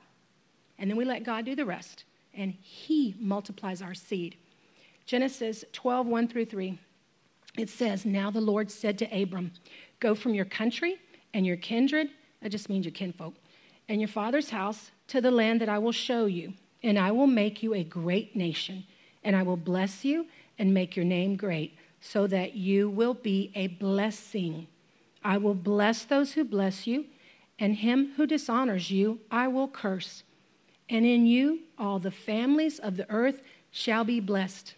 and 0.77 0.89
then 0.89 0.97
we 0.97 1.03
let 1.03 1.23
God 1.23 1.45
do 1.45 1.55
the 1.55 1.65
rest, 1.65 2.03
and 2.35 2.53
He 2.61 3.15
multiplies 3.19 3.81
our 3.81 3.95
seed. 3.95 4.37
Genesis 5.07 5.65
12, 5.73 6.05
1 6.05 6.27
through 6.27 6.45
3. 6.45 6.77
It 7.57 7.69
says, 7.69 8.05
Now 8.05 8.29
the 8.29 8.39
Lord 8.39 8.71
said 8.71 8.97
to 8.99 9.21
Abram, 9.21 9.51
Go 9.99 10.13
from 10.13 10.33
your 10.33 10.45
country 10.45 10.97
and 11.33 11.45
your 11.45 11.57
kindred, 11.57 12.09
that 12.41 12.49
just 12.49 12.69
means 12.69 12.85
your 12.85 12.93
kinfolk, 12.93 13.33
and 13.89 13.99
your 13.99 14.07
father's 14.07 14.51
house 14.51 14.91
to 15.07 15.21
the 15.21 15.31
land 15.31 15.59
that 15.61 15.69
I 15.69 15.79
will 15.79 15.91
show 15.91 16.25
you, 16.25 16.53
and 16.83 16.99
I 16.99 17.11
will 17.11 17.27
make 17.27 17.63
you 17.63 17.73
a 17.73 17.83
great 17.83 18.35
nation, 18.35 18.85
and 19.23 19.35
I 19.35 19.43
will 19.43 19.57
bless 19.57 20.05
you 20.05 20.27
and 20.59 20.73
make 20.73 20.95
your 20.95 21.05
name 21.05 21.35
great, 21.35 21.75
so 21.99 22.27
that 22.27 22.53
you 22.53 22.89
will 22.89 23.15
be 23.15 23.51
a 23.55 23.67
blessing. 23.67 24.67
I 25.23 25.37
will 25.37 25.55
bless 25.55 26.05
those 26.05 26.33
who 26.33 26.43
bless 26.43 26.85
you, 26.85 27.05
and 27.59 27.75
him 27.75 28.13
who 28.17 28.27
dishonors 28.27 28.91
you 28.91 29.19
I 29.31 29.47
will 29.47 29.67
curse. 29.67 30.23
And 30.89 31.05
in 31.05 31.25
you 31.25 31.61
all 31.77 31.99
the 31.99 32.11
families 32.11 32.79
of 32.79 32.97
the 32.97 33.09
earth 33.09 33.41
shall 33.71 34.03
be 34.03 34.19
blessed. 34.19 34.75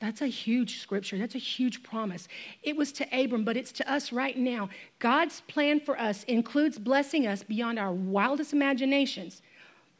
That's 0.00 0.22
a 0.22 0.26
huge 0.26 0.80
scripture. 0.80 1.18
That's 1.18 1.34
a 1.34 1.38
huge 1.38 1.82
promise. 1.82 2.26
It 2.62 2.74
was 2.74 2.90
to 2.92 3.06
Abram, 3.12 3.44
but 3.44 3.56
it's 3.56 3.72
to 3.72 3.92
us 3.92 4.12
right 4.12 4.36
now. 4.36 4.70
God's 4.98 5.42
plan 5.42 5.78
for 5.78 6.00
us 6.00 6.24
includes 6.24 6.78
blessing 6.78 7.26
us 7.26 7.42
beyond 7.42 7.78
our 7.78 7.92
wildest 7.92 8.54
imaginations, 8.54 9.42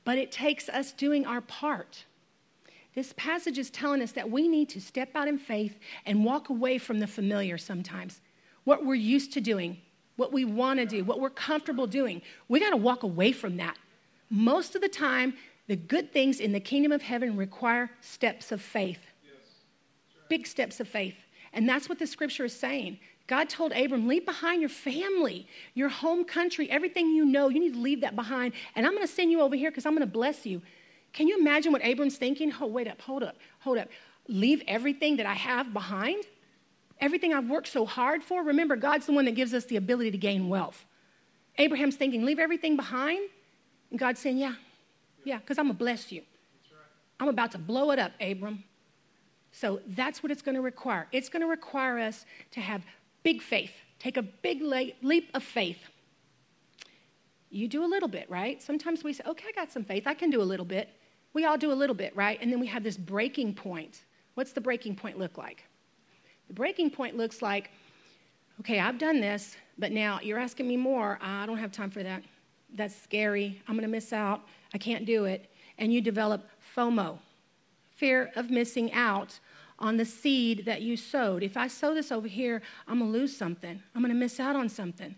but 0.05 0.17
it 0.17 0.33
takes 0.33 0.71
us 0.71 0.93
doing 0.93 1.27
our 1.27 1.43
part. 1.43 2.07
This 2.95 3.13
passage 3.17 3.59
is 3.59 3.71
telling 3.71 4.01
us 4.01 4.13
that 4.13 4.31
we 4.31 4.49
need 4.49 4.71
to 4.71 4.81
step 4.81 5.11
out 5.15 5.29
in 5.29 5.39
faith 5.39 5.79
and 6.07 6.25
walk 6.25 6.49
away 6.49 6.79
from 6.79 6.99
the 6.99 7.07
familiar 7.07 7.59
sometimes. 7.59 8.21
What 8.65 8.85
we're 8.85 8.95
used 8.95 9.35
to 9.35 9.41
doing, 9.41 9.79
what 10.17 10.33
we 10.33 10.47
want 10.47 10.81
to 10.81 10.87
do, 10.87 11.05
what 11.05 11.21
we're 11.21 11.31
comfortable 11.31 11.87
doing. 11.87 12.23
We 12.49 12.59
got 12.59 12.71
to 12.71 12.77
walk 12.77 13.03
away 13.03 13.33
from 13.33 13.59
that. 13.59 13.77
Most 14.31 14.75
of 14.75 14.81
the 14.81 14.89
time, 14.89 15.35
the 15.67 15.77
good 15.77 16.13
things 16.13 16.41
in 16.41 16.53
the 16.53 16.61
kingdom 16.61 16.91
of 16.91 17.03
heaven 17.03 17.37
require 17.37 17.91
steps 18.01 18.51
of 18.51 18.63
faith. 18.63 19.01
Big 20.31 20.47
steps 20.47 20.81
of 20.81 20.89
faith. 20.89 21.17
And 21.53 21.69
that's 21.69 21.89
what 21.91 21.99
the 21.99 22.07
scripture 22.07 22.47
is 22.47 22.59
saying. 22.59 22.99
God 23.27 23.49
told 23.49 23.73
Abram, 23.73 24.09
leave 24.09 24.25
behind 24.25 24.61
your 24.61 24.71
family, 24.71 25.47
your 25.75 25.89
home 25.89 26.25
country, 26.25 26.71
everything 26.71 27.11
you 27.11 27.25
know. 27.27 27.49
You 27.49 27.61
need 27.61 27.75
to 27.75 27.81
leave 27.81 28.01
that 28.01 28.17
behind. 28.17 28.55
And 28.75 28.87
I'm 28.87 28.93
going 28.93 29.07
to 29.07 29.13
send 29.13 29.31
you 29.31 29.41
over 29.41 29.55
here 29.55 29.71
because 29.71 29.87
I'm 29.87 29.93
going 29.93 30.07
to 30.07 30.13
bless 30.13 30.47
you. 30.47 30.63
Can 31.13 31.29
you 31.29 31.39
imagine 31.39 31.73
what 31.73 31.85
Abram's 31.85 32.17
thinking? 32.17 32.53
Oh, 32.61 32.67
wait 32.67 32.89
up, 32.89 33.01
hold 33.01 33.23
up, 33.23 33.37
hold 33.61 33.79
up. 33.79 33.89
Leave 34.27 34.63
everything 34.67 35.17
that 35.19 35.27
I 35.27 35.35
have 35.35 35.73
behind? 35.73 36.25
Everything 37.01 37.33
I've 37.35 37.49
worked 37.49 37.69
so 37.69 37.85
hard 37.85 38.23
for? 38.23 38.43
Remember, 38.43 38.77
God's 38.77 39.07
the 39.07 39.13
one 39.13 39.25
that 39.25 39.35
gives 39.35 39.53
us 39.53 39.65
the 39.65 39.77
ability 39.77 40.13
to 40.13 40.19
gain 40.19 40.49
wealth. 40.49 40.85
Abraham's 41.59 41.97
thinking, 41.97 42.25
leave 42.25 42.39
everything 42.39 42.77
behind? 42.77 43.29
And 43.91 43.99
God's 43.99 44.21
saying, 44.21 44.39
yeah, 44.39 44.55
yeah, 45.25 45.39
because 45.39 45.59
I'm 45.59 45.67
going 45.67 45.77
to 45.77 45.79
bless 45.79 46.13
you. 46.13 46.23
I'm 47.19 47.29
about 47.29 47.53
to 47.53 47.59
blow 47.59 47.91
it 47.91 47.99
up, 47.99 48.13
Abram. 48.21 48.65
So 49.53 49.81
that's 49.87 50.23
what 50.23 50.31
it's 50.31 50.43
going 50.43 50.55
to 50.55 50.61
require. 50.61 51.09
It's 51.13 51.29
going 51.29 51.43
to 51.43 51.49
require 51.49 51.99
us 51.99 52.25
to 52.53 52.61
have 52.61 52.83
big 53.23 53.43
faith, 53.43 53.73
take 53.99 54.17
a 54.17 54.23
big 54.23 54.63
leap 54.63 55.31
of 55.35 55.43
faith. 55.43 55.79
You 57.51 57.67
do 57.67 57.85
a 57.85 57.87
little 57.87 58.09
bit, 58.09 58.31
right? 58.31 58.63
Sometimes 58.63 59.03
we 59.03 59.13
say, 59.13 59.25
okay, 59.27 59.47
I 59.49 59.53
got 59.53 59.73
some 59.73 59.85
faith. 59.85 60.07
I 60.07 60.15
can 60.15 60.31
do 60.31 60.41
a 60.41 60.45
little 60.45 60.65
bit. 60.65 60.89
We 61.33 61.45
all 61.45 61.59
do 61.59 61.73
a 61.73 61.75
little 61.75 61.97
bit, 61.97 62.15
right? 62.15 62.39
And 62.41 62.51
then 62.53 62.61
we 62.61 62.67
have 62.69 62.85
this 62.85 62.97
breaking 62.97 63.55
point. 63.55 64.03
What's 64.35 64.53
the 64.53 64.61
breaking 64.61 64.97
point 64.97 65.19
look 65.19 65.37
like? 65.37 65.65
The 66.47 66.55
breaking 66.55 66.91
point 66.91 67.17
looks 67.17 67.43
like, 67.43 67.71
okay, 68.61 68.79
I've 68.79 68.99
done 68.99 69.21
this, 69.21 69.57
but 69.79 69.91
now 69.91 70.21
you're 70.23 70.39
asking 70.39 70.69
me 70.69 70.77
more. 70.77 71.19
I 71.21 71.45
don't 71.47 71.59
have 71.59 71.73
time 71.73 71.91
for 71.91 72.03
that. 72.03 72.23
That's 72.75 72.95
scary. 72.95 73.61
I'm 73.67 73.75
going 73.75 73.83
to 73.83 73.91
miss 73.91 74.13
out. 74.13 74.43
I 74.73 74.79
can't 74.79 75.05
do 75.05 75.25
it. 75.25 75.51
And 75.79 75.93
you 75.93 76.01
develop 76.01 76.49
FOMO, 76.77 77.19
fear 78.01 78.31
of 78.35 78.51
missing 78.51 78.93
out 78.93 79.39
on 79.79 79.99
the 79.99 80.05
seed 80.05 80.65
that 80.65 80.81
you 80.83 80.97
sowed. 80.97 81.43
If 81.43 81.57
I 81.57 81.69
sow 81.69 81.95
this 81.95 82.11
over 82.11 82.29
here, 82.29 82.63
I'm 82.89 82.99
going 82.99 83.13
to 83.13 83.19
lose 83.19 83.37
something. 83.37 83.83
I'm 83.95 84.03
going 84.03 84.13
to 84.13 84.19
miss 84.19 84.41
out 84.41 84.57
on 84.57 84.69
something. 84.69 85.15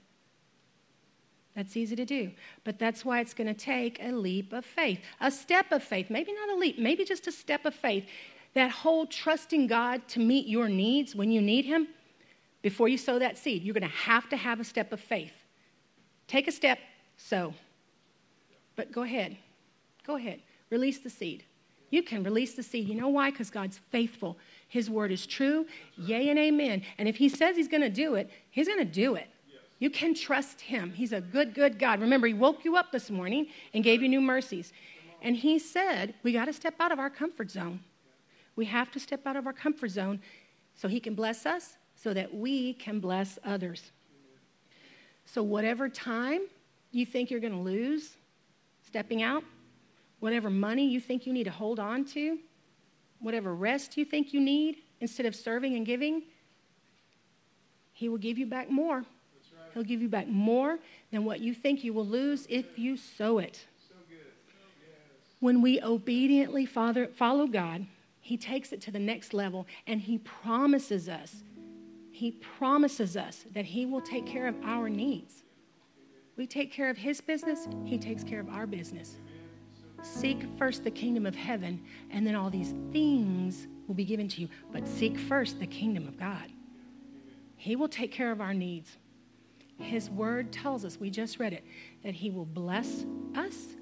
That's 1.55 1.77
easy 1.77 1.97
to 1.97 2.05
do. 2.05 2.33
But 2.65 2.79
that's 2.79 3.05
why 3.05 3.21
it's 3.21 3.35
going 3.35 3.47
to 3.47 3.55
take 3.55 4.03
a 4.03 4.11
leap 4.11 4.53
of 4.53 4.65
faith, 4.65 5.01
a 5.21 5.31
step 5.31 5.71
of 5.71 5.83
faith. 5.83 6.11
Maybe 6.11 6.33
not 6.33 6.51
a 6.51 6.57
leap, 6.57 6.79
maybe 6.79 7.05
just 7.05 7.27
a 7.27 7.33
step 7.33 7.65
of 7.65 7.75
faith. 7.75 8.05
That 8.55 8.71
whole 8.71 9.07
trusting 9.07 9.67
God 9.67 10.07
to 10.09 10.21
meet 10.21 10.47
your 10.47 10.69
needs 10.69 11.15
when 11.15 11.31
you 11.31 11.41
need 11.41 11.65
Him, 11.65 11.89
before 12.63 12.89
you 12.89 12.99
sow 12.99 13.19
that 13.19 13.39
seed, 13.39 13.63
you're 13.63 13.75
going 13.75 13.83
to 13.83 13.97
have 13.97 14.29
to 14.31 14.37
have 14.37 14.61
a 14.61 14.65
step 14.65 14.93
of 14.93 15.01
faith. 15.01 15.33
Take 16.29 16.49
a 16.49 16.53
step, 16.53 16.79
sow. 17.17 17.55
But 18.77 18.93
go 18.93 19.03
ahead. 19.03 19.37
Go 20.07 20.17
ahead. 20.17 20.41
Release 20.71 21.01
the 21.01 21.11
seed. 21.11 21.45
You 21.93 22.03
can 22.03 22.23
release 22.23 22.55
the 22.55 22.63
seed. 22.63 22.89
You 22.89 22.95
know 22.95 23.11
why? 23.11 23.31
Because 23.31 23.51
God's 23.51 23.79
faithful. 23.91 24.39
His 24.67 24.89
word 24.89 25.13
is 25.13 25.27
true, 25.27 25.67
yea 25.99 26.31
and 26.31 26.39
amen. 26.39 26.83
And 26.97 27.07
if 27.07 27.17
He 27.17 27.29
says 27.29 27.55
He's 27.55 27.69
going 27.69 27.83
to 27.83 27.91
do 27.91 28.15
it, 28.15 28.31
He's 28.51 28.67
going 28.67 28.79
to 28.79 28.85
do 28.87 29.15
it. 29.15 29.29
You 29.79 29.91
can 29.91 30.15
trust 30.15 30.63
Him. 30.63 30.95
He's 30.95 31.13
a 31.13 31.21
good, 31.21 31.53
good 31.53 31.79
God. 31.79 32.01
Remember, 32.01 32.27
He 32.27 32.33
woke 32.33 32.65
you 32.65 32.77
up 32.77 32.93
this 32.93 33.11
morning 33.11 33.49
and 33.75 33.85
gave 33.85 34.01
you 34.01 34.09
new 34.09 34.23
mercies. 34.23 34.73
And 35.21 35.37
He 35.37 35.59
said, 35.59 36.15
we 36.23 36.33
got 36.33 36.47
to 36.47 36.55
step 36.55 36.77
out 36.81 36.93
of 36.93 36.99
our 36.99 37.11
comfort 37.11 37.51
zone. 37.51 37.81
We 38.57 38.65
have 38.65 38.91
to 38.93 38.99
step 38.99 39.27
out 39.27 39.37
of 39.37 39.47
our 39.47 39.53
comfort 39.53 39.91
zone 39.91 40.19
so 40.75 40.89
He 40.89 40.99
can 40.99 41.15
bless 41.15 41.45
us, 41.45 41.77
so 41.95 42.15
that 42.15 42.35
we 42.35 42.73
can 42.73 43.01
bless 43.01 43.39
others. 43.45 43.93
So, 45.27 45.43
whatever 45.43 45.91
time 45.91 46.41
you 46.91 47.05
think 47.05 47.31
you're 47.31 47.41
going 47.41 47.53
to 47.53 47.59
lose 47.59 48.17
stepping 48.87 49.23
out, 49.23 49.45
whatever 50.23 50.49
money 50.49 50.87
you 50.87 51.01
think 51.01 51.27
you 51.27 51.33
need 51.33 51.43
to 51.43 51.51
hold 51.51 51.81
on 51.81 52.05
to, 52.05 52.39
whatever 53.19 53.57
rest 53.57 53.97
you 53.97 54.05
think 54.05 54.33
you 54.33 54.41
need 54.41 54.77
instead 55.01 55.27
of 55.27 55.35
serving 55.35 55.75
and 55.75 55.85
giving, 55.85 56.23
He 57.93 58.09
will 58.09 58.19
give 58.19 58.39
you 58.39 58.47
back 58.47 58.71
more. 58.71 58.99
Right. 58.99 59.07
He'll 59.75 59.83
give 59.83 60.01
you 60.01 60.09
back 60.09 60.29
more 60.29 60.79
than 61.11 61.25
what 61.25 61.41
you 61.41 61.53
think 61.53 61.83
you 61.83 61.93
will 61.93 62.07
lose 62.07 62.47
if 62.49 62.79
you 62.79 62.97
sow 62.97 63.39
it. 63.39 63.67
When 65.41 65.61
we 65.61 65.83
obediently 65.83 66.67
father, 66.67 67.09
follow 67.09 67.49
God, 67.49 67.85
He 68.21 68.37
takes 68.37 68.73
it 68.73 68.81
to 68.83 68.93
the 68.93 69.01
next 69.01 69.35
level 69.35 69.67
and 69.89 70.01
He 70.01 70.19
promises 70.19 71.09
us, 71.09 71.43
He 72.13 72.31
promises 72.31 73.17
us 73.17 73.45
that 73.55 73.65
He 73.65 73.87
will 73.87 74.01
take 74.01 74.27
care 74.27 74.47
of 74.47 74.55
our 74.63 74.89
needs. 74.89 75.43
We 76.37 76.47
take 76.47 76.71
care 76.73 76.91
of 76.91 76.97
His 76.97 77.21
business, 77.21 77.67
He 77.85 77.99
takes 77.99 78.23
care 78.23 78.39
of 78.39 78.49
our 78.49 78.69
business. 78.69 79.17
Seek 80.03 80.45
first 80.59 80.83
the 80.83 80.91
kingdom 80.91 81.27
of 81.27 81.35
heaven, 81.35 81.81
and 82.11 82.27
then 82.27 82.35
all 82.35 82.51
these 82.51 82.75
things 82.93 83.69
will 83.87 83.95
be 83.95 84.05
given 84.05 84.29
to 84.29 84.41
you. 84.41 84.49
But 84.73 84.87
seek 84.87 85.19
first 85.19 85.61
the 85.61 85.67
kingdom 85.67 86.09
of 86.09 86.19
God. 86.19 86.53
He 87.57 87.77
will 87.77 87.89
take 87.89 88.11
care 88.11 88.33
of 88.33 88.41
our 88.41 88.53
needs. 88.53 88.97
His 89.79 90.11
word 90.11 90.53
tells 90.53 90.85
us, 90.85 90.99
we 90.99 91.11
just 91.11 91.39
read 91.39 91.53
it, 91.53 91.65
that 92.03 92.15
He 92.15 92.31
will 92.31 92.45
bless 92.45 93.07
us 93.37 93.77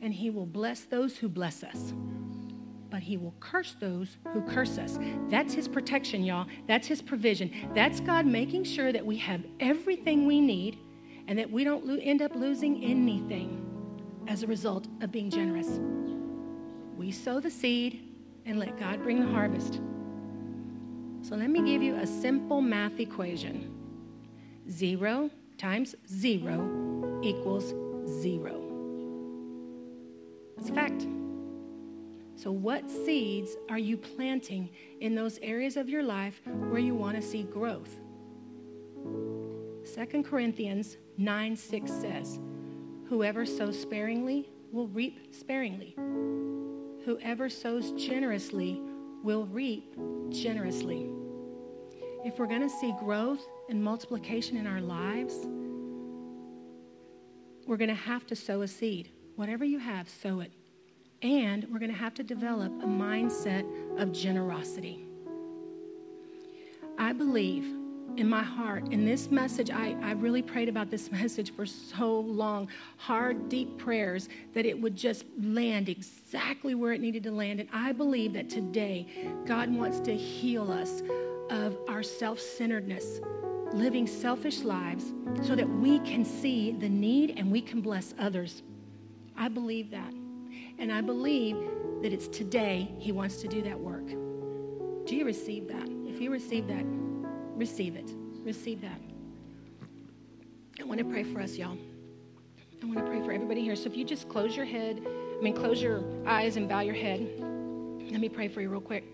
and 0.00 0.12
He 0.12 0.30
will 0.30 0.46
bless 0.46 0.82
those 0.82 1.16
who 1.16 1.28
bless 1.28 1.64
us. 1.64 1.94
But 2.90 3.02
He 3.02 3.16
will 3.16 3.34
curse 3.40 3.76
those 3.80 4.16
who 4.32 4.42
curse 4.42 4.78
us. 4.78 4.98
That's 5.28 5.54
His 5.54 5.68
protection, 5.68 6.24
y'all. 6.24 6.46
That's 6.66 6.86
His 6.86 7.02
provision. 7.02 7.50
That's 7.74 8.00
God 8.00 8.26
making 8.26 8.64
sure 8.64 8.92
that 8.92 9.04
we 9.04 9.16
have 9.18 9.42
everything 9.60 10.26
we 10.26 10.40
need 10.40 10.78
and 11.26 11.38
that 11.38 11.50
we 11.50 11.64
don't 11.64 11.86
lo- 11.86 11.98
end 12.00 12.22
up 12.22 12.34
losing 12.34 12.82
anything 12.84 13.67
as 14.28 14.42
a 14.42 14.46
result 14.46 14.86
of 15.00 15.10
being 15.10 15.30
generous. 15.30 15.80
We 16.96 17.10
sow 17.10 17.40
the 17.40 17.50
seed 17.50 18.14
and 18.46 18.60
let 18.60 18.78
God 18.78 19.02
bring 19.02 19.20
the 19.20 19.26
harvest. 19.26 19.80
So 21.22 21.34
let 21.34 21.50
me 21.50 21.62
give 21.62 21.82
you 21.82 21.96
a 21.96 22.06
simple 22.06 22.60
math 22.60 23.00
equation 23.00 23.74
zero 24.70 25.30
times 25.56 25.94
zero 26.06 27.20
equals 27.22 27.74
zero. 28.20 28.62
That's 30.56 30.70
a 30.70 30.74
fact. 30.74 31.06
So, 32.36 32.52
what 32.52 32.88
seeds 32.88 33.56
are 33.68 33.78
you 33.78 33.96
planting 33.96 34.70
in 35.00 35.16
those 35.16 35.40
areas 35.42 35.76
of 35.76 35.88
your 35.88 36.04
life 36.04 36.40
where 36.68 36.78
you 36.78 36.94
want 36.94 37.16
to 37.16 37.22
see 37.22 37.42
growth? 37.42 37.98
2 39.94 40.22
Corinthians 40.22 40.98
9 41.16 41.56
6 41.56 41.90
says, 41.90 42.38
Whoever 43.08 43.46
sows 43.46 43.80
sparingly 43.80 44.50
will 44.70 44.88
reap 44.88 45.34
sparingly. 45.34 45.94
Whoever 47.06 47.48
sows 47.48 47.92
generously 47.92 48.82
will 49.22 49.46
reap 49.46 49.96
generously. 50.28 51.08
If 52.24 52.38
we're 52.38 52.46
going 52.46 52.60
to 52.60 52.68
see 52.68 52.92
growth 53.00 53.40
and 53.70 53.82
multiplication 53.82 54.58
in 54.58 54.66
our 54.66 54.82
lives, 54.82 55.34
we're 57.66 57.78
going 57.78 57.88
to 57.88 57.94
have 57.94 58.26
to 58.26 58.36
sow 58.36 58.60
a 58.60 58.68
seed. 58.68 59.10
Whatever 59.36 59.64
you 59.64 59.78
have, 59.78 60.08
sow 60.08 60.40
it. 60.40 60.52
And 61.22 61.66
we're 61.70 61.78
going 61.78 61.90
to 61.90 61.96
have 61.96 62.14
to 62.14 62.22
develop 62.22 62.72
a 62.82 62.86
mindset 62.86 63.64
of 63.98 64.12
generosity. 64.12 65.06
I 66.98 67.14
believe 67.14 67.77
in 68.18 68.28
my 68.28 68.42
heart. 68.42 68.82
In 68.90 69.04
this 69.04 69.30
message, 69.30 69.70
I, 69.70 69.96
I 70.02 70.12
really 70.12 70.42
prayed 70.42 70.68
about 70.68 70.90
this 70.90 71.10
message 71.12 71.54
for 71.54 71.64
so 71.64 72.18
long. 72.20 72.68
Hard, 72.96 73.48
deep 73.48 73.78
prayers 73.78 74.28
that 74.54 74.66
it 74.66 74.78
would 74.78 74.96
just 74.96 75.24
land 75.40 75.88
exactly 75.88 76.74
where 76.74 76.92
it 76.92 77.00
needed 77.00 77.22
to 77.22 77.30
land. 77.30 77.60
And 77.60 77.68
I 77.72 77.92
believe 77.92 78.32
that 78.32 78.50
today, 78.50 79.06
God 79.46 79.72
wants 79.72 80.00
to 80.00 80.14
heal 80.14 80.70
us 80.70 81.02
of 81.48 81.78
our 81.88 82.02
self 82.02 82.40
centeredness, 82.40 83.20
living 83.72 84.06
selfish 84.06 84.60
lives, 84.62 85.12
so 85.42 85.54
that 85.54 85.68
we 85.68 86.00
can 86.00 86.24
see 86.24 86.72
the 86.72 86.88
need 86.88 87.34
and 87.36 87.52
we 87.52 87.62
can 87.62 87.80
bless 87.80 88.14
others. 88.18 88.62
I 89.36 89.46
believe 89.46 89.92
that. 89.92 90.12
And 90.78 90.92
I 90.92 91.00
believe 91.00 91.56
that 92.02 92.12
it's 92.12 92.26
today 92.26 92.92
He 92.98 93.12
wants 93.12 93.36
to 93.42 93.48
do 93.48 93.62
that 93.62 93.78
work. 93.78 94.06
Do 95.06 95.16
you 95.16 95.24
receive 95.24 95.68
that? 95.68 95.88
If 96.06 96.20
you 96.20 96.30
receive 96.30 96.66
that, 96.66 96.84
receive 97.58 97.96
it. 97.96 98.10
Receive 98.44 98.80
that. 98.82 99.00
I 100.80 100.84
want 100.84 100.98
to 100.98 101.04
pray 101.04 101.24
for 101.24 101.40
us, 101.40 101.56
y'all. 101.56 101.76
I 102.80 102.86
want 102.86 102.98
to 102.98 103.04
pray 103.04 103.20
for 103.20 103.32
everybody 103.32 103.62
here. 103.62 103.74
So 103.74 103.90
if 103.90 103.96
you 103.96 104.04
just 104.04 104.28
close 104.28 104.56
your 104.56 104.64
head, 104.64 105.02
I 105.04 105.42
mean, 105.42 105.54
close 105.54 105.82
your 105.82 106.04
eyes 106.26 106.56
and 106.56 106.68
bow 106.68 106.80
your 106.80 106.94
head. 106.94 107.20
Let 108.10 108.20
me 108.20 108.28
pray 108.28 108.48
for 108.48 108.60
you 108.60 108.68
real 108.68 108.80
quick. 108.80 109.04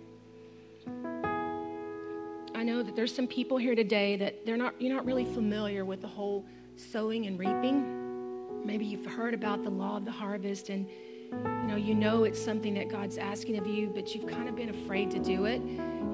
I 2.54 2.62
know 2.62 2.82
that 2.82 2.94
there's 2.94 3.14
some 3.14 3.26
people 3.26 3.56
here 3.56 3.74
today 3.74 4.16
that 4.16 4.46
they're 4.46 4.56
not, 4.56 4.80
you're 4.80 4.94
not 4.94 5.06
really 5.06 5.24
familiar 5.24 5.84
with 5.84 6.02
the 6.02 6.08
whole 6.08 6.44
sowing 6.76 7.26
and 7.26 7.38
reaping. 7.38 8.64
Maybe 8.64 8.84
you've 8.84 9.06
heard 9.06 9.34
about 9.34 9.64
the 9.64 9.70
law 9.70 9.96
of 9.96 10.04
the 10.04 10.12
harvest 10.12 10.68
and 10.68 10.86
you 11.32 11.66
know, 11.66 11.76
you 11.76 11.94
know 11.94 12.24
it's 12.24 12.42
something 12.42 12.74
that 12.74 12.88
God's 12.88 13.18
asking 13.18 13.58
of 13.58 13.66
you, 13.66 13.90
but 13.92 14.14
you've 14.14 14.26
kind 14.26 14.48
of 14.48 14.54
been 14.54 14.70
afraid 14.70 15.10
to 15.12 15.18
do 15.18 15.46
it. 15.46 15.60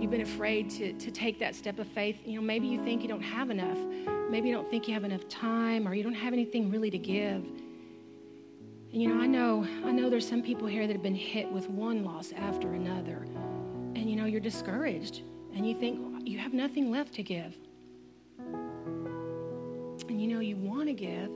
You've 0.00 0.10
been 0.10 0.22
afraid 0.22 0.70
to, 0.70 0.94
to 0.94 1.10
take 1.10 1.38
that 1.40 1.54
step 1.54 1.78
of 1.78 1.86
faith. 1.88 2.16
You 2.24 2.36
know, 2.36 2.40
maybe 2.40 2.66
you 2.66 2.82
think 2.82 3.02
you 3.02 3.08
don't 3.08 3.20
have 3.20 3.50
enough. 3.50 3.76
Maybe 4.30 4.48
you 4.48 4.54
don't 4.54 4.70
think 4.70 4.88
you 4.88 4.94
have 4.94 5.04
enough 5.04 5.28
time 5.28 5.86
or 5.86 5.94
you 5.94 6.02
don't 6.02 6.14
have 6.14 6.32
anything 6.32 6.70
really 6.70 6.88
to 6.88 6.96
give. 6.96 7.44
And 8.92 9.02
you 9.02 9.08
know, 9.08 9.20
I 9.20 9.26
know, 9.26 9.66
I 9.84 9.92
know 9.92 10.08
there's 10.08 10.26
some 10.26 10.42
people 10.42 10.66
here 10.66 10.86
that 10.86 10.92
have 10.94 11.02
been 11.02 11.14
hit 11.14 11.52
with 11.52 11.68
one 11.68 12.02
loss 12.02 12.32
after 12.32 12.72
another. 12.72 13.26
And 13.94 14.08
you 14.08 14.16
know, 14.16 14.24
you're 14.24 14.40
discouraged 14.40 15.20
and 15.54 15.68
you 15.68 15.74
think 15.78 16.26
you 16.26 16.38
have 16.38 16.54
nothing 16.54 16.90
left 16.90 17.12
to 17.14 17.22
give. 17.22 17.54
And 20.08 20.18
you 20.18 20.28
know, 20.28 20.40
you 20.40 20.56
want 20.56 20.86
to 20.86 20.94
give, 20.94 21.30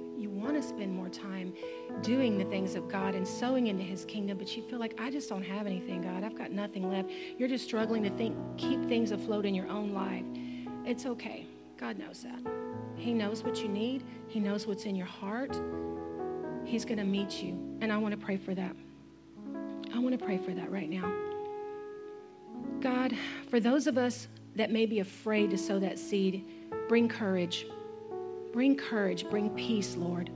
want 0.44 0.60
to 0.60 0.62
spend 0.62 0.94
more 0.94 1.08
time 1.08 1.54
doing 2.02 2.36
the 2.36 2.44
things 2.44 2.74
of 2.74 2.86
God 2.88 3.14
and 3.14 3.26
sowing 3.26 3.68
into 3.68 3.82
His 3.82 4.04
kingdom, 4.04 4.36
but 4.36 4.54
you 4.54 4.62
feel 4.62 4.78
like, 4.78 4.94
I 5.00 5.10
just 5.10 5.28
don't 5.28 5.42
have 5.42 5.66
anything, 5.66 6.02
God. 6.02 6.22
I've 6.22 6.36
got 6.36 6.50
nothing 6.50 6.90
left. 6.90 7.10
You're 7.38 7.48
just 7.48 7.64
struggling 7.64 8.02
to 8.02 8.10
think, 8.10 8.36
keep 8.58 8.86
things 8.86 9.10
afloat 9.10 9.46
in 9.46 9.54
your 9.54 9.68
own 9.68 9.92
life. 9.92 10.24
It's 10.84 11.06
okay. 11.06 11.46
God 11.78 11.98
knows 11.98 12.22
that. 12.22 12.38
He 12.96 13.14
knows 13.14 13.42
what 13.42 13.62
you 13.62 13.68
need, 13.68 14.04
He 14.28 14.38
knows 14.38 14.66
what's 14.66 14.84
in 14.84 14.94
your 14.94 15.06
heart. 15.06 15.58
He's 16.64 16.84
going 16.84 16.98
to 16.98 17.04
meet 17.04 17.42
you. 17.42 17.58
And 17.80 17.92
I 17.92 17.96
want 17.96 18.12
to 18.12 18.18
pray 18.18 18.36
for 18.36 18.54
that. 18.54 18.74
I 19.94 19.98
want 19.98 20.18
to 20.18 20.24
pray 20.24 20.38
for 20.38 20.52
that 20.52 20.70
right 20.70 20.88
now. 20.88 21.12
God, 22.80 23.14
for 23.48 23.60
those 23.60 23.86
of 23.86 23.96
us 23.98 24.28
that 24.56 24.70
may 24.70 24.86
be 24.86 25.00
afraid 25.00 25.50
to 25.50 25.58
sow 25.58 25.78
that 25.80 25.98
seed, 25.98 26.46
bring 26.88 27.08
courage. 27.08 27.66
Bring 28.54 28.76
courage. 28.76 29.28
Bring 29.28 29.50
peace, 29.50 29.96
Lord. 29.96 30.30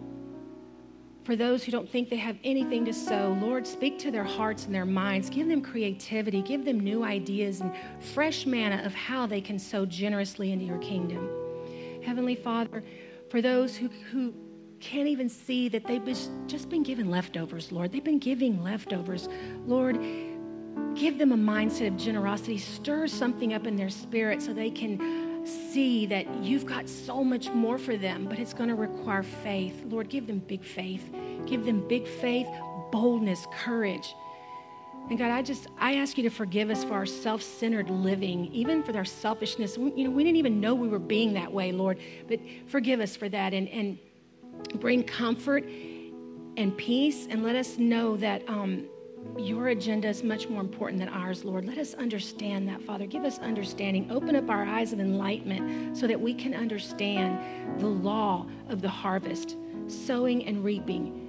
For 1.23 1.37
those 1.37 1.63
who 1.63 1.71
don't 1.71 1.89
think 1.89 2.11
they 2.11 2.17
have 2.17 2.37
anything 2.43 2.85
to 2.87 2.93
sow, 2.93 3.39
Lord, 3.41 3.65
speak 3.65 3.97
to 4.01 4.11
their 4.11 4.25
hearts 4.25 4.65
and 4.65 4.75
their 4.75 4.85
minds. 4.85 5.31
Give 5.31 5.47
them 5.47 5.63
creativity. 5.63 6.43
Give 6.43 6.65
them 6.65 6.81
new 6.81 7.05
ideas 7.05 7.61
and 7.61 7.73
fresh 8.13 8.45
manna 8.45 8.83
of 8.85 8.93
how 8.93 9.27
they 9.27 9.41
can 9.41 9.57
sow 9.57 9.87
generously 9.87 10.51
into 10.51 10.65
your 10.65 10.79
kingdom. 10.79 11.31
Heavenly 12.05 12.35
Father, 12.35 12.83
for 13.31 13.41
those 13.41 13.77
who, 13.77 13.89
who 14.11 14.35
can't 14.81 15.07
even 15.07 15.29
see 15.29 15.69
that 15.69 15.87
they've 15.87 16.05
just 16.49 16.69
been 16.69 16.83
given 16.83 17.11
leftovers, 17.11 17.71
Lord. 17.71 17.93
They've 17.93 18.03
been 18.03 18.19
giving 18.19 18.65
leftovers. 18.65 19.29
Lord, 19.65 19.97
give 20.97 21.19
them 21.19 21.31
a 21.31 21.37
mindset 21.37 21.87
of 21.87 21.97
generosity. 21.97 22.59
Stir 22.59 23.07
something 23.07 23.55
up 23.55 23.65
in 23.65 23.77
their 23.77 23.91
spirit 23.91 24.43
so 24.43 24.53
they 24.53 24.71
can 24.71 25.28
see 25.49 26.07
that 26.07 26.27
you've 26.43 26.67
got 26.67 26.89
so 26.89 27.25
much 27.25 27.51
more 27.51 27.79
for 27.79 27.97
them, 27.97 28.27
but 28.27 28.39
it's 28.39 28.55
going 28.55 28.69
to 28.69 28.75
require 28.75 29.23
faith. 29.23 29.85
Lord, 29.89 30.09
give 30.09 30.27
them 30.27 30.39
big 30.39 30.63
faith. 30.63 31.11
Give 31.47 31.65
them 31.65 31.87
big 31.89 32.07
faith, 32.07 32.49
boldness, 32.93 33.47
courage. 33.53 34.15
And 35.11 35.19
God, 35.19 35.31
I 35.31 35.41
just 35.43 35.69
I 35.79 35.95
ask 35.95 36.19
you 36.19 36.25
to 36.25 36.31
forgive 36.31 36.69
us 36.69 36.85
for 36.85 36.93
our 36.93 37.07
self-centered 37.07 37.89
living, 37.89 38.53
even 38.53 38.83
for 38.83 38.95
our 38.97 39.07
selfishness. 39.07 39.79
We, 39.79 39.93
you 39.95 40.05
know, 40.05 40.11
we 40.11 40.23
didn't 40.23 40.37
even 40.37 40.61
know 40.61 40.75
we 40.75 40.89
were 40.89 40.99
being 40.99 41.33
that 41.35 41.51
way, 41.51 41.73
Lord. 41.73 41.99
But 42.29 42.41
forgive 42.67 43.01
us 43.01 43.17
for 43.17 43.29
that 43.31 43.55
and 43.55 43.69
and 43.69 43.99
bring 44.75 45.03
comfort 45.05 45.65
and 46.59 46.77
peace, 46.77 47.27
and 47.31 47.43
let 47.43 47.57
us 47.57 47.79
know 47.79 48.17
that 48.17 48.47
um, 48.49 48.87
your 49.37 49.69
agenda 49.69 50.09
is 50.09 50.23
much 50.23 50.49
more 50.49 50.61
important 50.61 50.99
than 51.01 51.09
ours, 51.09 51.45
Lord. 51.45 51.65
Let 51.65 51.79
us 51.79 51.95
understand 51.95 52.69
that, 52.69 52.83
Father. 52.83 53.07
Give 53.07 53.25
us 53.25 53.39
understanding. 53.39 54.11
Open 54.11 54.35
up 54.35 54.49
our 54.49 54.65
eyes 54.65 54.93
of 54.93 55.01
enlightenment 55.01 55.97
so 55.97 56.07
that 56.07 56.21
we 56.21 56.35
can 56.35 56.55
understand 56.55 57.81
the 57.81 57.87
law 57.87 58.47
of 58.69 58.81
the 58.81 58.89
harvest, 58.89 59.57
sowing 59.87 60.45
and 60.47 60.65
reaping. 60.65 61.25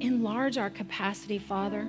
Enlarge 0.00 0.58
our 0.58 0.70
capacity, 0.70 1.38
Father, 1.38 1.88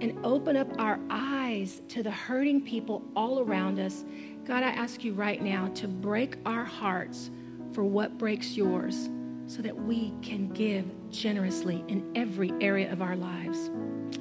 and 0.00 0.18
open 0.24 0.56
up 0.56 0.68
our 0.78 0.98
eyes 1.10 1.82
to 1.88 2.02
the 2.02 2.10
hurting 2.10 2.60
people 2.60 3.02
all 3.14 3.40
around 3.40 3.78
us. 3.78 4.04
God, 4.44 4.62
I 4.64 4.70
ask 4.70 5.04
you 5.04 5.12
right 5.12 5.40
now 5.40 5.68
to 5.74 5.86
break 5.86 6.36
our 6.44 6.64
hearts 6.64 7.30
for 7.72 7.84
what 7.84 8.18
breaks 8.18 8.56
yours 8.56 9.08
so 9.46 9.62
that 9.62 9.76
we 9.76 10.12
can 10.22 10.48
give 10.48 10.84
generously 11.10 11.84
in 11.88 12.10
every 12.14 12.52
area 12.60 12.90
of 12.90 13.02
our 13.02 13.16
lives. 13.16 13.70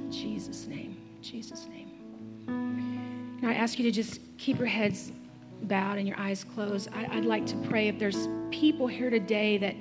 Jesus' 0.09 0.67
name. 0.67 0.97
Jesus' 1.21 1.67
name. 1.67 3.39
Now 3.41 3.49
I 3.49 3.53
ask 3.53 3.79
you 3.79 3.85
to 3.85 3.91
just 3.91 4.19
keep 4.37 4.57
your 4.57 4.67
heads 4.67 5.11
bowed 5.63 5.97
and 5.97 6.07
your 6.07 6.19
eyes 6.19 6.43
closed. 6.43 6.89
I, 6.93 7.15
would 7.15 7.25
like 7.25 7.45
to 7.47 7.55
pray 7.57 7.87
if 7.87 7.99
there's 7.99 8.27
people 8.49 8.87
here 8.87 9.09
today 9.09 9.57
that 9.59 9.75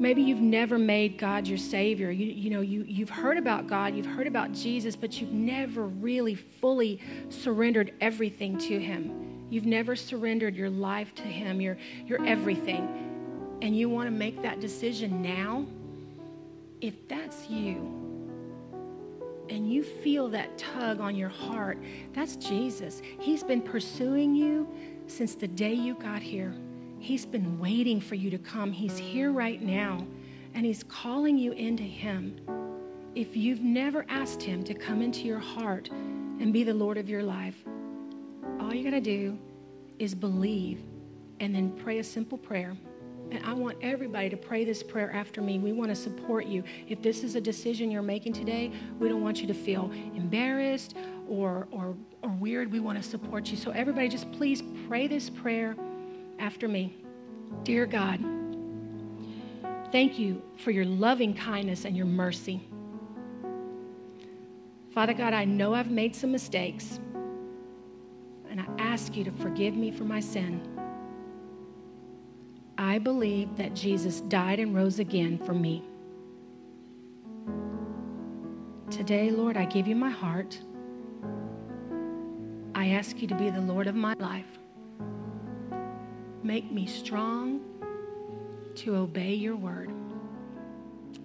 maybe 0.00 0.22
you've 0.22 0.40
never 0.40 0.78
made 0.78 1.18
God 1.18 1.46
your 1.46 1.58
Savior. 1.58 2.10
You, 2.10 2.26
you 2.26 2.50
know, 2.50 2.62
you, 2.62 2.84
you've 2.84 3.10
heard 3.10 3.36
about 3.36 3.66
God, 3.66 3.94
you've 3.94 4.06
heard 4.06 4.26
about 4.26 4.52
Jesus, 4.52 4.96
but 4.96 5.20
you've 5.20 5.32
never 5.32 5.82
really 5.82 6.34
fully 6.34 7.00
surrendered 7.28 7.92
everything 8.00 8.56
to 8.58 8.78
Him. 8.78 9.46
You've 9.50 9.66
never 9.66 9.96
surrendered 9.96 10.56
your 10.56 10.70
life 10.70 11.14
to 11.16 11.22
Him, 11.22 11.60
your, 11.60 11.76
your 12.06 12.24
everything 12.24 13.10
and 13.62 13.76
you 13.76 13.88
want 13.88 14.06
to 14.06 14.10
make 14.10 14.42
that 14.42 14.60
decision 14.60 15.22
now, 15.22 15.66
if 16.80 17.08
that's 17.08 17.48
you, 17.48 18.09
and 19.50 19.70
you 19.70 19.82
feel 19.82 20.28
that 20.28 20.56
tug 20.56 21.00
on 21.00 21.16
your 21.16 21.28
heart, 21.28 21.78
that's 22.12 22.36
Jesus. 22.36 23.02
He's 23.18 23.42
been 23.42 23.60
pursuing 23.60 24.34
you 24.34 24.68
since 25.06 25.34
the 25.34 25.48
day 25.48 25.74
you 25.74 25.94
got 25.94 26.22
here. 26.22 26.54
He's 27.00 27.26
been 27.26 27.58
waiting 27.58 28.00
for 28.00 28.14
you 28.14 28.30
to 28.30 28.38
come. 28.38 28.70
He's 28.72 28.96
here 28.96 29.32
right 29.32 29.60
now, 29.60 30.06
and 30.54 30.64
He's 30.64 30.84
calling 30.84 31.36
you 31.36 31.52
into 31.52 31.82
Him. 31.82 32.40
If 33.14 33.36
you've 33.36 33.62
never 33.62 34.06
asked 34.08 34.42
Him 34.42 34.62
to 34.64 34.74
come 34.74 35.02
into 35.02 35.22
your 35.22 35.40
heart 35.40 35.90
and 35.90 36.52
be 36.52 36.62
the 36.62 36.74
Lord 36.74 36.96
of 36.96 37.08
your 37.08 37.22
life, 37.22 37.56
all 38.60 38.72
you 38.72 38.84
got 38.84 38.90
to 38.90 39.00
do 39.00 39.36
is 39.98 40.14
believe 40.14 40.80
and 41.40 41.54
then 41.54 41.72
pray 41.72 41.98
a 41.98 42.04
simple 42.04 42.38
prayer. 42.38 42.76
And 43.30 43.44
I 43.44 43.52
want 43.52 43.78
everybody 43.80 44.28
to 44.28 44.36
pray 44.36 44.64
this 44.64 44.82
prayer 44.82 45.12
after 45.12 45.40
me. 45.40 45.58
We 45.58 45.72
want 45.72 45.90
to 45.90 45.94
support 45.94 46.46
you. 46.46 46.64
If 46.88 47.00
this 47.00 47.22
is 47.22 47.36
a 47.36 47.40
decision 47.40 47.90
you're 47.90 48.02
making 48.02 48.32
today, 48.32 48.72
we 48.98 49.08
don't 49.08 49.22
want 49.22 49.40
you 49.40 49.46
to 49.46 49.54
feel 49.54 49.90
embarrassed 50.14 50.96
or, 51.28 51.68
or, 51.70 51.94
or 52.22 52.30
weird. 52.30 52.72
We 52.72 52.80
want 52.80 53.00
to 53.00 53.08
support 53.08 53.50
you. 53.50 53.56
So, 53.56 53.70
everybody, 53.70 54.08
just 54.08 54.30
please 54.32 54.62
pray 54.88 55.06
this 55.06 55.30
prayer 55.30 55.76
after 56.40 56.66
me. 56.66 56.96
Dear 57.62 57.86
God, 57.86 58.20
thank 59.92 60.18
you 60.18 60.42
for 60.56 60.72
your 60.72 60.84
loving 60.84 61.34
kindness 61.34 61.84
and 61.84 61.96
your 61.96 62.06
mercy. 62.06 62.60
Father 64.92 65.14
God, 65.14 65.34
I 65.34 65.44
know 65.44 65.72
I've 65.74 65.90
made 65.90 66.16
some 66.16 66.32
mistakes, 66.32 66.98
and 68.50 68.60
I 68.60 68.66
ask 68.78 69.14
you 69.14 69.22
to 69.22 69.30
forgive 69.30 69.76
me 69.76 69.92
for 69.92 70.02
my 70.02 70.18
sin. 70.18 70.60
I 72.80 72.98
believe 72.98 73.58
that 73.58 73.74
Jesus 73.74 74.22
died 74.22 74.58
and 74.58 74.74
rose 74.74 75.00
again 75.00 75.36
for 75.36 75.52
me. 75.52 75.84
Today, 78.90 79.30
Lord, 79.30 79.58
I 79.58 79.66
give 79.66 79.86
you 79.86 79.94
my 79.94 80.08
heart. 80.08 80.58
I 82.74 82.88
ask 82.88 83.20
you 83.20 83.28
to 83.28 83.34
be 83.34 83.50
the 83.50 83.60
Lord 83.60 83.86
of 83.86 83.94
my 83.94 84.14
life. 84.14 84.46
Make 86.42 86.72
me 86.72 86.86
strong 86.86 87.60
to 88.76 88.96
obey 88.96 89.34
your 89.34 89.56
word. 89.56 89.90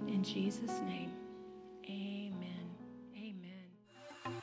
In 0.09 0.23
Jesus' 0.23 0.81
name, 0.81 1.13
amen. 1.89 2.67
Amen. 3.15 4.41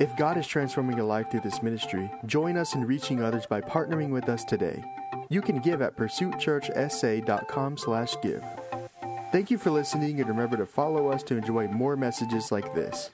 If 0.00 0.16
God 0.16 0.36
is 0.36 0.48
transforming 0.48 0.96
your 0.96 1.06
life 1.06 1.30
through 1.30 1.42
this 1.44 1.62
ministry, 1.62 2.10
join 2.26 2.56
us 2.56 2.74
in 2.74 2.84
reaching 2.84 3.22
others 3.22 3.46
by 3.46 3.60
partnering 3.60 4.10
with 4.10 4.28
us 4.28 4.42
today. 4.42 4.82
You 5.32 5.40
can 5.40 5.60
give 5.60 5.80
at 5.80 5.96
pursuitchurchsa.com 5.96 7.78
slash 7.78 8.14
give. 8.22 8.44
Thank 9.32 9.50
you 9.50 9.56
for 9.56 9.70
listening 9.70 10.20
and 10.20 10.28
remember 10.28 10.58
to 10.58 10.66
follow 10.66 11.08
us 11.08 11.22
to 11.22 11.38
enjoy 11.38 11.68
more 11.68 11.96
messages 11.96 12.52
like 12.52 12.74
this. 12.74 13.08